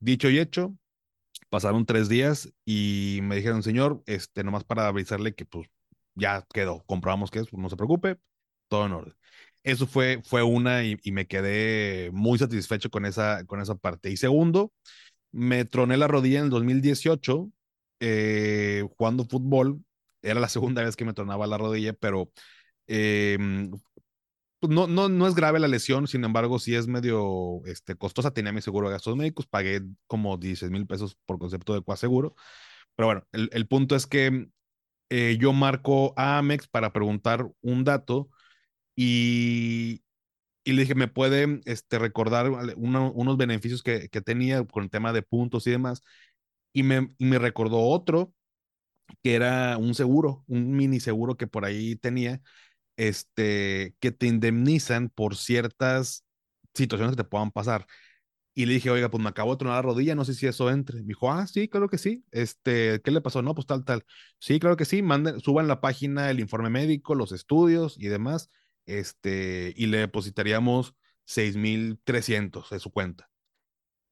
Dicho 0.00 0.30
y 0.30 0.38
hecho, 0.38 0.76
pasaron 1.50 1.86
tres 1.86 2.08
días 2.08 2.52
y 2.64 3.20
me 3.22 3.36
dijeron, 3.36 3.62
señor, 3.62 4.02
este, 4.06 4.44
nomás 4.44 4.64
para 4.64 4.86
avisarle 4.88 5.34
que 5.34 5.46
pues 5.46 5.68
ya 6.18 6.46
quedó, 6.52 6.84
comprobamos 6.86 7.30
que 7.30 7.40
es, 7.40 7.52
no 7.52 7.68
se 7.70 7.76
preocupe, 7.76 8.18
todo 8.68 8.86
en 8.86 8.92
orden. 8.92 9.14
Eso 9.62 9.86
fue, 9.86 10.22
fue 10.24 10.42
una 10.42 10.84
y, 10.84 10.96
y, 11.02 11.12
me 11.12 11.26
quedé 11.26 12.10
muy 12.12 12.38
satisfecho 12.38 12.90
con 12.90 13.04
esa, 13.06 13.44
con 13.46 13.60
esa 13.60 13.74
parte. 13.76 14.10
Y 14.10 14.16
segundo, 14.16 14.72
me 15.32 15.64
troné 15.64 15.96
la 15.96 16.08
rodilla 16.08 16.38
en 16.40 16.46
el 16.46 16.50
2018 16.50 17.50
eh, 18.00 18.84
jugando 18.96 19.24
fútbol. 19.24 19.84
Era 20.22 20.40
la 20.40 20.48
segunda 20.48 20.82
vez 20.82 20.96
que 20.96 21.04
me 21.04 21.14
tronaba 21.14 21.46
la 21.46 21.58
rodilla, 21.58 21.92
pero 21.92 22.30
eh, 22.86 23.38
no, 24.62 24.86
no, 24.88 25.08
no 25.08 25.26
es 25.28 25.34
grave 25.34 25.60
la 25.60 25.68
lesión, 25.68 26.08
sin 26.08 26.24
embargo, 26.24 26.58
sí 26.58 26.74
es 26.74 26.86
medio 26.88 27.62
este, 27.66 27.96
costosa. 27.96 28.32
Tenía 28.32 28.52
mi 28.52 28.62
seguro 28.62 28.88
de 28.88 28.94
gastos 28.94 29.16
médicos, 29.16 29.46
pagué 29.46 29.82
como 30.06 30.36
16 30.36 30.70
mil 30.70 30.86
pesos 30.86 31.16
por 31.26 31.38
concepto 31.38 31.74
de 31.74 31.82
coaseguro. 31.82 32.34
Pero 32.96 33.06
bueno, 33.06 33.26
el, 33.32 33.50
el 33.52 33.68
punto 33.68 33.94
es 33.96 34.06
que 34.06 34.48
eh, 35.10 35.38
yo 35.40 35.52
marco 35.52 36.14
a 36.16 36.38
Amex 36.38 36.68
para 36.68 36.92
preguntar 36.92 37.48
un 37.62 37.84
dato 37.84 38.30
y, 38.96 40.02
y 40.64 40.72
le 40.72 40.82
dije, 40.82 40.94
¿me 40.94 41.08
puede 41.08 41.60
este, 41.66 41.98
recordar 41.98 42.50
unos 42.76 43.36
beneficios 43.38 43.82
que, 43.82 44.08
que, 44.10 44.20
tenía 44.20 44.64
con 44.66 44.84
el 44.84 44.90
tema 44.90 45.12
de 45.12 45.22
puntos 45.22 45.66
y 45.66 45.72
demás? 45.72 46.02
Y 46.72 46.82
me, 46.84 47.08
y 47.18 47.26
me 47.26 47.38
recordó 47.38 47.80
otro, 47.80 48.34
que 49.22 49.34
era 49.34 49.78
un 49.78 49.94
seguro, 49.94 50.44
un 50.48 50.72
mini 50.76 51.00
seguro 51.00 51.36
que 51.36 51.46
por 51.46 51.64
ahí 51.64 51.96
tenía, 51.96 52.40
este, 52.96 53.94
que 54.00 54.12
te 54.12 54.26
indemnizan 54.26 55.10
por 55.10 55.36
ciertas 55.36 56.24
situaciones 56.74 57.16
que 57.16 57.22
te 57.24 57.28
puedan 57.28 57.50
pasar. 57.52 57.86
Y 58.58 58.66
le 58.66 58.74
dije, 58.74 58.90
oiga, 58.90 59.08
pues 59.08 59.22
me 59.22 59.28
acabo 59.28 59.52
de 59.52 59.58
tronar 59.58 59.76
la 59.76 59.82
rodilla, 59.82 60.16
no 60.16 60.24
sé 60.24 60.34
si 60.34 60.48
eso 60.48 60.68
entre. 60.68 60.98
Me 61.02 61.08
dijo, 61.08 61.30
ah, 61.30 61.46
sí, 61.46 61.68
claro 61.68 61.88
que 61.88 61.96
sí. 61.96 62.24
Este, 62.32 63.00
¿qué 63.04 63.12
le 63.12 63.20
pasó? 63.20 63.40
No, 63.40 63.54
pues 63.54 63.68
tal, 63.68 63.84
tal. 63.84 64.04
Sí, 64.40 64.58
claro 64.58 64.76
que 64.76 64.84
sí. 64.84 65.00
Manden, 65.00 65.38
suban 65.40 65.68
la 65.68 65.80
página 65.80 66.28
el 66.28 66.40
informe 66.40 66.68
médico, 66.68 67.14
los 67.14 67.30
estudios 67.30 67.96
y 67.98 68.08
demás 68.08 68.50
este, 68.84 69.72
y 69.76 69.86
le 69.86 69.98
depositaríamos 69.98 70.96
6,300 71.24 72.70
de 72.70 72.80
su 72.80 72.90
cuenta. 72.90 73.30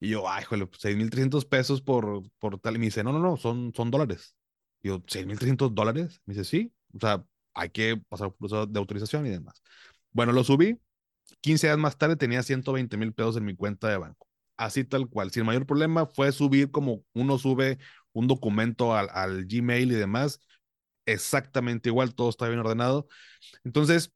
Y 0.00 0.11
yo, 0.11 0.28
ay, 0.28 0.44
joder, 0.44 0.68
6,300 0.78 1.44
pesos 1.46 1.82
por, 1.82 2.22
por 2.38 2.61
tal. 2.61 2.76
Y 2.76 2.78
me 2.78 2.87
dice, 2.87 3.04
no, 3.04 3.12
no, 3.12 3.18
no, 3.20 3.37
son, 3.37 3.72
son 3.74 3.90
dólares. 3.90 4.37
Y 4.82 4.88
yo, 4.88 5.02
¿6,300 5.06 5.74
dólares? 5.74 6.20
Me 6.26 6.35
dice, 6.35 6.44
sí, 6.44 6.72
o 6.94 7.00
sea, 7.00 7.24
hay 7.54 7.70
que 7.70 7.96
pasar 8.09 8.28
por 8.28 8.38
proceso 8.38 8.66
de 8.66 8.78
autorización 8.78 9.26
y 9.26 9.30
demás. 9.30 9.62
Bueno, 10.12 10.32
lo 10.32 10.44
subí. 10.44 10.78
15 11.40 11.68
días 11.68 11.78
más 11.78 11.98
tarde 11.98 12.16
tenía 12.16 12.42
120 12.42 12.96
mil 12.96 13.12
pesos 13.14 13.37
en 13.38 13.44
mi 13.44 13.56
cuenta 13.56 13.88
de 13.88 13.96
banco. 13.98 14.25
Así 14.56 14.84
tal 14.84 15.08
cual. 15.08 15.30
Sin 15.30 15.44
mayor 15.46 15.66
problema 15.66 16.06
fue 16.06 16.32
subir 16.32 16.70
como 16.70 17.04
uno 17.12 17.38
sube 17.38 17.78
un 18.12 18.26
documento 18.26 18.94
al, 18.96 19.08
al 19.12 19.46
Gmail 19.46 19.92
y 19.92 19.94
demás. 19.94 20.40
Exactamente 21.06 21.88
igual, 21.90 22.14
todo 22.14 22.30
está 22.30 22.48
bien 22.48 22.60
ordenado. 22.60 23.08
Entonces, 23.64 24.12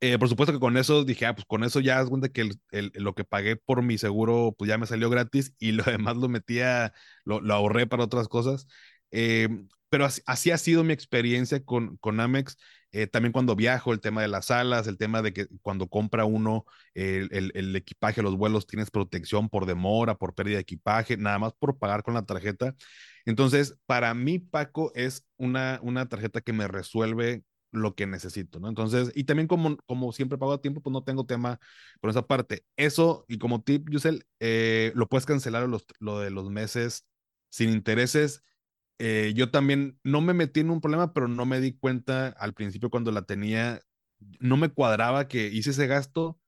eh, 0.00 0.18
por 0.18 0.28
supuesto 0.28 0.52
que 0.52 0.60
con 0.60 0.76
eso 0.76 1.04
dije, 1.04 1.26
ah, 1.26 1.34
pues 1.34 1.46
con 1.46 1.64
eso 1.64 1.80
ya 1.80 2.00
es 2.00 2.08
cuenta 2.08 2.28
que 2.30 2.42
el, 2.42 2.60
el, 2.72 2.92
lo 2.96 3.14
que 3.14 3.24
pagué 3.24 3.56
por 3.56 3.82
mi 3.82 3.98
seguro, 3.98 4.54
pues 4.58 4.68
ya 4.68 4.78
me 4.78 4.86
salió 4.86 5.10
gratis 5.10 5.54
y 5.58 5.72
lo 5.72 5.84
demás 5.84 6.16
lo 6.16 6.28
metía, 6.28 6.92
lo, 7.24 7.40
lo 7.40 7.54
ahorré 7.54 7.86
para 7.86 8.04
otras 8.04 8.28
cosas. 8.28 8.66
Eh, 9.10 9.48
pero 9.88 10.04
así, 10.04 10.22
así, 10.26 10.50
ha 10.50 10.58
sido 10.58 10.84
mi 10.84 10.92
experiencia 10.92 11.64
con, 11.64 11.96
con 11.98 12.20
Amex. 12.20 12.56
Eh, 12.92 13.06
también 13.06 13.32
cuando 13.32 13.54
viajo, 13.56 13.92
el 13.92 14.00
tema 14.00 14.22
de 14.22 14.28
las 14.28 14.46
salas, 14.46 14.86
el 14.86 14.98
tema 14.98 15.22
de 15.22 15.32
que 15.32 15.46
cuando 15.62 15.88
compra 15.88 16.24
uno 16.24 16.64
el, 16.94 17.28
el, 17.32 17.52
el, 17.54 17.76
equipaje, 17.76 18.22
los 18.22 18.36
vuelos, 18.36 18.66
tienes 18.66 18.90
protección 18.90 19.48
por 19.48 19.66
demora, 19.66 20.16
por 20.16 20.34
pérdida 20.34 20.56
de 20.56 20.62
equipaje, 20.62 21.16
nada 21.16 21.38
más 21.38 21.52
por 21.52 21.78
pagar 21.78 22.02
con 22.02 22.14
la 22.14 22.22
tarjeta. 22.24 22.74
Entonces, 23.24 23.78
para 23.86 24.14
mí, 24.14 24.38
Paco, 24.38 24.92
es 24.94 25.26
una, 25.36 25.78
una 25.82 26.08
tarjeta 26.08 26.40
que 26.40 26.52
me 26.52 26.68
resuelve 26.68 27.44
lo 27.72 27.94
que 27.94 28.06
necesito, 28.06 28.58
¿no? 28.60 28.68
Entonces, 28.68 29.12
y 29.14 29.24
también 29.24 29.46
como, 29.46 29.76
como 29.86 30.12
siempre 30.12 30.38
pago 30.38 30.52
a 30.52 30.60
tiempo, 30.60 30.80
pues 30.82 30.92
no 30.92 31.04
tengo 31.04 31.24
tema 31.26 31.60
con 32.00 32.10
esa 32.10 32.26
parte. 32.26 32.64
Eso, 32.76 33.24
y 33.28 33.38
como 33.38 33.62
tip, 33.62 33.88
Yusel, 33.90 34.26
eh, 34.40 34.92
lo 34.94 35.08
puedes 35.08 35.26
cancelar 35.26 35.68
los, 35.68 35.84
lo 36.00 36.18
de 36.18 36.30
los 36.30 36.50
meses 36.50 37.06
sin 37.50 37.70
intereses. 37.70 38.42
Eh, 39.02 39.32
yo 39.34 39.50
también 39.50 39.98
no 40.04 40.20
me 40.20 40.34
metí 40.34 40.60
en 40.60 40.70
un 40.70 40.82
problema, 40.82 41.14
pero 41.14 41.26
no 41.26 41.46
me 41.46 41.58
di 41.58 41.72
cuenta 41.72 42.28
al 42.28 42.52
principio 42.52 42.90
cuando 42.90 43.10
la 43.12 43.22
tenía, 43.22 43.80
no 44.40 44.58
me 44.58 44.68
cuadraba 44.68 45.26
que 45.26 45.48
hice 45.48 45.70
ese 45.70 45.86
gasto 45.86 46.38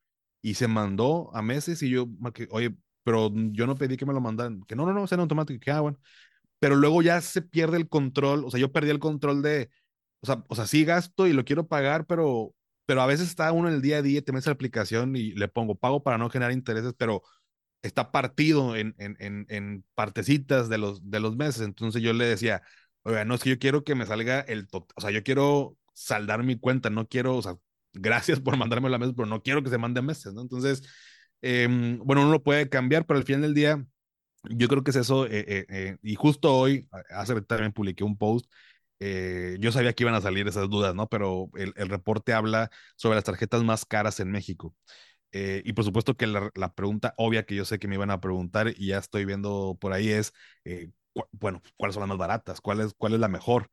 y 0.43 0.55
se 0.55 0.69
mandó 0.69 1.35
a 1.35 1.41
meses 1.41 1.83
y 1.83 1.89
yo, 1.89 2.09
oye, 2.51 2.77
pero 3.05 3.31
yo 3.53 3.67
no 3.67 3.77
pedí 3.77 3.97
que 3.97 4.05
me 4.05 4.13
lo 4.13 4.21
mandaran, 4.21 4.63
que 4.65 4.77
no, 4.77 4.85
no, 4.85 4.93
no, 4.93 5.07
sea 5.07 5.17
en 5.17 5.23
automático, 5.23 5.61
que 5.61 5.71
ah, 5.71 5.81
bueno. 5.81 5.99
Pero 6.61 6.77
luego 6.77 7.03
ya 7.03 7.21
se 7.23 7.43
pierde 7.43 7.79
el 7.79 7.89
control, 7.89 8.45
o 8.45 8.51
sea, 8.51 8.61
yo 8.61 8.73
perdí 8.73 8.91
el 8.91 8.99
control 9.01 9.43
de, 9.43 9.71
o 10.21 10.27
sea, 10.27 10.45
o 10.49 10.55
sea, 10.57 10.67
sí 10.67 10.85
gasto 10.85 11.27
y 11.27 11.33
lo 11.33 11.45
quiero 11.47 11.69
pagar, 11.69 12.07
pero, 12.07 12.55
pero 12.87 13.03
a 13.03 13.07
veces 13.07 13.29
está 13.29 13.53
uno 13.53 13.69
en 13.69 13.77
el 13.77 13.83
día 13.83 13.99
a 13.99 14.03
día, 14.03 14.23
te 14.23 14.33
metes 14.33 14.47
la 14.47 14.53
aplicación 14.53 15.17
y 15.17 15.33
le 15.33 15.49
pongo 15.49 15.77
pago 15.77 16.03
para 16.03 16.19
no 16.19 16.31
generar 16.31 16.53
intereses, 16.53 16.95
pero 16.99 17.23
está 17.83 18.13
partido 18.13 18.77
en, 18.77 18.95
en, 18.99 19.17
en, 19.21 19.47
en 19.49 19.85
partecitas 19.95 20.69
de 20.69 20.79
los, 20.79 21.11
de 21.11 21.21
los 21.21 21.37
meses. 21.37 21.63
Entonces 21.63 22.03
yo 22.03 22.13
le 22.13 22.27
decía, 22.27 22.63
oiga, 23.03 23.25
no 23.25 23.35
es 23.35 23.43
que 23.43 23.51
yo 23.51 23.59
quiero 23.59 23.85
que 23.85 23.95
me 23.95 24.07
salga 24.07 24.41
el 24.41 24.69
total, 24.69 24.95
o 24.97 25.01
sea, 25.01 25.11
yo 25.11 25.23
quiero 25.23 25.77
saldar 25.95 26.43
mi 26.45 26.59
cuenta, 26.59 26.91
no 26.91 27.09
quiero, 27.09 27.37
o 27.37 27.43
sea, 27.43 27.57
gracias 27.93 28.41
por 28.41 28.57
mandarme 28.57 28.91
la 28.91 28.99
mesa, 28.99 29.13
pero 29.17 29.27
no 29.27 29.43
quiero 29.43 29.63
que 29.63 29.71
se 29.71 29.79
mande 29.79 30.03
meses, 30.03 30.33
¿no? 30.35 30.43
Entonces, 30.43 30.83
eh, 31.43 31.69
bueno, 32.05 32.23
uno 32.23 32.31
lo 32.33 32.43
puede 32.43 32.69
cambiar, 32.69 33.07
pero 33.07 33.19
al 33.19 33.25
final 33.25 33.43
del 33.43 33.55
día, 33.55 33.85
yo 34.51 34.69
creo 34.69 34.85
que 34.85 34.91
es 34.91 34.97
eso, 34.97 35.27
eh, 35.27 35.45
eh, 35.49 35.67
eh 35.69 35.97
y 36.03 36.15
justo 36.17 36.55
hoy, 36.55 36.89
hace 37.11 37.41
también 37.43 37.73
publiqué 37.73 38.05
un 38.05 38.17
post 38.19 38.47
eh, 39.05 39.57
yo 39.59 39.73
sabía 39.73 39.93
que 39.95 40.05
iban 40.05 40.15
a 40.15 40.21
salir 40.21 40.47
esas 40.47 40.71
dudas, 40.71 40.95
¿no? 40.95 41.09
Pero 41.09 41.51
el 41.57 41.89
reporte 41.89 42.33
habla 42.35 42.71
sobre 42.97 43.17
las 43.17 43.25
tarjetas 43.25 43.65
más 43.65 43.85
caras 43.85 44.21
en 44.21 44.31
México. 44.31 44.77
Eh, 45.33 45.63
y 45.65 45.73
por 45.73 45.85
supuesto 45.85 46.17
que 46.17 46.27
la, 46.27 46.51
la, 46.55 46.75
pregunta 46.75 47.15
obvia 47.17 47.45
que 47.45 47.55
yo 47.55 47.65
sé 47.65 47.79
que 47.79 47.89
me 47.89 47.95
iban 47.95 48.11
a 48.11 48.21
preguntar 48.21 48.75
y 48.77 48.89
ya 48.89 48.99
estoy 48.99 49.25
viendo 49.25 49.79
por 49.81 49.93
ahí 49.95 50.11
es, 50.11 50.33
eh, 50.65 50.91
cu 51.15 51.23
bueno, 51.33 51.63
¿cuáles 51.77 51.95
son 51.95 52.03
las 52.03 52.09
más 52.09 52.19
baratas? 52.19 52.61
¿Cuál 52.61 52.81
es, 52.81 52.95
cuál 52.95 53.15
es 53.15 53.21
la 53.21 53.29
mejor? 53.29 53.71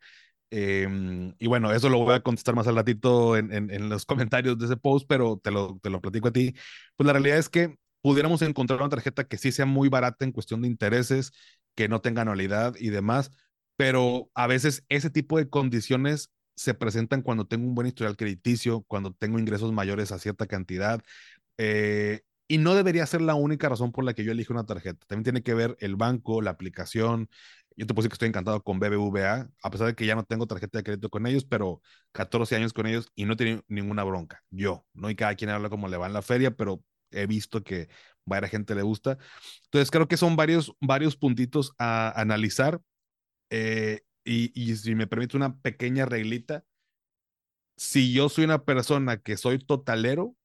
Em, 0.52 1.36
y 1.38 1.48
bueno, 1.48 1.72
eso 1.72 1.90
lo 1.90 2.00
voy 2.00 2.16
a 2.16 2.22
contestar 2.22 2.56
más 2.56 2.68
al 2.68 2.76
ratito 2.76 3.38
en, 3.38 3.54
en, 3.54 3.70
en, 3.72 3.90
los 3.90 4.06
comentarios 4.36 4.58
de 4.58 4.66
ese 4.66 4.78
post, 4.78 5.06
pero 5.08 5.40
te 5.44 5.52
lo, 5.52 5.80
te 5.82 5.90
lo 5.90 6.02
platico 6.02 6.30
a 6.30 6.32
ti. 6.32 6.56
Pues 6.96 7.06
la 7.08 7.14
realidad 7.14 7.38
es 7.38 7.50
que 7.50 7.76
pudiéramos 8.02 8.42
encontrar 8.42 8.80
una 8.80 8.90
tarjeta 8.90 9.26
que 9.26 9.38
sí 9.38 9.52
sea 9.52 9.66
muy 9.66 9.90
barata 9.90 10.26
en 10.26 10.32
cuestión 10.32 10.62
de 10.62 10.68
intereses, 10.68 11.32
que 11.76 11.88
no 11.88 12.02
tenga 12.02 12.24
anualidad 12.24 12.76
y 12.80 12.90
demás, 12.90 13.32
pero 13.76 14.30
a 14.34 14.48
veces 14.48 14.84
ese 14.90 15.10
tipo 15.10 15.38
de 15.38 15.50
condiciones 15.50 16.32
se 16.56 16.74
presentan 16.74 17.22
cuando 17.22 17.48
tengo 17.48 17.66
un 17.68 17.76
buen 17.76 17.88
historial 17.88 18.18
crediticio, 18.18 18.82
cuando 18.88 19.14
tengo 19.14 19.40
ingresos 19.40 19.72
mayores 19.72 20.12
a 20.12 20.20
cierta 20.20 20.46
cantidad, 20.48 21.02
eh, 21.60 22.22
y 22.48 22.58
no 22.58 22.74
debería 22.74 23.06
ser 23.06 23.22
la 23.22 23.36
única 23.36 23.70
razón 23.70 23.92
por 23.92 24.06
la 24.06 24.14
que 24.14 24.24
yo 24.24 24.32
elijo 24.32 24.54
una 24.54 24.66
tarjeta. 24.66 25.06
También 25.08 25.26
tiene 25.26 25.44
que 25.44 25.54
ver 25.54 25.76
el 25.82 25.98
banco, 25.98 26.42
la 26.42 26.52
aplicación. 26.52 27.30
Yo 27.76 27.86
te 27.86 27.94
puedo 27.94 28.04
decir 28.04 28.12
que 28.12 28.16
estoy 28.16 28.30
encantado 28.30 28.64
con 28.64 28.80
BBVA, 28.80 29.50
a 29.62 29.70
pesar 29.70 29.88
de 29.88 29.96
que 29.96 30.06
ya 30.06 30.16
no 30.16 30.24
tengo 30.24 30.48
tarjeta 30.48 30.80
de 30.80 30.84
crédito 30.86 31.10
con 31.10 31.28
ellos, 31.28 31.46
pero 31.46 31.82
14 32.14 32.56
años 32.56 32.74
con 32.74 32.88
ellos 32.88 33.12
y 33.14 33.26
no 33.26 33.36
tiene 33.36 33.62
ninguna 33.68 34.04
bronca. 34.06 34.42
Yo, 34.50 34.86
¿no? 34.94 35.10
Y 35.10 35.16
cada 35.16 35.36
quien 35.36 35.52
habla 35.52 35.70
como 35.70 35.90
le 35.90 35.98
va 35.98 36.08
en 36.08 36.14
la 36.14 36.22
feria, 36.22 36.52
pero 36.52 36.82
he 37.12 37.28
visto 37.28 37.62
que 37.64 37.90
varias 38.26 38.52
gente 38.52 38.74
le 38.74 38.84
gusta. 38.84 39.18
Entonces 39.66 39.92
creo 39.92 40.08
que 40.08 40.18
son 40.18 40.36
varios, 40.38 40.74
varios 40.80 41.18
puntitos 41.18 41.74
a 41.78 42.20
analizar. 42.20 42.82
Eh, 43.52 44.02
y, 44.26 44.52
y 44.56 44.76
si 44.78 44.96
me 44.96 45.08
permite 45.08 45.38
una 45.38 45.58
pequeña 45.60 46.06
reglita, 46.06 46.64
si 47.78 48.14
yo 48.14 48.30
soy 48.30 48.44
una 48.46 48.64
persona 48.66 49.18
que 49.22 49.38
soy 49.38 49.60
totalero, 49.60 50.36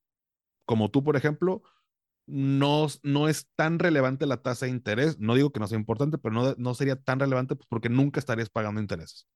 como 0.65 0.91
tú, 0.91 1.05
por 1.05 1.17
ejemplo, 1.17 1.62
no, 2.27 2.87
no 3.03 3.29
es 3.29 3.49
tan 3.57 3.79
relevante 3.79 4.27
la 4.27 4.43
tasa 4.43 4.67
de 4.67 4.73
interés. 4.73 5.19
No 5.19 5.35
digo 5.35 5.51
que 5.53 5.61
no 5.61 5.67
sea 5.67 5.79
importante, 5.79 6.19
pero 6.19 6.35
no, 6.35 6.55
no 6.59 6.75
sería 6.75 6.97
tan 6.97 7.21
relevante 7.21 7.57
pues, 7.57 7.67
porque 7.69 7.89
nunca 7.89 8.21
estarías 8.21 8.51
pagando 8.51 8.81
intereses. 8.81 9.27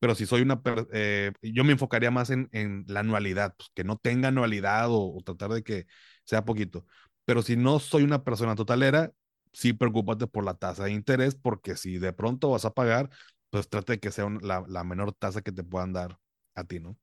Pero 0.00 0.14
si 0.14 0.26
soy 0.26 0.42
una, 0.42 0.60
eh, 0.92 1.32
yo 1.42 1.64
me 1.64 1.72
enfocaría 1.72 2.10
más 2.10 2.30
en, 2.30 2.48
en 2.52 2.84
la 2.88 3.00
anualidad, 3.00 3.54
pues, 3.56 3.70
que 3.74 3.84
no 3.84 3.96
tenga 3.98 4.28
anualidad 4.28 4.90
o, 4.90 5.16
o, 5.16 5.22
tratar 5.22 5.50
de 5.50 5.62
que 5.64 5.86
sea 6.24 6.44
poquito. 6.44 6.86
Pero 7.24 7.42
si 7.42 7.56
no 7.56 7.78
soy 7.80 8.04
una 8.04 8.22
persona 8.24 8.54
totalera, 8.54 9.12
sí 9.52 9.72
preocúpate 9.72 10.26
por 10.28 10.44
la 10.44 10.54
tasa 10.54 10.84
de 10.84 10.92
interés, 10.92 11.34
porque 11.34 11.76
si 11.76 11.98
de 11.98 12.12
pronto 12.12 12.50
vas 12.50 12.64
a 12.64 12.74
pagar, 12.74 13.10
pues 13.50 13.68
trate 13.68 13.94
de 13.94 14.00
que 14.00 14.12
sea 14.12 14.26
un, 14.26 14.38
la, 14.42 14.64
la 14.68 14.84
menor 14.84 15.12
tasa 15.14 15.42
que 15.42 15.52
te 15.52 15.64
puedan 15.64 15.92
dar 15.92 16.18
a 16.54 16.64
ti, 16.64 16.80
¿no? 16.80 16.96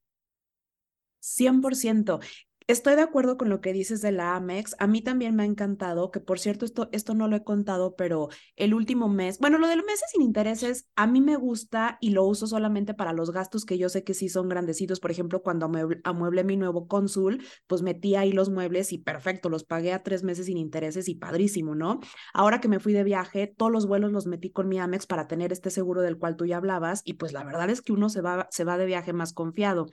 100%. 1.20 2.20
Estoy 2.68 2.95
de 2.95 3.03
acuerdo 3.03 3.38
con 3.38 3.49
lo 3.49 3.61
que 3.61 3.74
dices 3.74 4.01
de 4.01 4.11
la 4.11 4.36
Amex. 4.36 4.76
A 4.80 4.88
mí 4.88 5.03
también 5.03 5.36
me 5.36 5.43
ha 5.43 5.45
encantado, 5.45 6.09
que 6.09 6.20
por 6.20 6.39
cierto, 6.39 6.66
esto, 6.66 6.89
esto 6.91 7.13
no 7.13 7.28
lo 7.28 7.36
he 7.36 7.43
contado, 7.43 7.95
pero 7.95 8.30
el 8.55 8.74
último 8.74 9.07
mes, 9.07 9.38
bueno, 9.38 9.59
lo 9.59 9.68
de 9.68 9.76
los 9.76 9.86
meses 9.86 10.09
sin 10.11 10.24
intereses, 10.24 10.88
a 10.95 11.05
mí 11.05 11.22
me 11.22 11.36
gusta 11.36 11.99
y 12.01 12.09
lo 12.09 12.24
uso 12.24 12.47
solamente 12.47 12.95
para 12.95 13.13
los 13.13 13.30
gastos 13.30 13.66
que 13.66 13.78
yo 13.78 13.88
sé 13.88 14.03
que 14.03 14.16
sí 14.16 14.30
son 14.30 14.49
grandecitos. 14.49 14.99
Por 14.99 15.11
ejemplo, 15.11 15.43
cuando 15.43 15.68
amueble, 15.68 16.01
amueble 16.03 16.43
mi 16.43 16.57
nuevo 16.57 16.88
cónsul, 16.88 17.43
pues 17.68 17.84
metí 17.84 18.16
ahí 18.16 18.32
los 18.32 18.49
muebles 18.49 18.93
y 18.93 18.97
perfecto, 18.97 19.49
los 19.49 19.63
pagué 19.63 19.93
a 19.93 20.01
tres 20.01 20.24
meses 20.24 20.47
sin 20.47 20.57
intereses 20.57 21.07
y 21.07 21.13
padrísimo, 21.13 21.76
¿no? 21.76 21.99
Ahora 22.34 22.61
que 22.61 22.68
me 22.68 22.80
fui 22.80 22.93
de 22.93 23.03
viaje, 23.03 23.45
todos 23.45 23.72
los 23.72 23.86
vuelos 23.86 24.11
los 24.11 24.26
metí 24.26 24.49
con 24.49 24.68
mi 24.68 24.80
Amex 24.80 25.05
para 25.05 25.28
tener 25.28 25.53
este 25.53 25.70
seguro 25.70 26.01
del 26.01 26.18
cual 26.18 26.36
tú 26.36 26.47
ya 26.47 26.57
hablabas 26.57 27.03
y 27.05 27.13
pues 27.13 27.32
la 27.32 27.43
verdad 27.43 27.70
es 27.70 27.84
que 27.84 27.93
uno 27.93 28.09
se 28.09 28.22
va, 28.22 28.47
se 28.49 28.63
va 28.63 28.80
de 28.80 28.88
viaje 28.88 29.13
más 29.13 29.34
confiado 29.34 29.86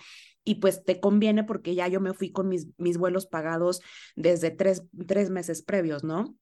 y 0.44 0.56
pues 0.56 0.84
te 0.84 1.00
conviene 1.00 1.44
porque 1.44 1.74
ya 1.74 1.88
yo 1.88 2.00
me 2.00 2.14
fui 2.14 2.32
con 2.32 2.48
mis, 2.48 2.68
mis 2.78 2.98
vuelos 2.98 3.26
pagados 3.26 3.80
desde 4.16 4.50
tres, 4.50 4.84
tres 5.06 5.30
meses 5.30 5.62
previos, 5.62 6.04
¿no? 6.04 6.36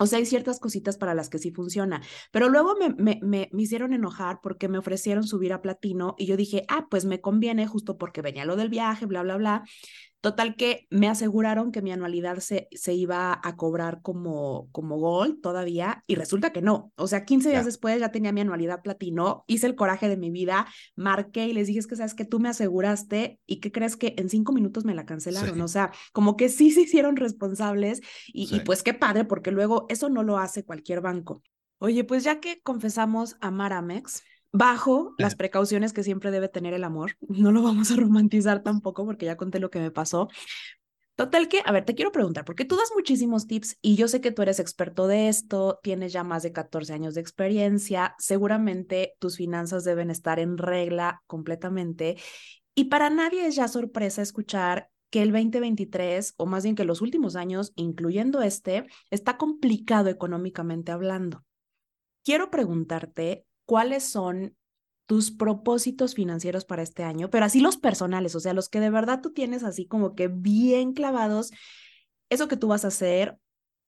O 0.00 0.06
sea, 0.06 0.18
hay 0.18 0.26
ciertas 0.26 0.58
cositas 0.58 0.96
para 0.96 1.14
las 1.14 1.28
que 1.30 1.38
sí 1.38 1.52
funciona, 1.52 2.02
pero 2.32 2.48
luego 2.48 2.74
me, 2.76 2.90
me, 2.90 3.20
me, 3.22 3.48
me, 3.52 3.62
hicieron 3.62 3.92
enojar 3.94 4.40
porque 4.42 4.68
me 4.68 4.78
ofrecieron 4.78 5.24
subir 5.24 5.52
a 5.52 5.62
platino 5.62 6.16
y 6.18 6.26
yo 6.26 6.36
dije, 6.36 6.64
ah, 6.68 6.88
pues 6.90 7.04
me 7.04 7.20
conviene 7.20 7.68
justo 7.68 7.96
porque 7.96 8.20
venía 8.20 8.44
lo 8.44 8.56
del 8.56 8.70
viaje, 8.70 9.06
bla, 9.06 9.22
bla, 9.22 9.36
bla. 9.36 9.64
Total 10.24 10.56
que 10.56 10.86
me 10.88 11.06
aseguraron 11.06 11.70
que 11.70 11.82
mi 11.82 11.92
anualidad 11.92 12.38
se, 12.38 12.68
se 12.72 12.94
iba 12.94 13.38
a 13.44 13.56
cobrar 13.56 14.00
como, 14.00 14.70
como 14.72 14.96
Gold 14.96 15.42
todavía 15.42 16.02
y 16.06 16.14
resulta 16.14 16.50
que 16.50 16.62
no. 16.62 16.94
O 16.96 17.06
sea, 17.08 17.26
15 17.26 17.50
días 17.50 17.60
yeah. 17.60 17.66
después 17.66 18.00
ya 18.00 18.10
tenía 18.10 18.32
mi 18.32 18.40
anualidad 18.40 18.80
platino, 18.80 19.44
hice 19.48 19.66
el 19.66 19.74
coraje 19.74 20.08
de 20.08 20.16
mi 20.16 20.30
vida, 20.30 20.66
marqué 20.96 21.48
y 21.48 21.52
les 21.52 21.66
dije, 21.66 21.78
es 21.78 21.86
que 21.86 21.96
sabes 21.96 22.14
que 22.14 22.24
tú 22.24 22.40
me 22.40 22.48
aseguraste 22.48 23.38
y 23.44 23.60
que 23.60 23.70
crees 23.70 23.98
que 23.98 24.14
en 24.16 24.30
cinco 24.30 24.54
minutos 24.54 24.86
me 24.86 24.94
la 24.94 25.04
cancelaron. 25.04 25.56
Sí. 25.56 25.60
O 25.60 25.68
sea, 25.68 25.92
como 26.14 26.38
que 26.38 26.48
sí 26.48 26.70
se 26.70 26.80
hicieron 26.80 27.16
responsables 27.16 28.00
y, 28.28 28.46
sí. 28.46 28.56
y 28.56 28.60
pues 28.60 28.82
qué 28.82 28.94
padre, 28.94 29.26
porque 29.26 29.50
luego 29.50 29.84
eso 29.90 30.08
no 30.08 30.22
lo 30.22 30.38
hace 30.38 30.64
cualquier 30.64 31.02
banco. 31.02 31.42
Oye, 31.80 32.02
pues 32.02 32.24
ya 32.24 32.40
que 32.40 32.62
confesamos 32.62 33.36
a 33.42 33.50
Maramex, 33.50 34.22
bajo 34.54 35.14
las 35.18 35.34
precauciones 35.34 35.92
que 35.92 36.04
siempre 36.04 36.30
debe 36.30 36.48
tener 36.48 36.74
el 36.74 36.84
amor. 36.84 37.16
No 37.28 37.50
lo 37.50 37.62
vamos 37.62 37.90
a 37.90 37.96
romantizar 37.96 38.62
tampoco 38.62 39.04
porque 39.04 39.26
ya 39.26 39.36
conté 39.36 39.58
lo 39.58 39.68
que 39.68 39.80
me 39.80 39.90
pasó. 39.90 40.28
Total 41.16 41.48
que, 41.48 41.60
a 41.64 41.72
ver, 41.72 41.84
te 41.84 41.94
quiero 41.94 42.12
preguntar, 42.12 42.44
porque 42.44 42.64
tú 42.64 42.76
das 42.76 42.90
muchísimos 42.94 43.46
tips 43.46 43.78
y 43.82 43.96
yo 43.96 44.08
sé 44.08 44.20
que 44.20 44.30
tú 44.32 44.42
eres 44.42 44.60
experto 44.60 45.06
de 45.06 45.28
esto, 45.28 45.80
tienes 45.82 46.12
ya 46.12 46.24
más 46.24 46.42
de 46.44 46.52
14 46.52 46.92
años 46.92 47.14
de 47.14 47.20
experiencia, 47.20 48.14
seguramente 48.18 49.14
tus 49.18 49.36
finanzas 49.36 49.84
deben 49.84 50.10
estar 50.10 50.38
en 50.38 50.56
regla 50.56 51.22
completamente 51.26 52.16
y 52.74 52.84
para 52.84 53.10
nadie 53.10 53.46
es 53.46 53.56
ya 53.56 53.68
sorpresa 53.68 54.22
escuchar 54.22 54.88
que 55.10 55.22
el 55.22 55.30
2023, 55.30 56.34
o 56.36 56.46
más 56.46 56.64
bien 56.64 56.74
que 56.74 56.84
los 56.84 57.00
últimos 57.00 57.36
años, 57.36 57.72
incluyendo 57.76 58.42
este, 58.42 58.86
está 59.10 59.36
complicado 59.36 60.10
económicamente 60.10 60.90
hablando. 60.90 61.44
Quiero 62.24 62.50
preguntarte 62.50 63.46
cuáles 63.66 64.04
son 64.04 64.56
tus 65.06 65.30
propósitos 65.30 66.14
financieros 66.14 66.64
para 66.64 66.82
este 66.82 67.04
año, 67.04 67.30
pero 67.30 67.44
así 67.44 67.60
los 67.60 67.76
personales, 67.76 68.34
o 68.34 68.40
sea, 68.40 68.54
los 68.54 68.68
que 68.68 68.80
de 68.80 68.90
verdad 68.90 69.20
tú 69.22 69.32
tienes 69.32 69.62
así 69.64 69.86
como 69.86 70.14
que 70.14 70.28
bien 70.28 70.94
clavados, 70.94 71.50
eso 72.30 72.48
que 72.48 72.56
tú 72.56 72.68
vas 72.68 72.84
a 72.84 72.88
hacer 72.88 73.38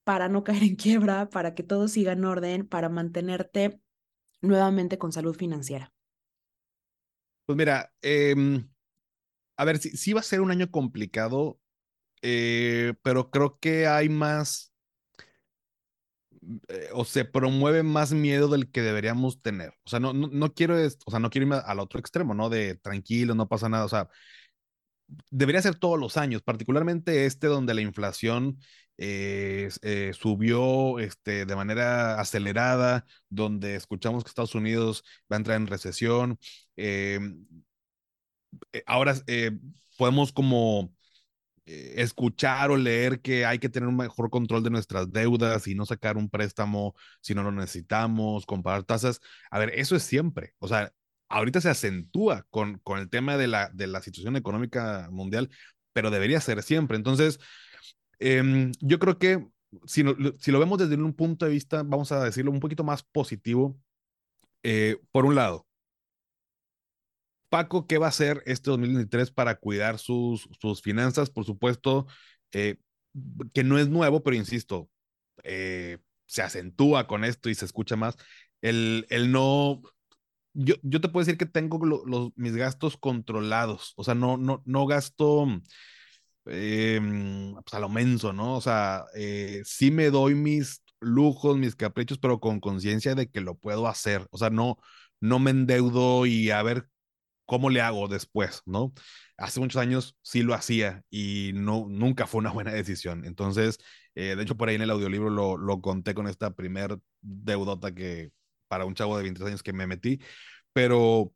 para 0.05 0.29
no 0.29 0.45
caer 0.45 0.63
en 0.65 0.77
quiebra, 0.77 1.29
para 1.31 1.55
que 1.55 1.63
todo 1.63 1.89
siga 1.89 2.13
en 2.13 2.25
orden, 2.25 2.67
para 2.67 2.89
mantenerte 2.89 3.81
nuevamente 4.43 4.99
con 4.99 5.13
salud 5.13 5.35
financiera. 5.37 5.93
Pues 7.47 7.57
mira, 7.57 7.93
eh, 8.03 8.35
a 9.57 9.65
ver, 9.65 9.79
sí, 9.79 9.91
sí, 9.97 10.13
va 10.13 10.21
a 10.21 10.23
ser 10.23 10.41
un 10.41 10.51
año 10.51 10.71
complicado, 10.71 11.61
eh, 12.23 12.95
pero 13.03 13.31
creo 13.31 13.59
que 13.61 13.87
hay 13.87 14.09
más 14.09 14.73
eh, 16.69 16.89
o 16.93 17.05
se 17.05 17.25
promueve 17.25 17.83
más 17.83 18.13
miedo 18.13 18.49
del 18.49 18.71
que 18.71 18.83
deberíamos 18.83 19.41
tener. 19.43 19.71
O 19.85 19.91
sea, 19.91 20.01
no, 20.01 20.13
no, 20.13 20.29
no 20.29 20.55
quiero, 20.55 20.77
o 20.77 21.11
sea, 21.11 21.21
no 21.21 21.31
quiero 21.31 21.47
irme 21.47 21.57
al 21.65 21.81
otro 21.81 22.01
extremo, 22.01 22.35
¿no? 22.35 22.49
De 22.51 22.77
tranquilo, 22.77 23.35
no 23.35 23.49
pasa 23.49 23.69
nada. 23.69 23.85
O 23.85 23.89
sea, 23.89 24.09
debería 25.31 25.63
ser 25.63 25.77
todos 25.77 25.99
los 25.99 26.17
años, 26.17 26.43
particularmente 26.43 27.27
este 27.27 27.47
donde 27.47 27.75
la 27.75 27.81
inflación 27.81 28.59
eh, 28.99 29.69
eh, 29.83 30.13
subió 30.15 30.99
este, 30.99 31.45
de 31.47 31.57
manera 31.57 32.21
acelerada, 32.21 33.05
donde 33.29 33.77
escuchamos 33.77 34.25
que 34.25 34.29
Estados 34.29 34.55
Unidos 34.55 35.05
va 35.31 35.37
a 35.37 35.39
entrar 35.39 35.57
en 35.59 35.67
recesión. 35.67 36.39
Eh, 36.77 37.21
ahora 38.87 39.15
podemos 39.99 40.33
como 40.33 40.95
escuchar 41.67 42.71
o 42.71 42.77
leer 42.77 43.21
que 43.21 43.45
hay 43.45 43.59
que 43.59 43.69
tener 43.69 43.89
un 43.89 43.97
mejor 43.97 44.31
control 44.31 44.63
de 44.63 44.71
nuestras 44.71 45.11
deudas 45.13 45.67
y 45.67 45.75
no 45.75 45.87
sacar 45.87 46.17
un 46.17 46.31
préstamo 46.31 46.95
si 47.21 47.35
no 47.35 47.43
lo 47.43 47.53
necesitamos, 47.53 48.47
comparar 48.47 48.85
tasas. 48.85 49.21
A 49.51 49.59
ver, 49.59 49.73
eso 49.75 49.97
es 49.97 50.03
siempre. 50.05 50.55
O 50.59 50.69
sea, 50.69 50.93
ahorita 51.29 51.61
se 51.61 51.71
acentúa 51.71 52.47
con, 52.51 52.79
con 52.81 52.99
el 52.99 53.11
tema 53.11 53.37
de 53.37 53.49
la, 53.49 53.71
de 53.75 53.87
la 53.89 54.01
situación 54.03 54.37
económica 54.37 55.09
mundial, 55.11 55.51
pero 55.93 56.11
debería 56.11 56.41
ser 56.41 56.63
siempre. 56.63 56.97
Entonces, 56.97 57.39
eh, 58.19 58.71
yo 58.81 58.99
creo 58.99 59.19
que 59.19 59.47
si, 59.87 60.05
no, 60.05 60.15
si 60.39 60.51
lo 60.53 60.59
vemos 60.61 60.79
desde 60.79 60.97
un 60.97 61.15
punto 61.15 61.47
de 61.47 61.53
vista, 61.53 61.83
vamos 61.83 62.13
a 62.13 62.25
decirlo 62.25 62.51
un 62.51 62.61
poquito 62.61 62.85
más 62.85 63.03
positivo, 63.03 63.79
eh, 64.63 64.99
por 65.13 65.27
un 65.27 65.35
lado, 65.35 65.67
Paco, 67.49 67.87
¿qué 67.87 67.99
va 67.99 68.07
a 68.07 68.09
hacer 68.11 68.43
este 68.47 68.71
2023 68.71 69.31
para 69.31 69.57
cuidar 69.57 69.99
sus, 69.99 70.49
sus 70.61 70.83
finanzas? 70.83 71.31
Por 71.31 71.45
supuesto, 71.45 72.07
eh, 72.53 72.77
que 73.55 73.65
no 73.65 73.79
es 73.79 73.89
nuevo, 73.89 74.23
pero 74.23 74.37
insisto, 74.37 74.91
eh, 75.45 75.99
se 76.27 76.43
acentúa 76.43 77.07
con 77.07 77.25
esto 77.25 77.49
y 77.51 77.55
se 77.55 77.65
escucha 77.65 77.97
más. 77.97 78.17
El, 78.63 79.07
el 79.11 79.31
no, 79.33 79.83
yo, 80.55 80.77
yo 80.83 81.01
te 81.01 81.09
puedo 81.09 81.25
decir 81.25 81.39
que 81.39 81.47
tengo 81.47 81.85
lo, 81.85 82.05
los, 82.07 82.31
mis 82.37 82.57
gastos 82.57 82.97
controlados, 82.97 83.95
o 83.97 84.05
sea, 84.05 84.15
no, 84.15 84.37
no, 84.39 84.63
no 84.67 84.87
gasto 84.87 85.47
eh, 86.47 87.01
pues 87.65 87.75
a 87.75 87.81
lo 87.81 87.89
menso, 87.89 88.33
¿no? 88.33 88.57
O 88.57 88.61
sea, 88.61 89.05
eh, 89.15 89.63
sí 89.65 89.91
me 89.91 90.11
doy 90.11 90.35
mis 90.35 90.83
lujos, 91.01 91.57
mis 91.59 91.77
caprichos, 91.77 92.19
pero 92.19 92.41
con 92.41 92.61
conciencia 92.61 93.15
de 93.15 93.29
que 93.31 93.41
lo 93.41 93.57
puedo 93.57 93.89
hacer, 93.89 94.27
o 94.31 94.39
sea, 94.39 94.51
no, 94.51 94.79
no 95.21 95.39
me 95.39 95.51
endeudo 95.51 96.27
y 96.27 96.51
a 96.51 96.63
ver 96.63 96.89
¿cómo 97.47 97.71
le 97.71 97.81
hago 97.81 98.09
después? 98.09 98.63
¿No? 98.67 98.93
Hace 99.39 99.61
muchos 99.61 99.81
años 99.81 100.17
sí 100.23 100.43
lo 100.43 100.55
hacía 100.55 101.03
y 101.11 101.53
no, 101.55 101.87
nunca 101.89 102.27
fue 102.27 102.41
una 102.41 102.53
buena 102.53 102.73
decisión. 102.73 103.25
Entonces, 103.25 103.79
eh, 104.15 104.35
de 104.37 104.43
hecho, 104.43 104.57
por 104.57 104.69
ahí 104.69 104.77
en 104.77 104.83
el 104.83 104.91
audiolibro 104.91 105.31
lo, 105.31 105.57
lo 105.57 105.81
conté 105.81 106.15
con 106.15 106.27
esta 106.29 106.55
primer 106.55 106.99
deudota 107.21 107.95
que 107.95 108.31
para 108.69 108.85
un 108.85 108.95
chavo 108.95 109.17
de 109.17 109.25
23 109.25 109.49
años 109.49 109.63
que 109.63 109.73
me 109.73 109.87
metí, 109.87 110.21
pero 110.73 111.33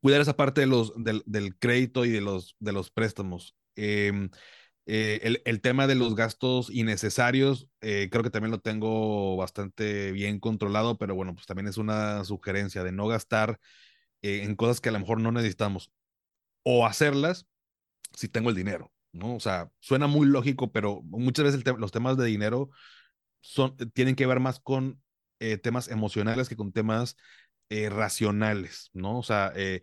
cuidar 0.00 0.20
esa 0.20 0.36
parte 0.36 0.60
de 0.62 0.66
los, 0.66 0.92
del, 0.96 1.56
crédito 1.58 2.04
y 2.04 2.10
de 2.10 2.20
los, 2.20 2.56
de 2.58 2.72
los 2.72 2.90
préstamos. 2.90 3.56
Eh, 3.76 4.28
eh, 4.86 5.20
el, 5.22 5.42
el, 5.46 5.62
tema 5.62 5.86
de 5.86 5.94
los 5.94 6.14
gastos 6.14 6.68
innecesarios, 6.70 7.68
eh, 7.80 8.08
creo 8.10 8.22
que 8.22 8.28
también 8.28 8.50
lo 8.50 8.60
tengo 8.60 9.36
bastante 9.36 10.12
bien 10.12 10.40
controlado, 10.40 10.98
pero 10.98 11.14
bueno, 11.14 11.34
pues 11.34 11.46
también 11.46 11.68
es 11.68 11.78
una 11.78 12.22
sugerencia 12.24 12.84
de 12.84 12.92
no 12.92 13.06
gastar 13.06 13.58
eh, 14.24 14.42
en 14.42 14.56
cosas 14.56 14.80
que 14.80 14.88
a 14.88 14.92
lo 14.92 15.00
mejor 15.00 15.20
no 15.20 15.32
necesitamos 15.32 15.92
o 16.64 16.86
hacerlas 16.86 17.46
si 18.14 18.28
tengo 18.28 18.50
el 18.50 18.56
dinero, 18.56 18.92
¿no? 19.12 19.34
O 19.36 19.40
sea, 19.40 19.70
suena 19.80 20.06
muy 20.06 20.26
lógico, 20.26 20.72
pero 20.72 21.02
muchas 21.04 21.44
veces 21.44 21.62
los 21.78 21.92
temas 21.92 22.16
de 22.16 22.26
dinero 22.26 22.70
son, 23.40 23.76
tienen 23.92 24.16
que 24.16 24.26
ver 24.26 24.40
más 24.40 24.60
con 24.60 25.02
eh, 25.40 25.58
temas 25.58 25.88
emocionales 25.88 26.48
que 26.48 26.56
con 26.56 26.72
temas 26.72 27.16
eh, 27.68 27.90
racionales, 27.90 28.90
¿no? 28.94 29.18
O 29.18 29.22
sea, 29.22 29.52
eh, 29.56 29.82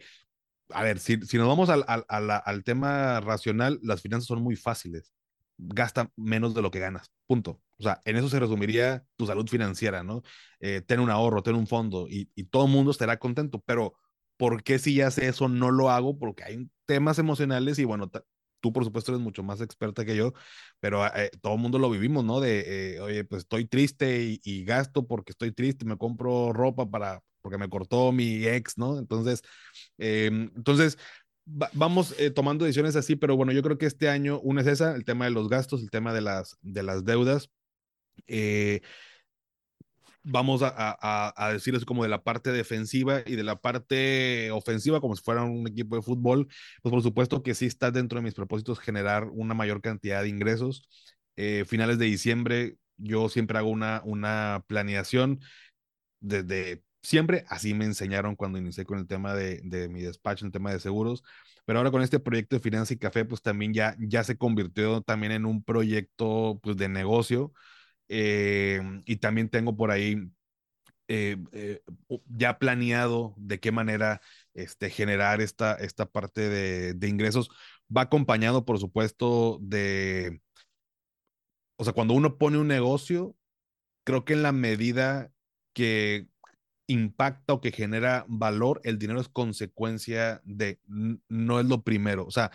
a 0.70 0.84
ver, 0.84 1.00
si, 1.00 1.22
si 1.22 1.38
nos 1.38 1.48
vamos 1.48 1.70
al, 1.70 1.84
al, 1.88 2.04
al, 2.32 2.64
tema 2.64 3.20
racional, 3.20 3.80
las 3.84 4.02
finanzas 4.02 4.28
son 4.28 4.42
muy 4.42 4.56
fáciles. 4.56 5.14
gasta 5.58 6.12
menos 6.16 6.54
de 6.56 6.62
lo 6.62 6.72
que 6.72 6.80
ganas. 6.80 7.12
Punto. 7.28 7.62
O 7.78 7.84
sea, 7.84 8.02
en 8.06 8.18
eso 8.18 8.30
se 8.30 8.40
resumiría 8.40 9.06
tu 9.18 9.28
salud 9.28 9.48
financiera, 9.48 10.04
¿no? 10.04 10.24
Eh, 10.60 10.82
ten 10.82 11.00
un 11.00 11.10
ahorro, 11.10 11.44
ten 11.44 11.56
un 11.56 11.68
fondo 11.68 12.08
y, 12.10 12.32
y 12.36 12.46
todo 12.46 12.66
el 12.66 12.72
mundo 12.72 12.92
estará 12.92 13.18
contento, 13.20 13.62
pero 13.66 13.96
¿por 14.42 14.64
qué 14.64 14.80
si 14.80 14.96
ya 14.96 15.12
sé 15.12 15.28
eso 15.28 15.48
no 15.48 15.70
lo 15.70 15.92
hago? 15.92 16.18
Porque 16.18 16.44
hay 16.44 16.68
temas 16.88 17.20
emocionales 17.20 17.78
y 17.78 17.84
bueno, 17.84 18.10
tú 18.60 18.74
por 18.74 18.84
supuesto 18.84 19.12
eres 19.12 19.22
mucho 19.22 19.44
más 19.44 19.62
experta 19.62 20.04
que 20.04 20.16
yo, 20.16 20.34
pero 20.80 21.06
eh, 21.16 21.30
todo 21.44 21.54
el 21.54 21.60
mundo 21.60 21.78
lo 21.78 21.92
vivimos, 21.92 22.26
¿no? 22.26 22.40
De, 22.40 22.96
eh, 22.96 23.00
oye, 23.02 23.24
pues 23.24 23.44
estoy 23.44 23.68
triste 23.68 24.40
y, 24.44 24.66
gasto 24.66 25.06
porque 25.06 25.32
estoy 25.34 25.52
triste, 25.52 25.86
me 25.86 25.96
compro 25.96 26.54
ropa 26.54 26.90
para, 26.90 27.22
porque 27.42 27.60
me 27.60 27.70
cortó 27.70 28.12
mi 28.12 28.44
ex, 28.48 28.80
¿no? 28.80 28.98
Entonces, 28.98 29.44
em, 30.00 30.50
entonces, 30.56 30.98
vamos 31.46 32.16
eh, 32.18 32.32
tomando 32.32 32.66
decisiones 32.66 32.96
así, 32.96 33.16
pero 33.16 33.36
bueno, 33.36 33.52
yo 33.52 33.62
creo 33.62 33.78
que 33.78 33.86
este 33.86 34.10
año 34.10 34.40
una 34.40 34.62
es 34.62 34.68
esa, 34.68 34.96
el 34.96 35.04
tema 35.06 35.26
de 35.26 35.32
los 35.32 35.50
gastos, 35.50 35.84
el 35.84 35.92
tema 35.92 36.14
de 36.16 36.22
las, 36.22 36.58
de 36.64 36.82
las 36.82 37.06
deudas. 37.06 37.52
Eh, 38.28 38.82
vamos 40.24 40.62
a, 40.62 40.74
a, 40.76 41.34
a, 41.36 41.54
decir 41.54 41.84
como 41.86 42.04
de 42.04 42.10
la 42.10 42.24
parte 42.24 42.52
defensiva 42.52 43.22
y 43.26 43.36
de 43.36 43.44
la 43.44 43.60
parte 43.60 44.52
ofensiva, 44.52 45.02
como 45.02 45.16
si 45.16 45.24
fuera 45.24 45.44
un 45.44 45.68
equipo 45.68 45.96
de 45.96 46.02
fútbol, 46.02 46.48
pues 46.82 46.92
por 46.92 47.02
supuesto 47.02 47.44
que 47.44 47.56
sí 47.56 47.66
está 47.66 47.92
dentro 47.92 48.20
de 48.20 48.24
mis 48.24 48.34
propósitos 48.34 48.80
generar 48.80 49.26
una 49.32 49.54
mayor 49.54 49.82
cantidad 49.82 50.22
de 50.22 50.30
ingresos. 50.30 50.88
Eh, 51.36 51.66
finales 51.68 51.98
de 51.98 52.06
diciembre, 52.06 52.78
yo 52.98 53.30
siempre 53.30 53.58
hago 53.58 53.70
una, 53.70 54.02
una 54.06 54.64
planeación 54.68 55.40
desde 56.20 56.84
siempre, 57.02 57.46
así 57.50 57.74
me 57.74 57.86
enseñaron 57.86 58.36
cuando 58.36 58.60
inicié 58.60 58.86
con 58.86 59.00
el 59.00 59.08
tema 59.08 59.34
de, 59.34 59.62
de 59.64 59.90
mi 59.90 60.02
despacho, 60.02 60.46
el 60.46 60.52
tema 60.52 60.72
de 60.72 60.80
seguros, 60.80 61.24
pero 61.66 61.80
ahora 61.80 61.92
con 61.92 62.02
este 62.02 62.20
proyecto 62.20 62.56
de 62.56 62.62
Finanza 62.62 62.94
y 62.94 62.98
Café, 62.98 63.26
pues 63.26 63.42
también 63.42 63.74
ya, 63.74 63.96
ya 64.00 64.24
se 64.24 64.38
convirtió 64.38 65.02
también 65.02 65.32
en 65.32 65.46
un 65.46 65.64
proyecto 65.64 66.60
pues, 66.62 66.78
de 66.78 66.90
negocio 66.90 67.54
eh, 68.14 68.82
y 69.06 69.18
también 69.18 69.48
tengo 69.48 69.78
por 69.78 69.90
ahí 69.90 70.18
eh, 71.08 71.38
eh, 71.54 71.82
ya 72.28 72.60
planeado 72.60 73.34
de 73.38 73.62
qué 73.62 73.72
manera 73.72 74.22
este, 74.54 74.90
generar 74.90 75.40
esta, 75.40 75.76
esta 75.76 76.06
parte 76.06 76.50
de, 76.50 76.94
de, 76.94 77.08
ingresos. 77.08 77.50
Va 77.96 78.02
acompañado, 78.02 78.66
por 78.66 78.80
supuesto, 78.80 79.60
de, 79.62 80.42
o 81.78 81.86
sea, 81.86 81.94
cuando 81.94 82.14
uno 82.14 82.38
pone 82.38 82.58
un 82.58 82.68
negocio, 82.68 83.36
creo 84.04 84.26
que 84.26 84.34
en 84.34 84.44
la 84.44 84.52
medida 84.52 85.32
que 85.74 86.28
impacta 86.88 87.54
o 87.54 87.62
que 87.62 87.72
genera 87.72 88.26
valor, 88.28 88.82
el 88.84 89.00
dinero 89.00 89.22
es 89.22 89.30
consecuencia 89.30 90.42
de, 90.44 90.82
no 90.88 91.62
es 91.62 91.66
lo 91.66 91.84
primero. 91.84 92.26
O 92.26 92.32
sea, 92.32 92.52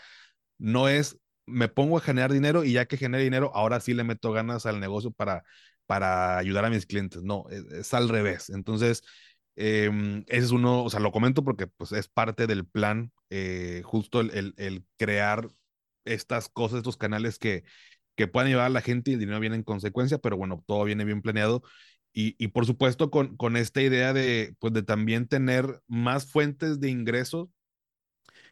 no 0.59 0.89
es 0.89 1.19
me 1.47 1.69
pongo 1.69 1.99
a 1.99 2.01
generar 2.01 2.33
dinero 2.33 2.65
y 2.65 2.73
ya 2.73 2.87
que 2.87 2.97
genere 2.97 3.25
dinero, 3.25 3.53
ahora 3.55 3.81
sí 3.81 3.95
le 3.95 4.05
meto 4.05 4.33
ganas 4.33 4.67
al 4.67 4.81
negocio 4.81 5.13
para, 5.13 5.45
para 5.87 6.39
ayudar 6.39 6.65
a 6.65 6.71
mis 6.71 6.87
clientes. 6.87 7.23
No, 7.23 7.45
es, 7.51 7.95
al 7.95 8.09
revés. 8.09 8.51
Entonces, 8.51 9.03
em, 9.57 10.25
ese 10.29 10.47
es 10.47 10.51
uno, 10.51 10.85
o 10.85 10.91
sea, 10.91 11.01
lo 11.01 11.13
comento 11.13 11.45
porque 11.45 11.67
pues, 11.67 11.93
es 11.93 12.09
parte 12.09 12.47
del 12.47 12.67
plan, 12.67 13.13
eh, 13.31 13.83
justo 13.85 14.21
el, 14.21 14.55
el, 14.57 14.85
crear 14.99 15.49
estas 16.05 16.49
cosas, 16.49 16.79
estos 16.79 16.97
canales 16.97 17.39
que, 17.39 17.65
que 18.17 18.29
puedan 18.29 18.49
llevar 18.51 18.67
a 18.67 18.71
la 18.71 18.81
gente 18.83 19.11
y 19.11 19.15
el 19.15 19.21
dinero 19.21 19.41
viene 19.41 19.57
en 19.57 19.63
consecuencia, 19.65 20.19
pero 20.19 20.37
bueno, 20.37 20.65
todo 20.67 20.85
viene 20.85 21.05
bien 21.05 21.23
planeado. 21.23 21.63
Y, 22.13 22.35
y 22.39 22.49
por 22.49 22.67
supuesto, 22.67 23.11
con, 23.11 23.37
con 23.37 23.57
esta 23.57 23.83
idea 23.83 24.13
de, 24.13 24.55
pues, 24.59 24.73
de 24.73 24.83
también 24.83 25.29
tener 25.29 25.83
más 25.87 26.31
fuentes 26.31 26.81
de 26.81 26.91
ingresos 26.91 27.49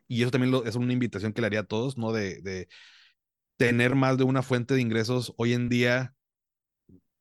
y 0.09 0.23
eso 0.23 0.31
también 0.31 0.53
lo, 0.53 0.65
es 0.65 0.77
una 0.77 0.93
invitación 0.93 1.33
que 1.33 1.41
le 1.41 1.47
haría 1.49 1.61
a 1.61 1.65
todos, 1.65 1.99
¿no? 1.99 2.13
De, 2.13 2.41
de 2.43 2.69
tener 3.57 3.95
más 3.95 4.19
de 4.19 4.25
una 4.25 4.43
fuente 4.43 4.75
de 4.75 4.81
ingresos 4.83 5.35
hoy 5.37 5.53
en 5.55 5.69
día, 5.69 6.15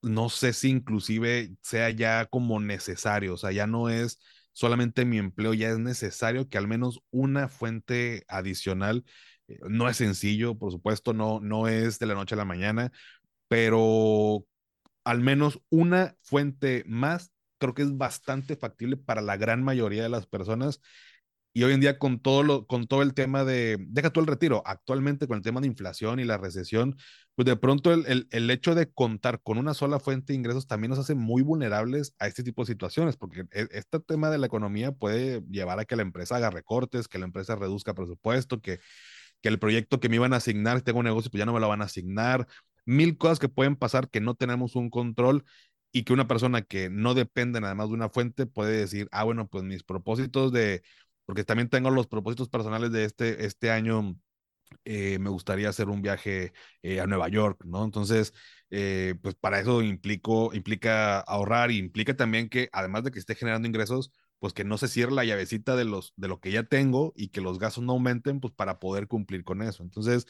no 0.01 0.29
sé 0.29 0.53
si 0.53 0.69
inclusive 0.69 1.55
sea 1.61 1.89
ya 1.89 2.25
como 2.25 2.59
necesario, 2.59 3.36
o 3.36 3.38
sea, 3.38 3.51
ya 3.51 3.67
no 3.67 3.89
es 3.89 4.19
solamente 4.51 5.05
mi 5.05 5.17
empleo, 5.17 5.53
ya 5.53 5.69
es 5.69 5.79
necesario 5.79 6.49
que 6.49 6.57
al 6.57 6.67
menos 6.67 6.99
una 7.11 7.47
fuente 7.47 8.23
adicional, 8.27 9.05
eh, 9.47 9.57
no 9.69 9.89
es 9.89 9.97
sencillo, 9.97 10.57
por 10.57 10.71
supuesto, 10.71 11.13
no, 11.13 11.39
no 11.39 11.67
es 11.67 11.99
de 11.99 12.05
la 12.05 12.15
noche 12.15 12.36
a 12.36 12.38
la 12.38 12.45
mañana, 12.45 12.91
pero 13.47 14.45
al 15.05 15.21
menos 15.21 15.61
una 15.69 16.17
fuente 16.23 16.84
más 16.88 17.31
creo 17.59 17.73
que 17.73 17.84
es 17.84 17.97
bastante 17.97 18.55
factible 18.57 18.97
para 18.97 19.21
la 19.21 19.38
gran 19.38 19.63
mayoría 19.63 20.03
de 20.03 20.09
las 20.09 20.27
personas 20.27 20.81
y 21.54 21.64
hoy 21.64 21.74
en 21.74 21.80
día 21.82 21.99
con 21.99 22.20
todo, 22.20 22.41
lo, 22.41 22.66
con 22.66 22.88
todo 22.88 23.04
el 23.04 23.14
tema 23.14 23.43
de, 23.43 23.78
deja 23.89 24.10
tú 24.10 24.20
el 24.20 24.28
retiro, 24.28 24.64
actualmente 24.66 25.28
con 25.28 25.38
el 25.38 25.43
tema 25.43 25.62
de 25.62 25.68
inflación 25.68 26.20
y 26.20 26.24
la 26.24 26.38
recesión, 26.38 26.97
pues 27.36 27.45
de 27.45 27.56
pronto 27.56 27.93
el, 27.93 28.06
el, 28.08 28.28
el, 28.32 28.49
hecho 28.49 28.74
de 28.74 28.91
contar 28.91 29.41
con 29.43 29.58
una 29.60 29.76
sola 29.76 29.99
fuente 29.99 30.34
de 30.34 30.38
ingresos 30.38 30.66
también 30.68 30.89
nos 30.89 30.99
hace 30.99 31.14
muy 31.16 31.43
vulnerables 31.43 32.16
a 32.20 32.28
este 32.28 32.43
tipo 32.43 32.64
de 32.64 32.68
situaciones, 32.74 33.18
porque 33.18 33.45
e, 33.51 33.68
este 33.72 33.99
tema 33.99 34.32
de 34.32 34.39
la 34.39 34.47
economía 34.47 34.91
puede 34.91 35.43
llevar 35.49 35.80
a 35.80 35.86
que 35.86 35.95
la 35.95 36.01
empresa 36.01 36.38
haga 36.38 36.49
recortes, 36.49 37.08
que 37.08 37.20
la 37.20 37.26
empresa 37.26 37.56
reduzca 37.56 37.93
presupuesto, 37.93 38.60
que, 38.60 38.80
que 39.41 39.49
el 39.49 39.60
proyecto 39.60 39.99
que 39.99 40.10
me 40.10 40.16
iban 40.16 40.34
a 40.34 40.38
asignar, 40.38 40.78
si 40.80 40.84
tengo 40.84 40.99
un 40.99 41.06
negocio, 41.06 41.30
pues 41.30 41.39
ya 41.39 41.45
no 41.45 41.54
me 41.54 41.60
lo 41.60 41.70
van 41.70 41.82
a 41.82 41.86
asignar, 41.86 42.47
mil 42.86 43.18
cosas 43.18 43.39
que 43.39 43.49
pueden 43.49 43.76
pasar 43.76 44.10
que 44.10 44.22
no 44.22 44.36
tenemos 44.36 44.76
un 44.76 44.89
control 44.89 45.45
y 45.91 46.04
que 46.04 46.14
una 46.14 46.28
persona 46.28 46.64
que 46.64 46.89
no 46.89 47.14
depende 47.14 47.62
nada 47.62 47.76
más 47.76 47.89
de 47.89 47.93
una 47.93 48.10
fuente 48.10 48.47
puede 48.47 48.78
decir, 48.78 49.08
ah, 49.12 49.24
bueno, 49.24 49.47
pues 49.47 49.64
mis 49.64 49.84
propósitos 49.84 50.51
de 50.51 50.82
porque 51.26 51.43
también 51.43 51.69
tengo 51.69 51.89
los 51.89 52.07
propósitos 52.07 52.49
personales 52.49 52.91
de 52.91 53.05
este, 53.05 53.45
este 53.45 53.71
año. 53.71 54.15
Eh, 54.86 55.19
me 55.19 55.30
gustaría 55.30 55.69
hacer 55.69 55.88
un 55.89 56.01
viaje 56.01 56.51
eh, 56.82 56.99
a 56.99 57.05
Nueva 57.07 57.30
York, 57.30 57.63
¿no? 57.65 57.86
Entonces, 57.86 58.34
eh, 58.71 59.15
pues 59.21 59.36
para 59.36 59.59
eso 59.59 59.82
implico, 59.84 60.53
implica 60.53 61.19
ahorrar 61.19 61.69
implica 61.71 62.15
también 62.15 62.49
que, 62.49 62.69
además 62.71 63.03
de 63.03 63.11
que 63.11 63.19
esté 63.19 63.36
generando 63.36 63.67
ingresos, 63.67 64.11
pues 64.39 64.53
que 64.53 64.63
no 64.63 64.78
se 64.78 64.88
cierre 64.88 65.11
la 65.11 65.26
llavecita 65.26 65.76
de, 65.76 65.86
los, 65.86 66.13
de 66.17 66.28
lo 66.28 66.39
que 66.39 66.51
ya 66.51 66.63
tengo 66.63 67.13
y 67.15 67.30
que 67.30 67.39
los 67.41 67.59
gastos 67.59 67.84
no 67.84 67.93
aumenten, 67.93 68.39
pues 68.39 68.53
para 68.53 68.80
poder 68.80 69.07
cumplir 69.07 69.43
con 69.43 69.61
eso. 69.61 69.84
Entonces, 69.84 70.26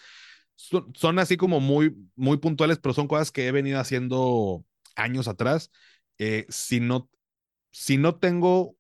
son, 0.55 0.91
son 0.95 1.19
así 1.19 1.37
como 1.37 1.59
muy, 1.59 1.95
muy 2.15 2.37
puntuales, 2.37 2.79
pero 2.79 2.93
son 2.93 3.07
cosas 3.07 3.31
que 3.31 3.47
he 3.47 3.51
venido 3.51 3.79
haciendo 3.79 4.65
años 4.95 5.27
atrás. 5.27 5.71
si, 6.49 6.79
no, 6.79 7.09
si 7.71 7.97
no 7.97 8.15
tengo 8.19 8.77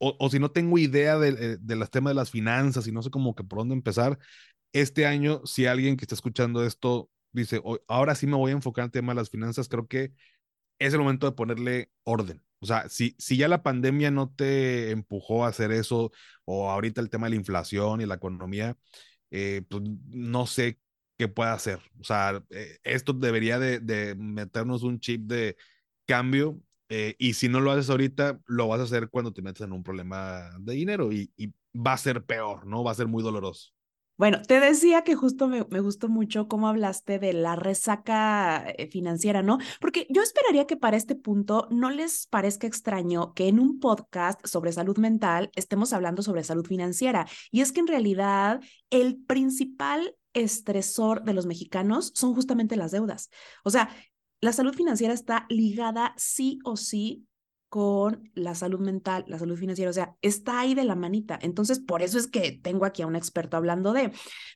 o, 0.00 0.30
si 0.30 0.38
no 0.38 0.50
tengo 0.50 0.78
idea 0.78 1.18
de, 1.18 1.58
de, 1.58 1.76
los 1.76 1.90
temas 1.90 2.12
de 2.12 2.14
las 2.14 2.30
finanzas 2.30 2.86
y 2.86 2.92
no 2.92 3.02
sé 3.02 3.10
cómo 3.10 3.34
que 3.34 3.44
por 3.44 3.58
dónde 3.58 3.74
empezar, 3.74 4.18
este 4.72 5.06
año, 5.06 5.42
si 5.44 5.66
alguien 5.66 5.96
que 5.96 6.04
está 6.04 6.14
escuchando 6.14 6.64
esto 6.64 7.10
dice, 7.32 7.62
ahora 7.86 8.14
sí 8.14 8.26
me 8.26 8.36
voy 8.36 8.52
a 8.52 8.54
enfocar 8.54 8.84
en 8.84 8.86
el 8.86 8.92
tema 8.92 9.12
de 9.12 9.16
las 9.16 9.30
finanzas, 9.30 9.68
creo 9.68 9.86
que 9.88 10.12
es 10.78 10.94
el 10.94 11.00
momento 11.00 11.26
de 11.26 11.32
ponerle 11.32 11.90
orden. 12.04 12.42
O 12.60 12.66
sea, 12.66 12.88
si, 12.88 13.14
si 13.18 13.36
ya 13.36 13.48
la 13.48 13.62
pandemia 13.62 14.10
no 14.10 14.30
te 14.32 14.90
empujó 14.90 15.44
a 15.44 15.48
hacer 15.48 15.72
eso, 15.72 16.12
o 16.44 16.70
ahorita 16.70 17.00
el 17.00 17.10
tema 17.10 17.26
de 17.26 17.30
la 17.30 17.36
inflación 17.36 18.00
y 18.00 18.06
la 18.06 18.16
economía, 18.16 18.76
eh, 19.30 19.62
pues 19.68 19.82
no 20.08 20.46
sé 20.46 20.78
qué 21.18 21.28
pueda 21.28 21.52
hacer. 21.52 21.80
O 22.00 22.04
sea, 22.04 22.42
eh, 22.50 22.78
esto 22.84 23.12
debería 23.12 23.58
de, 23.58 23.80
de 23.80 24.14
meternos 24.16 24.82
un 24.82 25.00
chip 25.00 25.22
de 25.26 25.56
cambio 26.06 26.60
eh, 26.90 27.14
y 27.18 27.34
si 27.34 27.48
no 27.48 27.60
lo 27.60 27.70
haces 27.70 27.88
ahorita, 27.88 28.40
lo 28.46 28.66
vas 28.66 28.80
a 28.80 28.82
hacer 28.82 29.08
cuando 29.10 29.32
te 29.32 29.42
metes 29.42 29.62
en 29.62 29.72
un 29.72 29.84
problema 29.84 30.50
de 30.58 30.74
dinero 30.74 31.12
y, 31.12 31.30
va 31.72 31.92
a 31.92 31.98
ser 31.98 32.24
peor, 32.24 32.66
¿no? 32.66 32.82
Va 32.82 32.90
a 32.90 32.96
ser 32.96 33.06
muy 33.06 33.22
doloroso. 33.22 33.70
Bueno, 34.16 34.42
te 34.42 34.58
decía 34.58 35.04
que 35.04 35.14
justo 35.14 35.46
me, 35.46 35.64
me, 35.70 35.78
gustó 35.78 36.08
mucho 36.08 36.48
cómo 36.48 36.66
hablaste 36.66 37.20
de 37.20 37.32
la 37.32 37.54
resaca 37.54 38.68
eh, 38.76 38.88
financiera, 38.88 39.42
¿no? 39.42 39.58
Porque 39.80 40.08
yo 40.10 40.20
esperaría 40.20 40.66
que 40.66 40.76
para 40.76 40.96
este 40.96 41.14
punto 41.14 41.68
no 41.70 41.90
les 41.90 42.26
parezca 42.26 42.66
extraño 42.66 43.34
que 43.34 43.46
en 43.46 43.60
un 43.60 43.78
podcast 43.78 44.44
sobre 44.44 44.72
salud 44.72 44.98
mental 44.98 45.52
estemos 45.54 45.92
hablando 45.92 46.22
sobre 46.22 46.42
salud 46.42 46.66
financiera. 46.66 47.28
Y 47.52 47.60
es 47.60 47.70
que 47.70 47.80
en 47.80 47.86
realidad 47.86 48.60
el 48.90 49.16
principal 49.16 50.16
estresor 50.32 51.22
de 51.24 51.34
los 51.34 51.46
mexicanos 51.46 52.12
son 52.14 52.34
justamente 52.34 52.76
las 52.76 52.90
deudas. 52.90 53.30
O 53.64 53.70
sea, 53.70 53.90
la 54.40 54.52
salud 54.52 54.74
financiera 54.74 55.14
está 55.14 55.46
ligada 55.48 56.14
sí 56.16 56.58
o 56.64 56.76
sí 56.76 57.26
con 57.68 58.28
la 58.34 58.56
salud 58.56 58.80
mental, 58.80 59.24
la 59.28 59.38
salud 59.38 59.56
financiera, 59.56 59.90
o 59.90 59.94
sea, 59.94 60.16
está 60.22 60.58
ahí 60.58 60.74
de 60.74 60.82
la 60.82 60.96
manita. 60.96 61.38
Entonces, 61.40 61.78
por 61.78 62.02
eso 62.02 62.18
es 62.18 62.26
que 62.26 62.58
tengo 62.60 62.84
aquí 62.84 63.02
a 63.02 63.06
un 63.06 63.14
experto 63.14 63.56
hablando 63.56 63.92
de, 63.92 64.10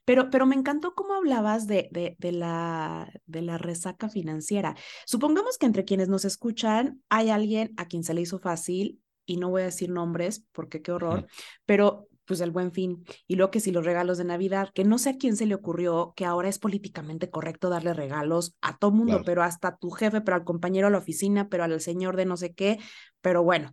pero, 0.05 0.31
pero 0.31 0.47
me 0.47 0.57
encantó 0.57 0.95
cómo 0.97 1.15
hablabas 1.15 1.69
de, 1.69 1.89
de, 1.93 2.17
de, 2.19 2.33
la, 2.33 3.09
de 3.27 3.43
la 3.43 3.57
resaca 3.57 4.09
financiera. 4.09 4.75
Supongamos 5.07 5.59
que 5.59 5.67
entre 5.67 5.85
quienes 5.85 6.09
nos 6.09 6.25
escuchan 6.25 7.03
hay 7.09 7.31
alguien 7.31 7.73
a 7.77 7.87
quien 7.87 8.03
se 8.03 8.15
le 8.15 8.23
hizo 8.23 8.41
fácil, 8.41 9.01
y 9.27 9.37
no 9.37 9.49
voy 9.49 9.63
a 9.63 9.67
decir 9.67 9.91
nombres 9.91 10.45
porque 10.53 10.83
qué 10.83 10.93
horror, 10.93 11.27
pero 11.65 12.09
pues 12.25 12.41
el 12.41 12.51
buen 12.51 12.73
fin. 12.73 13.05
Y 13.27 13.37
luego 13.37 13.51
que 13.51 13.61
si 13.61 13.71
los 13.71 13.85
regalos 13.85 14.19
de 14.19 14.25
Navidad, 14.25 14.71
que 14.75 14.85
no 14.85 14.99
sé 14.99 15.11
a 15.11 15.17
quién 15.19 15.37
se 15.37 15.47
le 15.47 15.55
ocurrió 15.55 16.13
que 16.17 16.25
ahora 16.25 16.49
es 16.49 16.59
políticamente 16.59 17.31
correcto 17.31 17.69
darle 17.69 17.95
regalos 17.95 18.57
a 18.61 18.79
todo 18.79 18.91
mundo, 18.91 19.23
pero 19.25 19.43
hasta 19.43 19.69
a 19.69 19.77
tu 19.77 19.91
jefe, 19.91 20.21
pero 20.21 20.37
al 20.37 20.45
compañero 20.45 20.87
a 20.87 20.91
la 20.91 20.99
oficina, 20.99 21.49
pero 21.49 21.65
al 21.65 21.81
señor 21.81 22.17
de 22.17 22.27
no 22.27 22.37
sé 22.37 22.55
qué, 22.55 22.79
pero 23.21 23.43
bueno. 23.43 23.73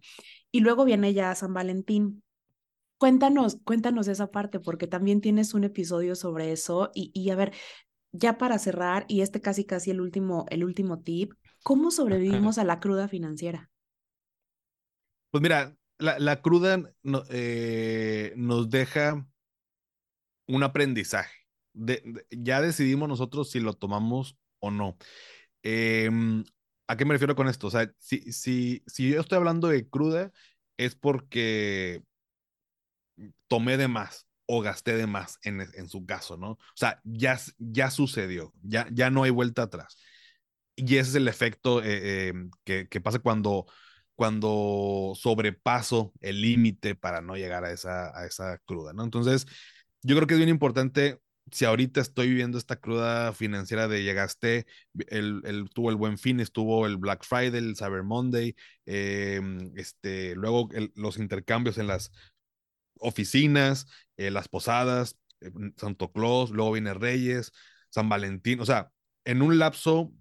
Y 0.51 0.61
luego 0.61 0.85
viene 0.85 1.13
ya 1.13 1.33
San 1.35 1.53
Valentín. 1.53 2.23
Cuéntanos, 2.97 3.57
cuéntanos 3.63 4.07
esa 4.07 4.29
parte, 4.29 4.59
porque 4.59 4.85
también 4.87 5.21
tienes 5.21 5.53
un 5.53 5.63
episodio 5.63 6.15
sobre 6.15 6.51
eso 6.51 6.91
y, 6.93 7.11
y 7.15 7.31
a 7.31 7.35
ver, 7.35 7.51
ya 8.11 8.37
para 8.37 8.59
cerrar, 8.59 9.05
y 9.07 9.21
este 9.21 9.41
casi 9.41 9.65
casi 9.65 9.91
el 9.91 10.01
último, 10.01 10.45
el 10.49 10.63
último 10.63 10.99
tip, 10.99 11.33
¿cómo 11.63 11.91
sobrevivimos 11.91 12.57
a 12.57 12.63
la 12.63 12.79
cruda 12.79 13.07
financiera? 13.07 13.71
Pues 15.31 15.41
mira, 15.41 15.75
la, 16.01 16.19
la 16.19 16.41
cruda 16.41 16.81
eh, 17.29 18.33
nos 18.35 18.69
deja 18.69 19.25
un 20.47 20.63
aprendizaje. 20.63 21.35
ya 22.29 22.61
decidimos 22.61 23.07
nosotros 23.07 23.51
si 23.51 23.59
lo 23.59 23.73
tomamos 23.73 24.37
o 24.59 24.71
no. 24.71 24.97
Em, 25.63 26.43
¿A 26.87 26.97
qué 26.97 27.05
me 27.05 27.13
refiero 27.13 27.35
con 27.35 27.47
esto? 27.47 27.67
O 27.67 27.71
sea, 27.71 27.91
si, 27.99 28.19
si, 28.33 28.83
si 28.87 29.11
yo 29.11 29.21
estoy 29.21 29.37
hablando 29.37 29.67
de 29.69 29.87
cruda, 29.87 30.31
es 30.77 30.95
porque 30.95 32.03
tomé 33.47 33.77
de 33.77 33.87
más 33.87 34.27
o 34.47 34.61
gasté 34.61 34.97
de 34.97 35.07
más 35.07 35.39
en, 35.43 35.61
en 35.61 35.87
su 35.87 36.05
caso, 36.05 36.35
¿no? 36.35 36.51
O 36.51 36.59
sea, 36.75 36.99
ya, 37.03 37.39
ya 37.57 37.89
sucedió, 37.91 38.53
ya, 38.63 38.87
ya 38.91 39.09
no 39.09 39.23
hay 39.23 39.29
vuelta 39.31 39.63
atrás. 39.63 39.97
Y 40.75 40.97
ese 40.97 41.11
es 41.11 41.15
el 41.15 41.27
efecto 41.27 41.81
eh, 41.83 42.29
em, 42.29 42.51
que, 42.65 42.87
que, 42.89 43.01
pasa 43.01 43.19
cuando, 43.19 43.67
cuando 44.21 45.13
sobrepaso 45.15 46.13
el 46.21 46.43
límite 46.43 46.93
para 46.93 47.21
no 47.21 47.37
llegar 47.37 47.65
a 47.65 47.71
esa, 47.71 48.15
a 48.15 48.27
esa 48.27 48.59
cruda, 48.65 48.93
¿no? 48.93 49.03
Entonces, 49.03 49.47
yo 50.03 50.15
creo 50.15 50.27
que 50.27 50.35
es 50.35 50.37
bien 50.37 50.49
importante 50.49 51.19
si 51.51 51.65
ahorita 51.65 52.01
estoy 52.01 52.29
viviendo 52.29 52.59
esta 52.59 52.75
cruda 52.75 53.33
financiera 53.33 53.87
de 53.87 54.03
llegaste, 54.03 54.67
el, 55.07 55.41
el, 55.45 55.71
tuvo 55.71 55.89
el 55.89 55.95
buen 55.95 56.19
fin, 56.19 56.39
estuvo 56.39 56.85
el 56.85 56.97
Black 56.97 57.25
Friday, 57.25 57.57
el 57.57 57.75
Cyber 57.75 58.03
Monday, 58.03 58.55
eh, 58.85 59.41
este, 59.75 60.35
luego 60.35 60.69
los 60.93 61.17
intercambios 61.17 61.79
en 61.79 61.87
las 61.87 62.11
oficinas, 62.99 63.87
eh, 64.17 64.29
las 64.29 64.47
posadas, 64.47 65.17
eh, 65.39 65.49
Santo 65.77 66.11
Claus, 66.11 66.51
luego 66.51 66.73
viene 66.73 66.93
Reyes, 66.93 67.53
San 67.89 68.07
Valentín, 68.07 68.59
o 68.59 68.67
sea, 68.67 68.91
en 69.25 69.41
un 69.41 69.57
lapso 69.57 70.13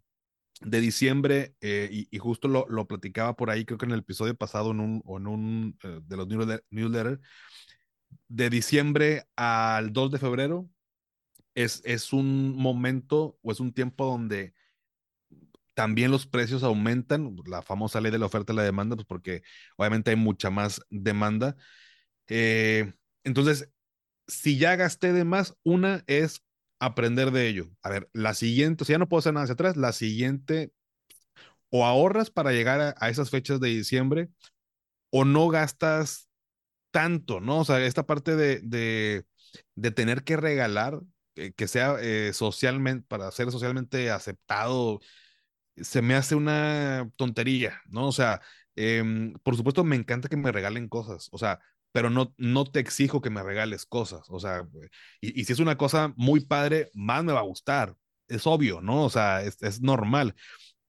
de 0.61 0.80
diciembre, 0.80 1.54
y, 1.61 2.08
y, 2.11 2.18
justo 2.18 2.48
lo, 2.48 2.66
lo, 2.68 2.86
platicaba 2.86 3.34
por 3.36 3.50
ahí, 3.50 3.64
creo 3.64 3.78
que 3.78 3.86
en 3.86 3.92
el 3.92 4.00
episodio 4.00 4.34
pasado, 4.34 4.72
en 4.72 4.80
un, 4.80 5.02
en 5.06 5.26
un 5.26 5.78
de 5.82 6.16
los 6.16 6.28
newsletter, 6.28 6.64
newsletter, 6.70 7.20
de 8.28 8.50
diciembre 8.50 9.24
al 9.36 9.92
2 9.92 10.11
de 10.12 10.18
febrero, 10.18 10.68
es, 11.54 11.82
es 11.84 12.12
un 12.12 12.56
momento 12.56 13.38
o 13.42 13.52
es 13.52 13.61
un 13.61 13.72
tiempo 13.72 14.06
donde 14.06 14.54
también 15.74 16.11
los 16.11 16.26
precios 16.26 16.62
aumentan, 16.62 17.36
la 17.46 17.62
famosa 17.62 18.00
ley 18.00 18.12
de 18.12 18.18
la 18.18 18.26
oferta 18.26 18.52
y 18.52 18.56
la 18.56 18.62
demanda, 18.62 18.96
pues 18.96 19.06
porque 19.06 19.42
obviamente 19.76 20.11
hay 20.11 20.16
mucha 20.16 20.50
más 20.50 20.82
demanda. 20.90 21.56
Eh, 22.28 22.92
entonces, 23.24 23.70
si 24.26 24.58
ya 24.58 24.76
gasté 24.76 25.12
de 25.12 25.24
más, 25.24 25.56
una 25.64 26.04
es 26.06 26.42
aprender 26.81 27.31
de 27.31 27.49
ello. 27.49 27.70
A 27.83 27.91
ver, 27.91 28.11
la 28.12 28.35
siguiente, 28.35 28.85
si 28.85 28.93
ya 28.93 28.99
no 28.99 29.09
puedo 29.09 29.20
hacer 29.20 29.35
nada 29.35 29.45
hacia 29.45 29.55
atrás, 29.55 29.76
la 29.76 29.93
siguiente, 29.93 30.72
o 31.70 31.87
ahorras 31.87 32.31
para 32.31 32.53
llegar 32.53 32.97
a, 32.99 33.11
esas 33.11 33.31
fechas 33.31 33.61
de 33.61 33.68
diciembre, 33.68 34.31
o 35.11 35.24
no 35.24 35.49
gastas 35.49 36.28
tanto, 36.91 37.41
¿no? 37.41 37.61
O 37.61 37.64
sea, 37.64 37.85
esta 37.85 38.07
parte 38.07 38.37
de, 38.37 38.61
de, 38.62 39.26
de 39.76 39.91
tener 39.93 40.24
que 40.24 40.37
regalar, 40.37 41.01
que, 41.35 41.68
sea 41.68 41.97
eh, 42.01 42.33
socialmente, 42.35 43.07
para 43.09 43.31
ser 43.31 43.51
socialmente 43.53 44.11
aceptado, 44.11 45.01
se 45.76 46.03
me 46.03 46.14
hace 46.14 46.35
una 46.35 47.11
tontería, 47.16 47.81
¿no? 47.89 48.09
O 48.09 48.12
sea, 48.12 48.41
em, 48.76 49.35
por 49.43 49.57
supuesto 49.57 49.85
me 49.85 49.97
encanta 49.97 50.28
que 50.28 50.37
me 50.37 50.53
regalen 50.53 50.89
cosas, 50.89 51.28
o 51.33 51.39
sea, 51.39 51.61
pero 51.93 52.11
no, 52.11 52.34
no 52.38 52.64
te 52.64 52.80
exijo 52.80 53.20
que 53.20 53.30
me 53.30 53.43
regales 53.43 53.86
cosas, 53.86 54.22
o 54.28 54.41
sea, 54.41 54.66
y, 55.20 55.41
y 55.41 55.45
si 55.45 55.53
es 55.53 55.59
una 55.59 55.76
cosa 55.76 56.12
muy 56.16 56.41
padre, 56.41 56.91
más 56.95 57.24
me 57.24 57.32
va 57.32 57.41
a 57.41 57.43
gustar, 57.43 57.97
es 58.30 58.47
obvio, 58.47 58.80
¿no? 58.80 59.05
O 59.05 59.11
sea, 59.11 59.43
es, 59.43 59.80
normal, 59.82 60.34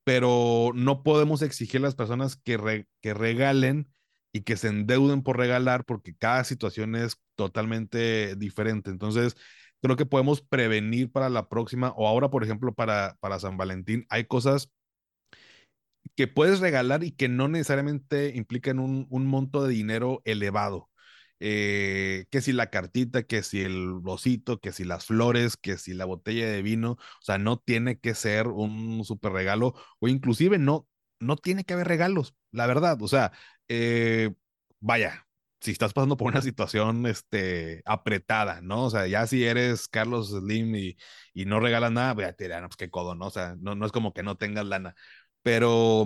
pero 0.04 0.72
no 0.76 1.04
podemos 1.04 1.42
exigir 1.42 1.82
a 1.82 1.84
las 1.86 1.96
personas 1.96 2.38
que, 2.38 2.86
que 3.02 3.14
regalen 3.14 3.92
y 4.34 4.42
que 4.42 4.58
se 4.58 4.70
endeuden 4.70 5.24
por 5.24 5.38
regalar 5.38 5.86
porque 5.86 6.16
cada 6.16 6.44
situación 6.44 6.96
es 6.96 7.18
totalmente 7.36 8.36
diferente. 8.36 8.92
Entonces, 8.92 9.36
creo 9.82 9.98
que 9.98 10.06
podemos 10.06 10.42
prevenir 10.42 11.12
para 11.12 11.30
la 11.30 11.50
próxima 11.50 11.92
o 11.98 12.08
ahora, 12.08 12.30
por 12.30 12.44
ejemplo, 12.44 12.74
para, 12.74 13.18
para 13.20 13.40
San 13.40 13.58
Valentín, 13.58 14.06
hay 14.10 14.26
cosas 14.26 14.72
que 16.16 16.28
puedes 16.28 16.60
regalar 16.60 17.04
y 17.04 17.12
que 17.12 17.30
no 17.30 17.48
necesariamente 17.48 18.34
implican 18.36 18.80
un, 18.80 19.08
un 19.10 19.26
monto 19.26 19.64
de 19.64 19.74
dinero 19.74 20.22
elevado. 20.26 20.90
Eh, 21.44 22.26
que 22.30 22.42
si 22.42 22.54
la 22.54 22.70
cartita, 22.70 23.24
que 23.24 23.42
si 23.44 23.62
el 23.62 24.00
osito, 24.06 24.60
que 24.60 24.72
si 24.72 24.84
las 24.84 25.06
flores, 25.06 25.58
que 25.58 25.78
si 25.78 25.94
la 25.94 26.06
botella 26.06 26.48
de 26.50 26.62
vino, 26.62 26.92
o 26.94 27.00
sea, 27.22 27.38
no 27.40 27.58
tiene 27.58 28.00
que 28.00 28.14
ser 28.16 28.48
un 28.48 29.04
super 29.06 29.32
regalo 29.32 29.74
o 30.00 30.08
inclusive 30.08 30.60
no, 30.60 30.88
no 31.20 31.38
tiene 31.38 31.64
que 31.64 31.74
haber 31.74 31.88
regalos, 31.88 32.36
la 32.52 32.68
verdad, 32.68 33.02
o 33.02 33.08
sea, 33.08 33.32
eh, 33.70 34.32
vaya, 34.80 35.28
si 35.62 35.72
estás 35.72 35.94
pasando 35.94 36.18
por 36.18 36.28
una 36.32 36.42
situación 36.42 37.06
este, 37.06 37.82
apretada, 37.86 38.62
¿no? 38.62 38.86
O 38.86 38.90
sea, 38.90 39.08
ya 39.08 39.26
si 39.28 39.44
eres 39.46 39.88
Carlos 39.88 40.30
Slim 40.30 40.76
y, 40.76 40.98
y 41.34 41.46
no 41.46 41.60
regalas 41.60 41.92
nada, 41.92 42.14
voy 42.14 42.24
a 42.26 42.34
tirar, 42.34 42.62
pues 42.68 42.78
qué 42.78 42.90
codo, 42.90 43.16
¿no? 43.16 43.28
O 43.28 43.32
sea, 43.32 43.56
no, 43.60 43.76
no 43.76 43.86
es 43.86 43.92
como 43.92 44.14
que 44.14 44.24
no 44.24 44.38
tengas 44.38 44.66
lana, 44.66 44.96
pero, 45.44 46.06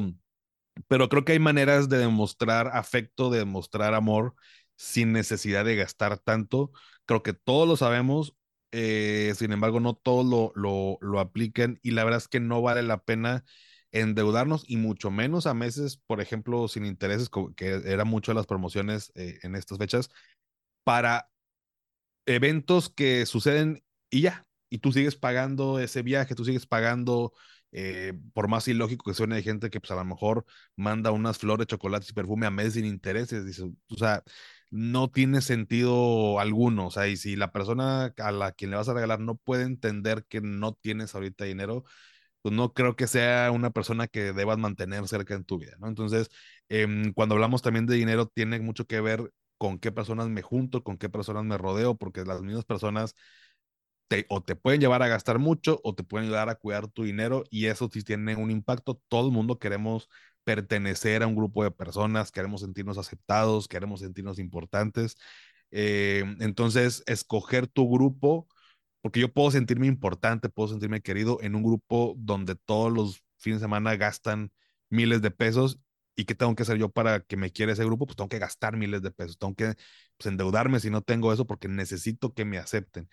pero 0.88 1.10
creo 1.10 1.26
que 1.26 1.34
hay 1.34 1.40
maneras 1.40 1.90
de 1.90 1.98
demostrar 2.00 2.70
afecto, 2.74 3.30
de 3.30 3.40
demostrar 3.40 3.94
amor 3.94 4.36
sin 4.76 5.12
necesidad 5.14 5.66
de 5.66 5.76
gastar 5.76 6.18
tanto. 6.20 6.72
Creo 7.06 7.24
que 7.24 7.34
todos 7.34 7.68
lo 7.68 7.78
sabemos, 7.78 8.36
eh, 8.72 9.34
sin 9.38 9.52
embargo, 9.52 9.80
no 9.80 9.96
todos 9.96 10.26
lo, 10.26 10.52
lo, 10.56 10.98
lo 11.02 11.20
aplican 11.20 11.80
y 11.82 11.92
la 11.92 12.04
verdad 12.04 12.20
es 12.20 12.28
que 12.28 12.40
no 12.40 12.62
vale 12.62 12.84
la 12.84 13.04
pena 13.04 13.44
endeudarnos 13.92 14.66
y 14.68 14.78
mucho 14.78 15.12
menos 15.12 15.48
a 15.48 15.54
meses, 15.54 15.98
por 16.08 16.20
ejemplo, 16.22 16.68
sin 16.68 16.86
intereses, 16.86 17.30
que 17.56 17.82
eran 17.86 18.08
mucho 18.08 18.32
de 18.32 18.36
las 18.36 18.48
promociones 18.48 19.12
eh, 19.16 19.40
en 19.44 19.56
estas 19.56 19.78
fechas, 19.78 20.10
para 20.84 21.30
eventos 22.26 22.90
que 22.90 23.26
suceden 23.26 23.84
y 24.10 24.22
ya, 24.22 24.46
y 24.70 24.80
tú 24.80 24.92
sigues 24.92 25.16
pagando 25.16 25.80
ese 25.80 26.02
viaje, 26.02 26.36
tú 26.36 26.46
sigues 26.46 26.66
pagando, 26.66 27.34
eh, 27.72 28.14
por 28.34 28.48
más 28.48 28.68
ilógico 28.68 29.10
que 29.10 29.16
suene, 29.16 29.36
hay 29.36 29.44
gente 29.44 29.70
que 29.70 29.80
pues 29.80 29.92
a 29.92 29.96
lo 29.96 30.06
mejor 30.06 30.46
manda 30.76 31.12
unas 31.12 31.38
flores, 31.38 31.68
chocolates 31.68 32.10
y 32.10 32.14
perfume 32.14 32.46
a 32.48 32.52
meses 32.52 32.74
sin 32.74 32.86
intereses, 32.86 33.60
o 33.62 33.96
sea, 33.98 34.24
no 34.72 35.10
tiene 35.10 35.42
sentido 35.42 36.40
alguno, 36.40 36.88
o 36.88 36.92
sea, 36.92 37.08
y 37.08 37.18
si 37.18 37.36
la 37.36 37.52
persona 37.52 38.14
a 38.18 38.32
la 38.32 38.52
quien 38.54 38.72
le 38.72 38.78
vas 38.78 38.90
a 38.90 38.94
regalar 38.94 39.20
no 39.20 39.36
puede 39.36 39.64
entender 39.64 40.26
que 40.30 40.42
no 40.42 40.74
tienes 40.74 41.16
ahorita 41.16 41.46
dinero, 41.46 41.84
pues 42.42 42.56
no 42.56 42.74
creo 42.74 42.96
que 42.96 43.08
sea 43.08 43.52
una 43.52 43.72
persona 43.72 44.08
que 44.08 44.34
debas 44.34 44.58
mantener 44.60 45.08
cerca 45.08 45.34
en 45.36 45.46
tu 45.46 45.60
vida, 45.60 45.74
¿no? 45.80 45.88
Entonces, 45.88 46.30
em, 46.70 47.14
cuando 47.14 47.36
hablamos 47.36 47.62
también 47.62 47.86
de 47.88 47.96
dinero, 47.96 48.28
tiene 48.28 48.60
mucho 48.60 48.86
que 48.86 49.02
ver 49.02 49.32
con 49.58 49.80
qué 49.80 49.92
personas 49.92 50.30
me 50.30 50.42
junto, 50.44 50.84
con 50.84 50.98
qué 50.98 51.10
personas 51.10 51.44
me 51.46 51.58
rodeo, 51.58 51.96
porque 51.98 52.24
las 52.26 52.42
mismas 52.42 52.66
personas 52.66 53.16
te, 54.08 54.26
o 54.30 54.42
te 54.44 54.56
pueden 54.56 54.82
llevar 54.82 55.02
a 55.04 55.08
gastar 55.08 55.40
mucho 55.40 55.80
o 55.84 55.96
te 55.96 56.04
pueden 56.04 56.28
ayudar 56.28 56.50
a 56.50 56.56
cuidar 56.56 56.88
tu 56.88 57.04
dinero 57.04 57.44
y 57.50 57.66
eso 57.68 57.90
sí 57.92 58.04
tiene 58.04 58.36
un 58.36 58.52
impacto. 58.52 59.02
Todo 59.08 59.28
el 59.28 59.34
mundo 59.34 59.60
queremos 59.60 60.10
pertenecer 60.46 61.24
a 61.24 61.28
un 61.28 61.36
grupo 61.36 61.64
de 61.64 61.72
personas, 61.72 62.32
queremos 62.32 62.62
sentirnos 62.62 62.98
aceptados, 62.98 63.68
queremos 63.68 64.02
sentirnos 64.02 64.40
importantes. 64.40 65.18
Em, 65.72 66.38
entonces, 66.42 67.04
escoger 67.08 67.68
tu 67.68 67.90
grupo 67.92 68.48
porque 69.06 69.20
yo 69.20 69.32
puedo 69.32 69.52
sentirme 69.52 69.86
importante, 69.88 70.50
puedo 70.50 70.70
sentirme 70.70 71.02
querido 71.02 71.38
en 71.42 71.56
un 71.56 71.62
grupo 71.64 72.16
donde 72.18 72.56
todos 72.56 72.92
los 72.92 73.24
fines 73.38 73.60
de 73.60 73.66
semana 73.66 73.96
gastan 73.98 74.52
miles 74.90 75.22
de 75.22 75.30
pesos 75.32 75.80
y 76.16 76.26
qué 76.26 76.34
tengo 76.34 76.56
que 76.56 76.64
hacer 76.64 76.78
yo 76.78 76.90
para 76.90 77.20
que 77.20 77.38
me 77.38 77.52
quiera 77.52 77.74
ese 77.74 77.86
grupo, 77.86 78.08
pues 78.08 78.16
tengo 78.16 78.30
que 78.30 78.40
gastar 78.40 78.78
miles 78.78 79.04
de 79.04 79.12
pesos, 79.12 79.38
tengo 79.38 79.54
que 79.54 79.76
pues, 80.18 80.26
endeudarme 80.26 80.80
si 80.80 80.90
no 80.90 81.04
tengo 81.04 81.32
eso 81.34 81.46
porque 81.46 81.68
necesito 81.68 82.34
que 82.34 82.46
me 82.46 82.58
acepten. 82.58 83.10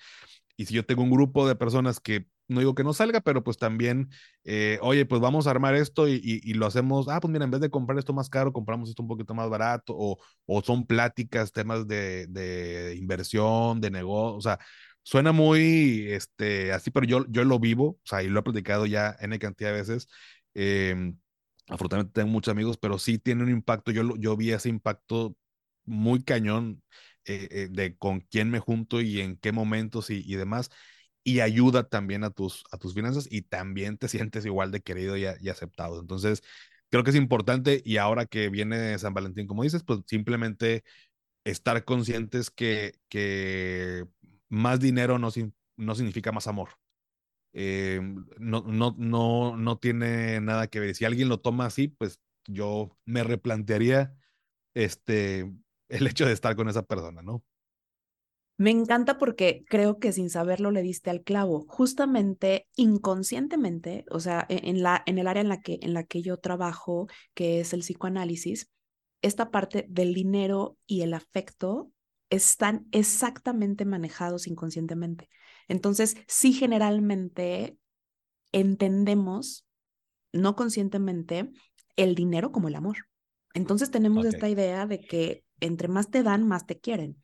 Y 0.57 0.67
si 0.67 0.75
yo 0.75 0.87
tengo 0.87 1.03
un 1.03 1.11
grupo 1.11 1.47
de 1.49 1.57
personas 1.57 2.01
que 2.01 2.27
no 2.53 2.61
digo 2.61 2.75
que 2.75 2.85
no 2.85 2.93
salga, 2.93 3.21
pero 3.21 3.43
pues 3.43 3.57
también, 3.57 4.11
eh, 4.45 4.79
oye, 4.83 5.07
pues 5.07 5.21
vamos 5.21 5.47
a 5.47 5.51
armar 5.51 5.75
esto 5.75 6.09
y, 6.09 6.41
lo 6.55 6.67
hacemos, 6.67 7.09
ah, 7.09 7.21
pues 7.21 7.33
mira, 7.33 7.45
en 7.45 7.51
vez 7.51 7.61
de 7.61 7.71
comprar 7.71 7.99
esto 7.99 8.13
más 8.13 8.29
caro, 8.29 8.53
compramos 8.53 8.89
esto 8.89 9.03
un 9.03 9.09
poquito 9.09 9.35
más 9.35 9.49
barato, 9.51 9.95
o, 9.97 10.19
o 10.47 10.63
son 10.63 10.87
pláticas, 10.87 11.53
temas 11.53 11.87
de, 11.89 12.27
de 12.29 12.97
inversión, 12.97 13.81
de 13.81 13.91
negocio, 13.91 14.37
o 14.37 14.41
sea, 14.41 14.59
Suena 15.05 15.33
muy 15.33 16.07
este, 16.11 16.73
así, 16.73 16.91
pero 16.91 17.07
yo, 17.07 17.27
yo 17.29 17.45
lo 17.45 17.59
vivo, 17.59 17.85
o 17.87 18.01
sea, 18.05 18.23
y 18.23 18.29
lo 18.29 18.39
he 18.41 18.43
platicado 18.45 18.87
ya 18.87 19.17
N 19.21 19.37
cantidad 19.39 19.71
de 19.73 19.79
veces. 19.79 20.09
Eh, 20.55 21.13
afortunadamente 21.69 22.21
tengo 22.21 22.29
muchos 22.31 22.53
amigos, 22.53 22.79
pero 22.79 22.99
sí 22.99 23.19
tiene 23.19 23.43
un 23.43 23.51
impacto. 23.51 23.91
Yo, 23.91 24.17
yo 24.17 24.37
vi 24.37 24.53
ese 24.53 24.69
impacto 24.69 25.37
muy 25.85 26.23
cañón 26.23 26.83
eh, 27.25 27.49
eh, 27.51 27.69
de 27.71 27.97
con 27.97 28.21
quién 28.21 28.51
me 28.51 28.61
junto 28.61 29.01
y 29.01 29.21
en 29.21 29.37
qué 29.37 29.53
momentos 29.53 30.11
y, 30.11 30.23
demás. 30.37 30.71
Y 31.25 31.41
ayuda 31.41 31.89
también 31.89 32.25
a 32.25 32.31
tus, 32.31 32.65
a 32.73 32.79
tus 32.79 32.95
finanzas 32.95 33.29
y 33.31 33.43
también 33.43 33.99
te 33.99 34.09
sientes 34.09 34.47
igual 34.47 34.71
de 34.73 34.81
querido 34.83 35.17
y, 35.17 35.25
y 35.41 35.49
aceptado. 35.49 36.01
Entonces, 36.01 36.43
creo 36.91 37.05
que 37.05 37.11
es 37.11 37.17
importante 37.17 37.83
y 37.85 37.97
ahora 37.99 38.27
que 38.27 38.49
viene 38.49 38.99
San 38.99 39.15
Valentín, 39.15 39.47
como 39.47 39.63
dices, 39.63 39.85
pues 39.85 40.01
simplemente 40.07 40.85
estar 41.45 41.85
conscientes 41.85 42.51
que, 42.51 42.95
que 43.09 44.07
más 44.49 44.81
dinero 44.81 45.19
no, 45.19 45.31
no 45.77 45.95
significa 45.95 46.33
más 46.33 46.47
amor. 46.49 46.71
eh, 47.53 48.01
no, 48.39 48.63
no, 48.67 48.95
no, 48.99 49.57
no 49.57 49.79
tiene 49.79 50.41
nada 50.41 50.69
que 50.69 50.81
ver. 50.81 50.95
Si 50.95 51.05
alguien 51.05 51.29
lo 51.29 51.41
toma 51.41 51.67
así, 51.67 51.89
pues 51.89 52.21
yo 52.47 52.97
me 53.05 53.25
replantearía 53.25 54.17
este, 54.75 55.53
el 55.89 56.07
hecho 56.09 56.27
de 56.27 56.33
estar 56.33 56.57
con 56.57 56.69
esa 56.69 56.85
persona, 56.85 57.23
¿no? 57.23 57.45
Me 58.63 58.71
encanta 58.71 59.19
porque 59.19 59.65
creo 59.69 59.99
que 59.99 60.13
sin 60.13 60.31
saberlo 60.31 60.71
le 60.71 60.83
diste 60.83 61.11
al 61.11 61.25
clavo. 61.25 61.65
Justamente 61.67 62.69
inconscientemente, 62.77 64.05
o 64.09 64.21
sea, 64.21 64.47
e, 64.49 64.71
en, 64.71 64.85
la, 64.85 65.03
en 65.05 65.19
el 65.19 65.27
área 65.27 65.41
en 65.41 65.49
la, 65.49 65.61
que, 65.61 65.81
en 65.83 65.95
la 65.95 66.05
que 66.05 66.23
yo 66.23 66.37
trabajo, 66.37 67.09
que 67.35 67.59
es 67.59 67.73
el 67.73 67.81
psicoanálisis, 67.81 68.71
esta 69.21 69.51
parte 69.51 69.87
del 69.89 70.15
dinero 70.15 70.77
y 70.87 71.01
el 71.01 71.13
afecto 71.13 71.91
están 72.31 72.87
exactamente 72.93 73.85
manejados 73.85 74.47
inconscientemente. 74.47 75.29
Entonces, 75.67 76.17
sí 76.29 76.53
generalmente 76.53 77.77
entendemos, 78.53 79.67
no 80.33 80.55
conscientemente, 80.55 81.51
el 81.97 82.15
dinero 82.15 82.53
como 82.53 82.69
el 82.69 82.77
amor. 82.77 82.99
Entonces 83.55 83.91
tenemos 83.91 84.25
esta 84.25 84.49
idea 84.49 84.87
de 84.87 85.01
que 85.01 85.43
entre 85.59 85.89
más 85.89 86.11
te 86.11 86.23
dan, 86.23 86.47
más 86.47 86.65
te 86.65 86.79
quieren 86.79 87.17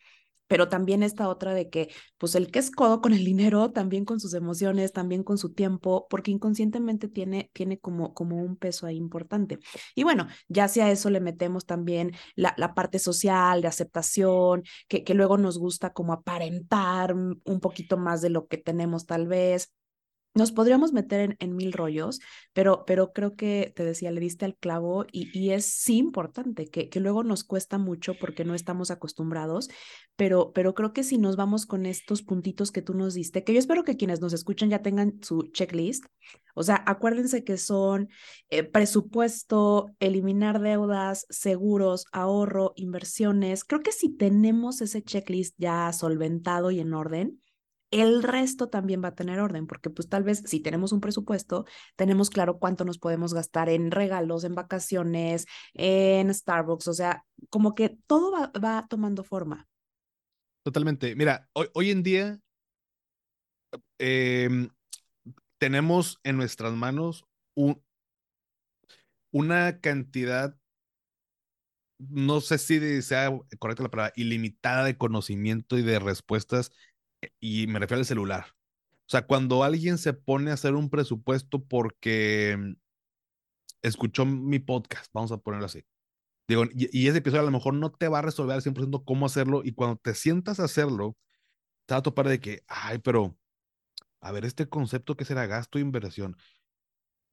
pero 0.49 0.69
también 0.69 1.03
esta 1.03 1.29
otra 1.29 1.55
de 1.55 1.71
que, 1.71 1.91
pues 2.19 2.35
el 2.35 2.51
que 2.51 2.59
es 2.59 2.71
codo 2.71 3.01
con 3.01 3.13
el 3.13 3.25
dinero, 3.25 3.71
también 3.71 4.05
con 4.05 4.19
sus 4.21 4.35
emociones, 4.35 4.93
también 4.93 5.23
con 5.23 5.39
su 5.39 5.53
tiempo, 5.53 6.07
porque 6.11 6.31
inconscientemente 6.31 7.09
tiene, 7.09 7.51
tiene 7.53 7.79
como, 7.79 8.15
como 8.15 8.37
un 8.43 8.57
peso 8.57 8.87
ahí 8.87 8.97
importante. 8.97 9.59
Y 9.95 10.03
bueno, 10.05 10.27
ya 10.49 10.69
si 10.69 10.81
a 10.81 10.91
eso 10.91 11.11
le 11.11 11.21
metemos 11.21 11.67
también 11.67 12.13
la, 12.35 12.55
la 12.57 12.75
parte 12.75 12.99
social, 12.99 13.63
de 13.63 13.69
aceptación, 13.69 14.65
que, 14.89 15.05
que 15.05 15.15
luego 15.15 15.39
nos 15.39 15.59
gusta 15.59 15.93
como 15.93 16.13
aparentar 16.13 17.15
un 17.15 17.61
poquito 17.61 17.97
más 17.97 18.21
de 18.23 18.31
lo 18.31 18.47
que 18.49 18.59
tenemos 18.59 19.07
tal 19.07 19.29
vez 19.29 19.73
nos 20.35 20.53
podríamos 20.53 20.93
meter 20.93 21.37
en, 21.39 21.57
mil 21.57 21.73
rollos, 21.73 22.21
pero, 22.53 22.85
pero 22.87 23.13
creo 23.13 23.35
que 23.35 23.73
te 23.75 23.85
decía, 23.85 24.11
le 24.11 24.21
diste 24.21 24.45
al 24.45 24.57
clavo 24.57 25.05
y, 25.11 25.51
es 25.51 25.67
sí 25.67 25.97
importante, 25.97 26.69
que, 26.69 26.89
que, 26.89 27.01
luego 27.01 27.25
nos 27.25 27.45
cuesta 27.45 27.79
mucho 27.79 28.15
porque 28.15 28.45
no 28.45 28.55
estamos 28.55 28.91
acostumbrados, 28.91 29.69
pero, 30.17 30.53
pero 30.53 30.75
creo 30.75 30.93
que 30.93 31.03
si 31.03 31.19
nos 31.19 31.37
vamos 31.37 31.67
con 31.67 31.87
estos 31.87 32.23
puntitos 32.23 32.71
que 32.71 32.83
tú 32.83 32.95
nos 32.95 33.15
diste, 33.15 33.43
que 33.43 33.53
yo 33.53 33.59
espero 33.59 33.85
que 33.85 33.97
quienes 33.97 34.21
nos 34.21 34.33
escuchan 34.33 34.71
ya 34.71 34.83
tengan 34.83 35.19
su 35.23 35.43
checklist, 35.53 36.05
o 36.55 36.63
sea, 36.63 36.83
acuérdense 36.87 37.45
que 37.45 37.57
son 37.57 38.09
eh, 38.51 38.65
presupuesto, 38.65 39.91
eliminar 39.99 40.61
deudas, 40.61 41.27
seguros, 41.31 42.07
ahorro, 42.13 42.73
inversiones, 42.77 43.65
creo 43.65 43.81
que 43.81 43.93
si 43.93 44.11
tenemos 44.11 44.81
ese 44.81 45.03
checklist 45.03 45.55
ya 45.59 45.93
solventado 45.93 46.71
y 46.71 46.81
en 46.81 46.95
orden, 46.95 47.41
el 47.91 48.23
resto 48.23 48.69
también 48.69 49.03
va 49.03 49.09
a 49.09 49.15
tener 49.15 49.41
orden, 49.41 49.67
porque 49.67 49.91
pues 49.91 50.09
tal 50.09 50.23
vez 50.23 50.43
si 50.45 50.61
tenemos 50.61 50.93
un 50.93 51.01
presupuesto, 51.01 51.65
tenemos 51.97 52.31
claro 52.31 52.59
cuánto 52.59 52.85
nos 52.85 52.99
podemos 52.99 53.33
gastar 53.33 53.69
en 53.69 53.91
regalos, 53.91 54.45
en 54.45 54.55
vacaciones, 54.55 55.47
en 55.75 56.33
Starbucks, 56.33 56.89
o 56.89 56.93
sea, 56.93 57.25
como 57.49 57.75
que 57.75 57.97
todo 58.07 58.33
va, 58.33 58.87
tomando 58.89 59.25
forma. 59.25 59.67
Totalmente. 60.63 61.17
Mira, 61.17 61.49
hoy, 61.53 61.91
en 61.91 62.03
día 62.03 62.41
em, 63.99 64.69
tenemos 65.57 66.21
en 66.25 66.37
nuestras 66.37 66.75
manos 66.75 67.25
un, 67.55 67.83
una 69.31 69.81
cantidad, 69.81 70.55
no 71.99 72.43
sé 72.43 72.59
si 72.59 73.01
sea 73.01 73.31
correcta 73.59 73.83
la 73.83 73.91
palabra, 73.91 74.13
ilimitada 74.15 74.85
de 74.85 74.99
conocimiento 74.99 75.79
y 75.79 75.83
de 75.83 75.99
respuestas 75.99 76.71
y 77.41 77.67
me 77.67 77.79
refiero 77.79 78.01
al 78.01 78.07
celular. 78.07 78.47
O 79.09 79.11
sea, 79.11 79.27
cuando 79.27 79.65
alguien 79.65 79.99
se 79.99 80.13
pone 80.13 80.51
a 80.51 80.55
hacer 80.55 80.75
un 80.75 80.91
presupuesto 80.91 81.65
porque 81.65 82.57
mm, 82.59 82.75
escuchó 83.83 84.27
mi 84.27 84.59
podcast, 84.59 85.11
vamos 85.15 85.33
a 85.33 85.39
ponerlo 85.39 85.67
así. 85.67 85.85
Digo, 86.49 86.65
y, 86.75 87.09
ese 87.09 87.19
episodio 87.19 87.43
a 87.43 87.45
lo 87.47 87.51
mejor 87.51 87.75
no 87.75 87.93
te 87.93 88.09
va 88.09 88.21
a 88.21 88.23
resolver 88.23 88.55
al 88.57 88.63
100% 88.63 89.05
cómo 89.05 89.27
hacerlo 89.27 89.63
y 89.65 89.73
cuando 89.73 89.97
te 89.97 90.15
sientas 90.15 90.61
a 90.61 90.65
hacerlo, 90.65 91.17
te 91.87 91.95
va 91.95 91.99
a 92.01 92.03
topar 92.03 92.29
de 92.29 92.41
que, 92.41 92.65
ay, 92.69 92.99
pero, 92.99 93.39
a 94.21 94.33
ver, 94.33 94.45
este 94.45 94.69
concepto 94.69 95.17
que 95.17 95.25
será 95.25 95.47
gasto 95.47 95.79
e 95.79 95.83
inversión. 95.83 96.37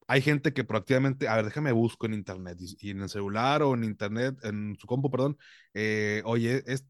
Hay 0.08 0.22
gente 0.22 0.52
que 0.52 0.64
proactivamente, 0.64 1.28
a 1.28 1.36
ver, 1.36 1.46
déjame 1.46 1.72
busco 1.72 2.06
en 2.06 2.14
internet 2.14 2.58
y, 2.60 2.90
en 2.90 3.02
el 3.02 3.08
celular 3.08 3.62
o 3.62 3.74
en 3.74 3.84
internet, 3.84 4.36
en 4.44 4.76
su 4.78 4.86
compu, 4.86 5.10
perdón, 5.10 5.38
eh, 5.74 6.22
oye, 6.24 6.62
es, 6.66 6.86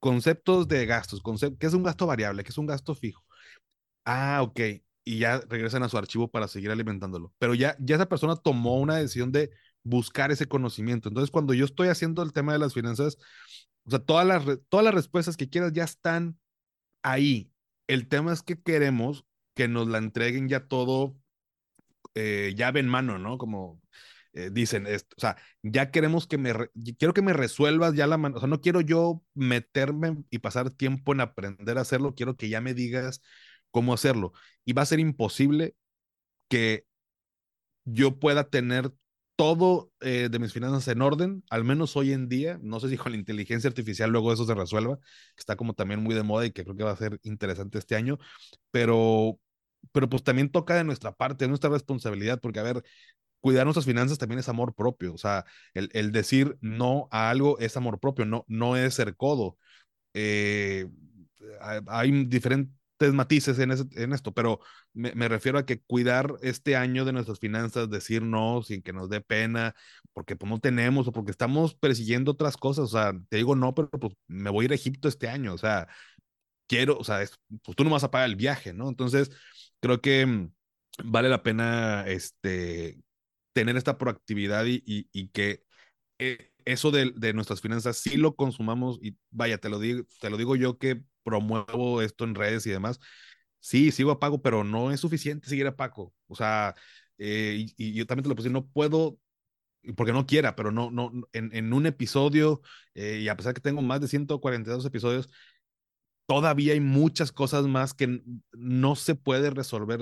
conceptos 0.00 0.68
de 0.68 0.86
gastos, 0.86 1.22
concept, 1.22 1.58
¿qué 1.58 1.66
es 1.66 1.74
un 1.74 1.82
gasto 1.82 2.06
variable? 2.06 2.44
¿Qué 2.44 2.50
es 2.50 2.58
un 2.58 2.66
gasto 2.66 2.94
fijo? 2.94 3.24
Ah, 4.04 4.40
ok. 4.42 4.60
Y 5.04 5.18
ya 5.18 5.40
regresan 5.48 5.82
a 5.82 5.88
su 5.88 5.98
archivo 5.98 6.30
para 6.30 6.48
seguir 6.48 6.70
alimentándolo. 6.70 7.32
Pero 7.38 7.54
ya, 7.54 7.76
ya 7.80 7.96
esa 7.96 8.08
persona 8.08 8.36
tomó 8.36 8.78
una 8.78 8.96
decisión 8.96 9.32
de 9.32 9.50
buscar 9.82 10.30
ese 10.30 10.46
conocimiento. 10.46 11.08
Entonces, 11.08 11.30
cuando 11.30 11.54
yo 11.54 11.64
estoy 11.64 11.88
haciendo 11.88 12.22
el 12.22 12.32
tema 12.32 12.52
de 12.52 12.58
las 12.58 12.74
finanzas, 12.74 13.18
o 13.84 13.90
sea, 13.90 14.00
todas 14.00 14.26
las, 14.26 14.44
todas 14.68 14.84
las 14.84 14.94
respuestas 14.94 15.36
que 15.36 15.48
quieras 15.48 15.72
ya 15.72 15.84
están 15.84 16.38
ahí. 17.02 17.52
El 17.86 18.08
tema 18.08 18.32
es 18.32 18.42
que 18.42 18.60
queremos 18.60 19.24
que 19.54 19.68
nos 19.68 19.88
la 19.88 19.98
entreguen 19.98 20.48
ya 20.48 20.66
todo 20.66 21.16
eh, 22.14 22.54
llave 22.56 22.80
en 22.80 22.88
mano, 22.88 23.18
¿no? 23.18 23.38
Como 23.38 23.80
eh, 24.32 24.50
dicen 24.52 24.86
esto, 24.86 25.14
o 25.16 25.20
sea, 25.20 25.36
ya 25.62 25.90
queremos 25.90 26.26
que 26.26 26.38
me, 26.38 26.52
quiero 26.98 27.14
que 27.14 27.22
me 27.22 27.32
resuelvas 27.32 27.94
ya 27.94 28.06
la 28.06 28.18
mano, 28.18 28.36
o 28.36 28.40
sea, 28.40 28.48
no 28.48 28.60
quiero 28.60 28.80
yo 28.80 29.22
meterme 29.34 30.24
y 30.30 30.38
pasar 30.38 30.70
tiempo 30.70 31.12
en 31.12 31.20
aprender 31.20 31.78
a 31.78 31.82
hacerlo, 31.82 32.14
quiero 32.14 32.36
que 32.36 32.48
ya 32.48 32.60
me 32.60 32.74
digas 32.74 33.22
cómo 33.70 33.94
hacerlo. 33.94 34.32
Y 34.64 34.72
va 34.72 34.82
a 34.82 34.86
ser 34.86 35.00
imposible 35.00 35.74
que 36.48 36.86
yo 37.84 38.18
pueda 38.18 38.50
tener 38.50 38.92
todo 39.36 39.92
eh, 40.00 40.28
de 40.30 40.38
mis 40.40 40.52
finanzas 40.52 40.88
en 40.88 41.00
orden, 41.00 41.44
al 41.50 41.64
menos 41.64 41.96
hoy 41.96 42.12
en 42.12 42.28
día. 42.28 42.58
No 42.62 42.80
sé 42.80 42.88
si 42.88 42.96
con 42.96 43.12
la 43.12 43.18
inteligencia 43.18 43.68
artificial 43.68 44.10
luego 44.10 44.32
eso 44.32 44.44
se 44.44 44.54
resuelva, 44.54 44.98
que 44.98 45.40
está 45.40 45.56
como 45.56 45.74
también 45.74 46.02
muy 46.02 46.14
de 46.14 46.24
moda 46.24 46.44
y 46.46 46.50
que 46.50 46.64
creo 46.64 46.76
que 46.76 46.84
va 46.84 46.90
a 46.92 46.96
ser 46.96 47.20
interesante 47.22 47.78
este 47.78 47.94
año, 47.94 48.18
pero, 48.72 49.38
pero 49.92 50.08
pues 50.08 50.24
también 50.24 50.50
toca 50.50 50.74
de 50.74 50.84
nuestra 50.84 51.12
parte, 51.12 51.44
de 51.44 51.48
nuestra 51.50 51.70
responsabilidad, 51.70 52.40
porque 52.40 52.58
a 52.58 52.64
ver, 52.64 52.82
cuidar 53.40 53.64
nuestras 53.64 53.86
finanzas 53.86 54.18
también 54.18 54.38
es 54.40 54.48
amor 54.48 54.74
propio. 54.74 55.14
O 55.14 55.18
sea, 55.18 55.44
el, 55.74 55.90
el 55.92 56.12
decir 56.12 56.56
no 56.60 57.08
a 57.10 57.30
algo 57.30 57.58
es 57.58 57.76
amor 57.76 58.00
propio, 58.00 58.24
no, 58.24 58.44
no 58.48 58.76
es 58.76 58.94
ser 58.94 59.16
codo. 59.16 59.58
Eh, 60.14 60.86
hay 61.86 62.24
diferentes 62.24 62.72
matices 63.14 63.58
en, 63.58 63.72
en 63.72 64.12
esto, 64.12 64.32
pero 64.32 64.60
me, 64.92 65.14
me, 65.14 65.28
refiero 65.28 65.58
a 65.58 65.66
que 65.66 65.80
cuidar 65.80 66.34
este 66.42 66.76
año 66.76 67.04
de 67.04 67.12
nuestras 67.12 67.38
finanzas, 67.38 67.90
decir 67.90 68.22
no 68.22 68.62
sin 68.62 68.82
que 68.82 68.92
nos 68.92 69.08
dé 69.08 69.20
pena, 69.20 69.74
porque 70.12 70.36
pues, 70.36 70.50
no 70.50 70.58
tenemos 70.60 71.06
o 71.08 71.12
porque 71.12 71.30
estamos 71.30 71.74
persiguiendo 71.74 72.32
otras 72.32 72.56
cosas. 72.56 72.86
O 72.86 72.88
sea, 72.88 73.12
te 73.28 73.36
digo 73.38 73.54
no, 73.56 73.74
pero 73.74 73.90
pues, 73.90 74.14
me 74.26 74.50
voy 74.50 74.64
a 74.64 74.66
ir 74.66 74.72
a 74.72 74.74
Egipto 74.76 75.08
este 75.08 75.28
año. 75.28 75.54
O 75.54 75.58
sea, 75.58 75.88
quiero, 76.68 76.98
o 76.98 77.04
sea, 77.04 77.24
pues 77.64 77.76
tú 77.76 77.84
no 77.84 77.90
vas 77.90 78.04
a 78.04 78.10
pagar 78.10 78.28
el 78.28 78.36
viaje, 78.36 78.72
¿no? 78.72 78.88
Entonces, 78.88 79.30
creo 79.80 80.00
que 80.00 80.26
mm, 80.26 80.52
vale 81.04 81.28
la 81.28 81.42
pena 81.42 82.06
este, 82.08 82.98
tener 83.58 83.76
esta 83.76 83.98
proactividad 83.98 84.66
y, 84.66 84.82
y, 84.86 85.28
que 85.30 85.64
eh, 86.18 86.52
eso 86.64 86.92
de, 86.92 87.12
de, 87.16 87.32
nuestras 87.32 87.60
finanzas 87.60 87.96
sí 87.96 88.16
lo 88.16 88.36
consumamos 88.36 89.00
y 89.02 89.16
vaya, 89.30 89.58
te 89.58 89.68
lo, 89.68 89.80
digo, 89.80 90.04
te 90.20 90.30
lo 90.30 90.36
digo 90.36 90.54
yo 90.54 90.78
que 90.78 91.02
promuevo 91.24 92.00
esto 92.02 92.24
en 92.24 92.36
redes 92.36 92.66
y 92.66 92.70
demás. 92.70 93.00
Sí, 93.60 93.90
sigo 93.90 94.12
a 94.12 94.20
pago, 94.20 94.42
pero 94.42 94.62
no 94.62 94.92
es 94.92 95.00
suficiente 95.00 95.48
seguir 95.48 95.66
a 95.66 95.76
Paco. 95.76 96.14
O 96.28 96.36
sea, 96.36 96.76
eh, 97.18 97.66
y, 97.76 97.94
yo 97.94 98.06
también 98.06 98.22
te 98.24 98.28
lo 98.28 98.36
puse, 98.36 98.48
no 98.50 98.68
puedo, 98.68 99.18
porque 99.96 100.12
no 100.12 100.26
quiera, 100.26 100.54
pero 100.54 100.70
no, 100.70 100.90
no, 100.92 101.10
en, 101.32 101.50
en 101.52 101.72
un 101.72 101.86
episodio, 101.86 102.62
eh, 102.94 103.20
y 103.22 103.28
a 103.28 103.36
pesar 103.36 103.54
que 103.54 103.60
tengo 103.60 103.82
más 103.82 104.00
de 104.00 104.08
142 104.08 104.86
episodios, 104.86 105.30
todavía 106.26 106.74
hay 106.74 106.80
muchas 106.80 107.32
cosas 107.32 107.66
más 107.66 107.94
que 107.94 108.22
no 108.52 108.96
se 108.96 109.16
puede 109.16 109.50
resolver 109.50 110.00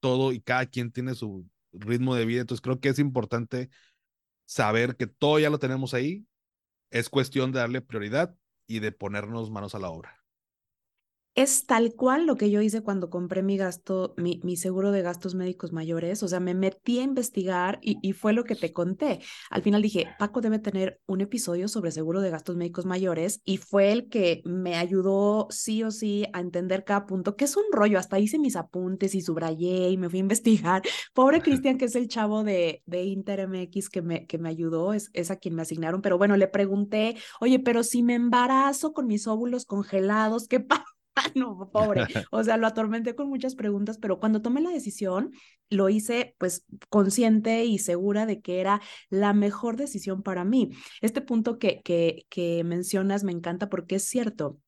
todo 0.00 0.32
y 0.32 0.40
cada 0.40 0.66
quien 0.66 0.92
tiene 0.92 1.14
su, 1.14 1.48
ritmo 1.72 2.14
de 2.14 2.26
vida. 2.26 2.40
Entonces 2.42 2.62
creo 2.62 2.80
que 2.80 2.90
es 2.90 2.98
importante 2.98 3.70
saber 4.46 4.96
que 4.96 5.06
todo 5.06 5.38
ya 5.38 5.50
lo 5.50 5.58
tenemos 5.58 5.94
ahí. 5.94 6.26
Es 6.90 7.10
cuestión 7.10 7.52
de 7.52 7.60
darle 7.60 7.82
prioridad 7.82 8.36
y 8.66 8.80
de 8.80 8.92
ponernos 8.92 9.50
manos 9.50 9.74
a 9.74 9.80
la 9.80 9.90
obra 9.90 10.21
es 11.34 11.64
tal 11.64 11.94
cual 11.94 12.26
lo 12.26 12.36
que 12.36 12.50
yo 12.50 12.60
hice 12.60 12.82
cuando 12.82 13.08
compré 13.08 13.42
mi 13.42 13.56
gasto, 13.56 14.14
mi, 14.18 14.40
mi, 14.44 14.56
seguro 14.56 14.92
de 14.92 15.02
gastos 15.02 15.34
médicos 15.34 15.72
mayores. 15.72 16.22
O 16.22 16.28
sea, 16.28 16.40
me 16.40 16.54
metí 16.54 16.98
a 16.98 17.02
investigar 17.02 17.78
y, 17.80 17.96
y, 18.02 18.12
fue 18.12 18.34
lo 18.34 18.44
que 18.44 18.54
te 18.54 18.72
conté. 18.72 19.20
Al 19.50 19.62
final 19.62 19.80
dije, 19.80 20.08
Paco 20.18 20.42
debe 20.42 20.58
tener 20.58 21.00
un 21.06 21.22
episodio 21.22 21.68
sobre 21.68 21.90
seguro 21.90 22.20
de 22.20 22.30
gastos 22.30 22.56
médicos 22.56 22.84
mayores 22.84 23.40
y 23.44 23.56
fue 23.56 23.92
el 23.92 24.08
que 24.08 24.42
me 24.44 24.76
ayudó 24.76 25.46
sí 25.50 25.82
o 25.82 25.90
sí 25.90 26.26
a 26.34 26.40
entender 26.40 26.84
cada 26.84 27.06
punto, 27.06 27.34
que 27.34 27.46
es 27.46 27.56
un 27.56 27.64
rollo. 27.72 27.98
Hasta 27.98 28.18
hice 28.18 28.38
mis 28.38 28.56
apuntes 28.56 29.14
y 29.14 29.22
subrayé 29.22 29.88
y 29.88 29.96
me 29.96 30.10
fui 30.10 30.18
a 30.18 30.20
investigar. 30.22 30.82
Pobre 31.14 31.40
Cristian, 31.40 31.78
que 31.78 31.86
es 31.86 31.94
el 31.94 32.08
chavo 32.08 32.44
de, 32.44 32.82
de 32.84 33.04
Inter 33.04 33.48
MX 33.48 33.88
que 33.88 34.02
me, 34.02 34.26
que 34.26 34.38
me 34.38 34.50
ayudó, 34.50 34.92
es, 34.92 35.10
es 35.14 35.30
a 35.30 35.36
quien 35.36 35.54
me 35.54 35.62
asignaron. 35.62 36.02
Pero 36.02 36.18
bueno, 36.18 36.36
le 36.36 36.48
pregunté, 36.48 37.16
oye, 37.40 37.58
pero 37.58 37.82
si 37.84 38.02
me 38.02 38.14
embarazo 38.14 38.92
con 38.92 39.06
mis 39.06 39.26
óvulos 39.26 39.64
congelados, 39.64 40.46
¿qué 40.46 40.60
pasa? 40.60 40.91
No, 41.34 41.70
pobre. 41.72 42.06
O 42.30 42.42
sea, 42.42 42.56
lo 42.56 42.66
atormenté 42.66 43.14
con 43.14 43.28
muchas 43.28 43.54
preguntas, 43.54 43.98
pero 43.98 44.18
cuando 44.18 44.42
tomé 44.42 44.60
la 44.60 44.70
decisión, 44.70 45.32
lo 45.70 45.88
hice 45.88 46.34
pues 46.38 46.64
consciente 46.88 47.64
y 47.64 47.78
segura 47.78 48.26
de 48.26 48.40
que 48.40 48.60
era 48.60 48.80
la 49.10 49.32
mejor 49.32 49.76
decisión 49.76 50.22
para 50.22 50.44
mí. 50.44 50.70
Este 51.00 51.20
punto 51.20 51.58
que, 51.58 51.82
que, 51.82 52.26
que 52.28 52.64
mencionas 52.64 53.24
me 53.24 53.32
encanta 53.32 53.68
porque 53.68 53.96
es 53.96 54.04
cierto. 54.04 54.58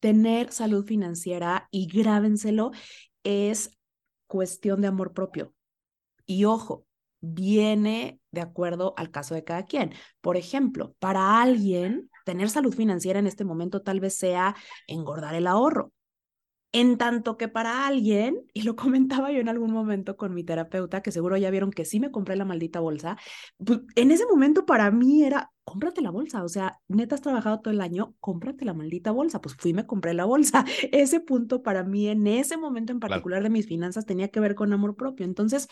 Tener 0.00 0.52
salud 0.52 0.84
financiera 0.84 1.68
y 1.70 1.86
grábenselo 1.86 2.72
es 3.22 3.70
cuestión 4.26 4.80
de 4.80 4.88
amor 4.88 5.12
propio. 5.14 5.54
Y 6.26 6.44
ojo, 6.44 6.86
viene 7.20 8.20
de 8.30 8.40
acuerdo 8.40 8.94
al 8.96 9.10
caso 9.10 9.34
de 9.34 9.44
cada 9.44 9.64
quien. 9.64 9.92
Por 10.20 10.36
ejemplo, 10.36 10.94
para 10.98 11.40
alguien, 11.40 12.10
tener 12.24 12.50
salud 12.50 12.74
financiera 12.74 13.18
en 13.18 13.26
este 13.26 13.44
momento 13.44 13.82
tal 13.82 14.00
vez 14.00 14.16
sea 14.16 14.56
engordar 14.86 15.34
el 15.34 15.46
ahorro. 15.46 15.92
En 16.72 16.98
tanto 16.98 17.36
que 17.36 17.46
para 17.46 17.86
alguien, 17.86 18.46
y 18.52 18.62
lo 18.62 18.74
comentaba 18.76 19.30
yo 19.30 19.38
en 19.38 19.48
algún 19.48 19.70
momento 19.72 20.16
con 20.16 20.34
mi 20.34 20.42
terapeuta, 20.42 21.02
que 21.02 21.12
seguro 21.12 21.36
ya 21.36 21.50
vieron 21.50 21.70
que 21.70 21.84
sí 21.84 22.00
me 22.00 22.10
compré 22.10 22.34
la 22.34 22.44
maldita 22.44 22.80
bolsa, 22.80 23.16
pues 23.64 23.80
en 23.94 24.10
ese 24.10 24.26
momento 24.26 24.66
para 24.66 24.90
mí 24.90 25.22
era, 25.22 25.52
cómprate 25.62 26.02
la 26.02 26.10
bolsa, 26.10 26.42
o 26.42 26.48
sea, 26.48 26.80
neta 26.88 27.14
has 27.14 27.20
trabajado 27.20 27.60
todo 27.60 27.72
el 27.72 27.80
año, 27.80 28.16
cómprate 28.18 28.64
la 28.64 28.74
maldita 28.74 29.12
bolsa, 29.12 29.40
pues 29.40 29.54
fui 29.54 29.70
y 29.70 29.74
me 29.74 29.86
compré 29.86 30.14
la 30.14 30.24
bolsa. 30.24 30.64
Ese 30.90 31.20
punto 31.20 31.62
para 31.62 31.84
mí 31.84 32.08
en 32.08 32.26
ese 32.26 32.56
momento 32.56 32.92
en 32.92 32.98
particular 32.98 33.44
de 33.44 33.50
mis 33.50 33.68
finanzas 33.68 34.04
tenía 34.04 34.28
que 34.28 34.40
ver 34.40 34.56
con 34.56 34.72
amor 34.72 34.96
propio. 34.96 35.24
Entonces, 35.24 35.68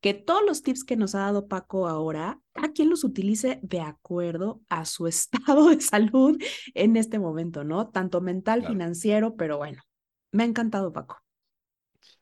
que 0.00 0.14
todos 0.14 0.42
los 0.46 0.62
tips 0.62 0.84
que 0.84 0.96
nos 0.96 1.14
ha 1.14 1.20
dado 1.20 1.48
Paco 1.48 1.88
ahora, 1.88 2.40
a 2.54 2.72
quien 2.72 2.90
los 2.90 3.04
utilice 3.04 3.60
de 3.62 3.80
acuerdo 3.80 4.60
a 4.68 4.84
su 4.84 5.06
estado 5.08 5.70
de 5.70 5.80
salud 5.80 6.38
en 6.74 6.96
este 6.96 7.18
momento, 7.18 7.64
¿no? 7.64 7.88
Tanto 7.88 8.20
mental, 8.20 8.66
financiero, 8.66 9.36
pero 9.36 9.58
bueno, 9.58 9.82
me 10.32 10.42
ha 10.42 10.46
encantado, 10.46 10.92
Paco. 10.92 11.18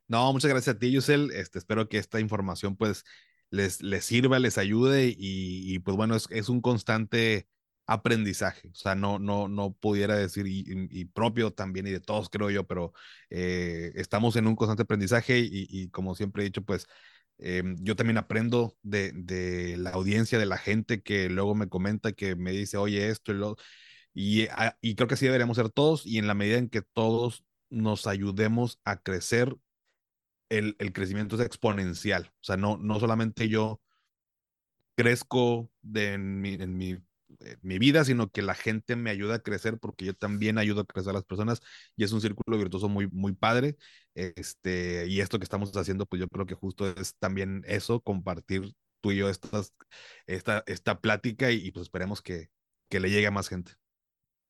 No, 0.07 0.33
muchas 0.33 0.51
gracias 0.51 0.77
a 0.77 0.79
ti, 0.79 0.93
Yusel. 0.93 1.31
Este, 1.31 1.59
espero 1.59 1.89
que 1.89 1.99
esta 1.99 2.20
información 2.20 2.77
pues 2.77 3.05
les, 3.51 3.83
les 3.83 4.05
sirva, 4.05 4.39
les 4.39 4.59
ayude 4.59 5.14
y, 5.16 5.79
pues 5.81 5.97
bueno, 5.97 6.14
es, 6.14 6.27
es, 6.31 6.49
un 6.49 6.61
constante 6.61 7.49
aprendizaje. 7.87 8.68
O 8.68 8.75
sea, 8.75 8.95
no, 8.95 9.18
no, 9.18 9.49
no 9.49 9.72
pudiera 9.72 10.16
decir 10.16 10.47
y, 10.47 11.05
propio 11.07 11.53
también 11.53 11.87
y 11.87 11.91
de 11.91 12.01
todos 12.01 12.29
creo 12.29 12.51
yo, 12.51 12.66
pero 12.66 12.93
eh, 13.31 13.93
estamos 13.95 14.37
en 14.37 14.47
un 14.47 14.57
constante 14.57 14.83
aprendizaje 14.83 15.39
y, 15.39 15.66
y 15.68 15.89
como 15.89 16.14
siempre 16.14 16.43
he 16.43 16.47
dicho, 16.47 16.62
pues 16.62 16.87
Em, 17.39 17.76
yo 17.80 17.97
también 17.97 18.18
aprendo 18.18 18.76
de, 18.82 19.12
de, 19.14 19.76
la 19.76 19.91
audiencia, 19.91 20.39
de 20.39 20.47
la 20.47 20.59
gente 20.59 21.03
que 21.03 21.28
luego 21.28 21.55
me 21.55 21.68
comenta, 21.68 22.12
que 22.12 22.37
me 22.37 22.53
dice, 22.53 22.76
oye, 22.76 23.09
esto 23.09 23.32
y 23.32 23.37
lo... 23.37 23.57
Ah, 24.53 24.76
y 24.80 24.95
creo 24.95 25.09
que 25.09 25.14
así 25.14 25.24
deberíamos 25.26 25.57
ser 25.57 25.70
todos 25.70 26.07
y 26.07 26.18
en 26.18 26.28
la 26.28 26.35
medida 26.35 26.59
en 26.59 26.68
que 26.68 26.82
todos 26.82 27.45
nos 27.70 28.07
ayudemos 28.07 28.80
a 28.85 29.03
crecer, 29.03 29.57
el, 30.49 30.76
el 30.78 30.93
crecimiento 30.93 31.37
es 31.37 31.43
exponencial. 31.43 32.32
O 32.41 32.45
sea, 32.45 32.57
no, 32.57 32.76
no 32.78 33.01
solamente 33.01 33.49
yo 33.49 33.80
crezco 34.97 35.70
en, 35.95 36.41
mi, 36.41 36.55
en 36.55 36.76
mi 36.76 36.99
eh, 37.41 37.57
mi 37.62 37.78
vida, 37.78 38.05
sino 38.05 38.30
que 38.30 38.43
la 38.43 38.55
gente 38.55 38.97
me 38.97 39.11
ayuda 39.11 39.37
a 39.37 39.39
crecer 39.41 39.78
porque 39.78 40.05
yo 40.05 40.14
también 40.14 40.59
ayudo 40.59 40.82
a 40.82 40.87
crecer 40.87 41.11
a 41.11 41.14
las 41.14 41.24
personas 41.24 41.61
y 41.97 42.05
es 42.05 42.12
un 42.12 42.20
círculo 42.20 42.59
virtuoso 42.59 42.89
muy, 42.89 43.09
muy 43.09 43.35
padre. 43.35 43.76
Este, 44.14 45.07
y 45.09 45.20
esto 45.20 45.39
que 45.39 45.45
estamos 45.45 45.76
haciendo, 45.76 46.07
pues 46.07 46.20
yo 46.20 46.28
creo 46.28 46.47
que 46.47 46.55
justo 46.55 46.89
es 46.89 47.16
también 47.18 47.62
eso, 47.66 48.01
compartir 48.01 48.74
tú 49.01 49.12
y 49.12 49.16
yo 49.16 49.28
estas, 49.28 49.74
esta, 50.26 50.64
esta 50.66 51.01
plática 51.01 51.51
y, 51.51 51.70
pues 51.70 51.85
esperemos 51.85 52.22
que, 52.22 52.49
que 52.89 53.01
le 53.01 53.11
llegue 53.11 53.26
a 53.26 53.30
más 53.30 53.49
gente. 53.49 53.72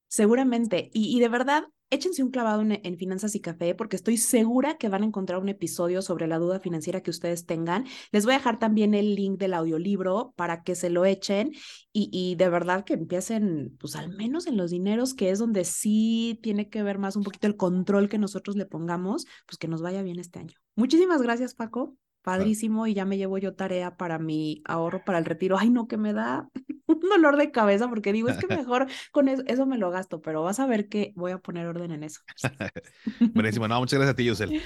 Seguramente. 0.08 0.90
Y, 0.92 1.16
y 1.16 1.20
de 1.20 1.28
verdad, 1.28 1.64
échense 1.90 2.22
un 2.22 2.30
clavado 2.30 2.62
en, 2.62 2.98
Finanzas 2.98 3.34
y 3.34 3.40
Café 3.40 3.74
porque 3.74 3.96
estoy 3.96 4.16
segura 4.16 4.76
que 4.78 4.88
van 4.88 5.02
a 5.02 5.06
encontrar 5.06 5.40
un 5.40 5.48
episodio 5.48 6.02
sobre 6.02 6.26
la 6.26 6.38
duda 6.38 6.60
financiera 6.60 7.02
que 7.02 7.10
ustedes 7.10 7.46
tengan. 7.46 7.84
Les 8.12 8.24
voy 8.24 8.34
a 8.34 8.38
dejar 8.38 8.58
también 8.58 8.94
el 8.94 9.14
link 9.14 9.38
del 9.38 9.54
audiolibro 9.54 10.32
para 10.36 10.62
que 10.62 10.74
se 10.74 10.90
lo 10.90 11.04
echen 11.04 11.52
y, 11.92 12.08
y 12.12 12.36
de 12.36 12.48
verdad 12.48 12.84
que 12.84 12.94
empiecen, 12.94 13.76
pues 13.78 13.96
al 13.96 14.10
menos 14.10 14.46
en 14.46 14.56
los 14.56 14.70
dineros, 14.70 15.14
que 15.14 15.30
es 15.30 15.38
donde 15.38 15.64
sí 15.64 16.38
tiene 16.42 16.68
que 16.68 16.82
ver 16.82 16.98
más 16.98 17.16
un 17.16 17.22
poquito 17.22 17.46
el 17.46 17.56
control 17.56 18.08
que 18.08 18.18
nosotros 18.18 18.56
le 18.56 18.66
pongamos, 18.66 19.26
pues 19.46 19.58
que 19.58 19.68
nos 19.68 19.82
vaya 19.82 20.02
bien 20.02 20.18
este 20.18 20.38
año. 20.38 20.54
Muchísimas 20.76 21.22
gracias, 21.22 21.54
Paco 21.54 21.96
padrísimo 22.24 22.86
y 22.86 22.94
ya 22.94 23.04
me 23.04 23.18
llevo 23.18 23.38
yo 23.38 23.54
tarea 23.54 23.96
para 23.96 24.18
mi 24.18 24.62
ahorro 24.64 25.04
para 25.04 25.18
el 25.18 25.26
retiro. 25.26 25.58
Ay, 25.58 25.70
no, 25.70 25.86
que 25.86 25.98
me 25.98 26.12
da 26.12 26.48
un 26.86 27.00
dolor 27.00 27.36
de 27.36 27.52
cabeza 27.52 27.86
porque 27.88 28.12
digo, 28.12 28.28
es 28.28 28.38
que 28.38 28.46
mejor 28.56 28.88
con 29.12 29.28
eso, 29.28 29.44
eso 29.46 29.66
me 29.66 29.78
lo 29.78 29.90
gasto, 29.90 30.20
pero 30.20 30.42
vas 30.42 30.58
a 30.58 30.66
ver 30.66 30.88
que 30.88 31.12
voy 31.14 31.32
a 31.32 31.38
poner 31.38 31.66
orden 31.66 31.92
en 31.92 32.02
eso. 32.02 32.20
Buenísimo, 33.34 33.68
no, 33.68 33.78
muchas 33.78 33.98
gracias 33.98 34.14
a 34.14 34.16
ti, 34.16 34.24
Yusel. 34.24 34.62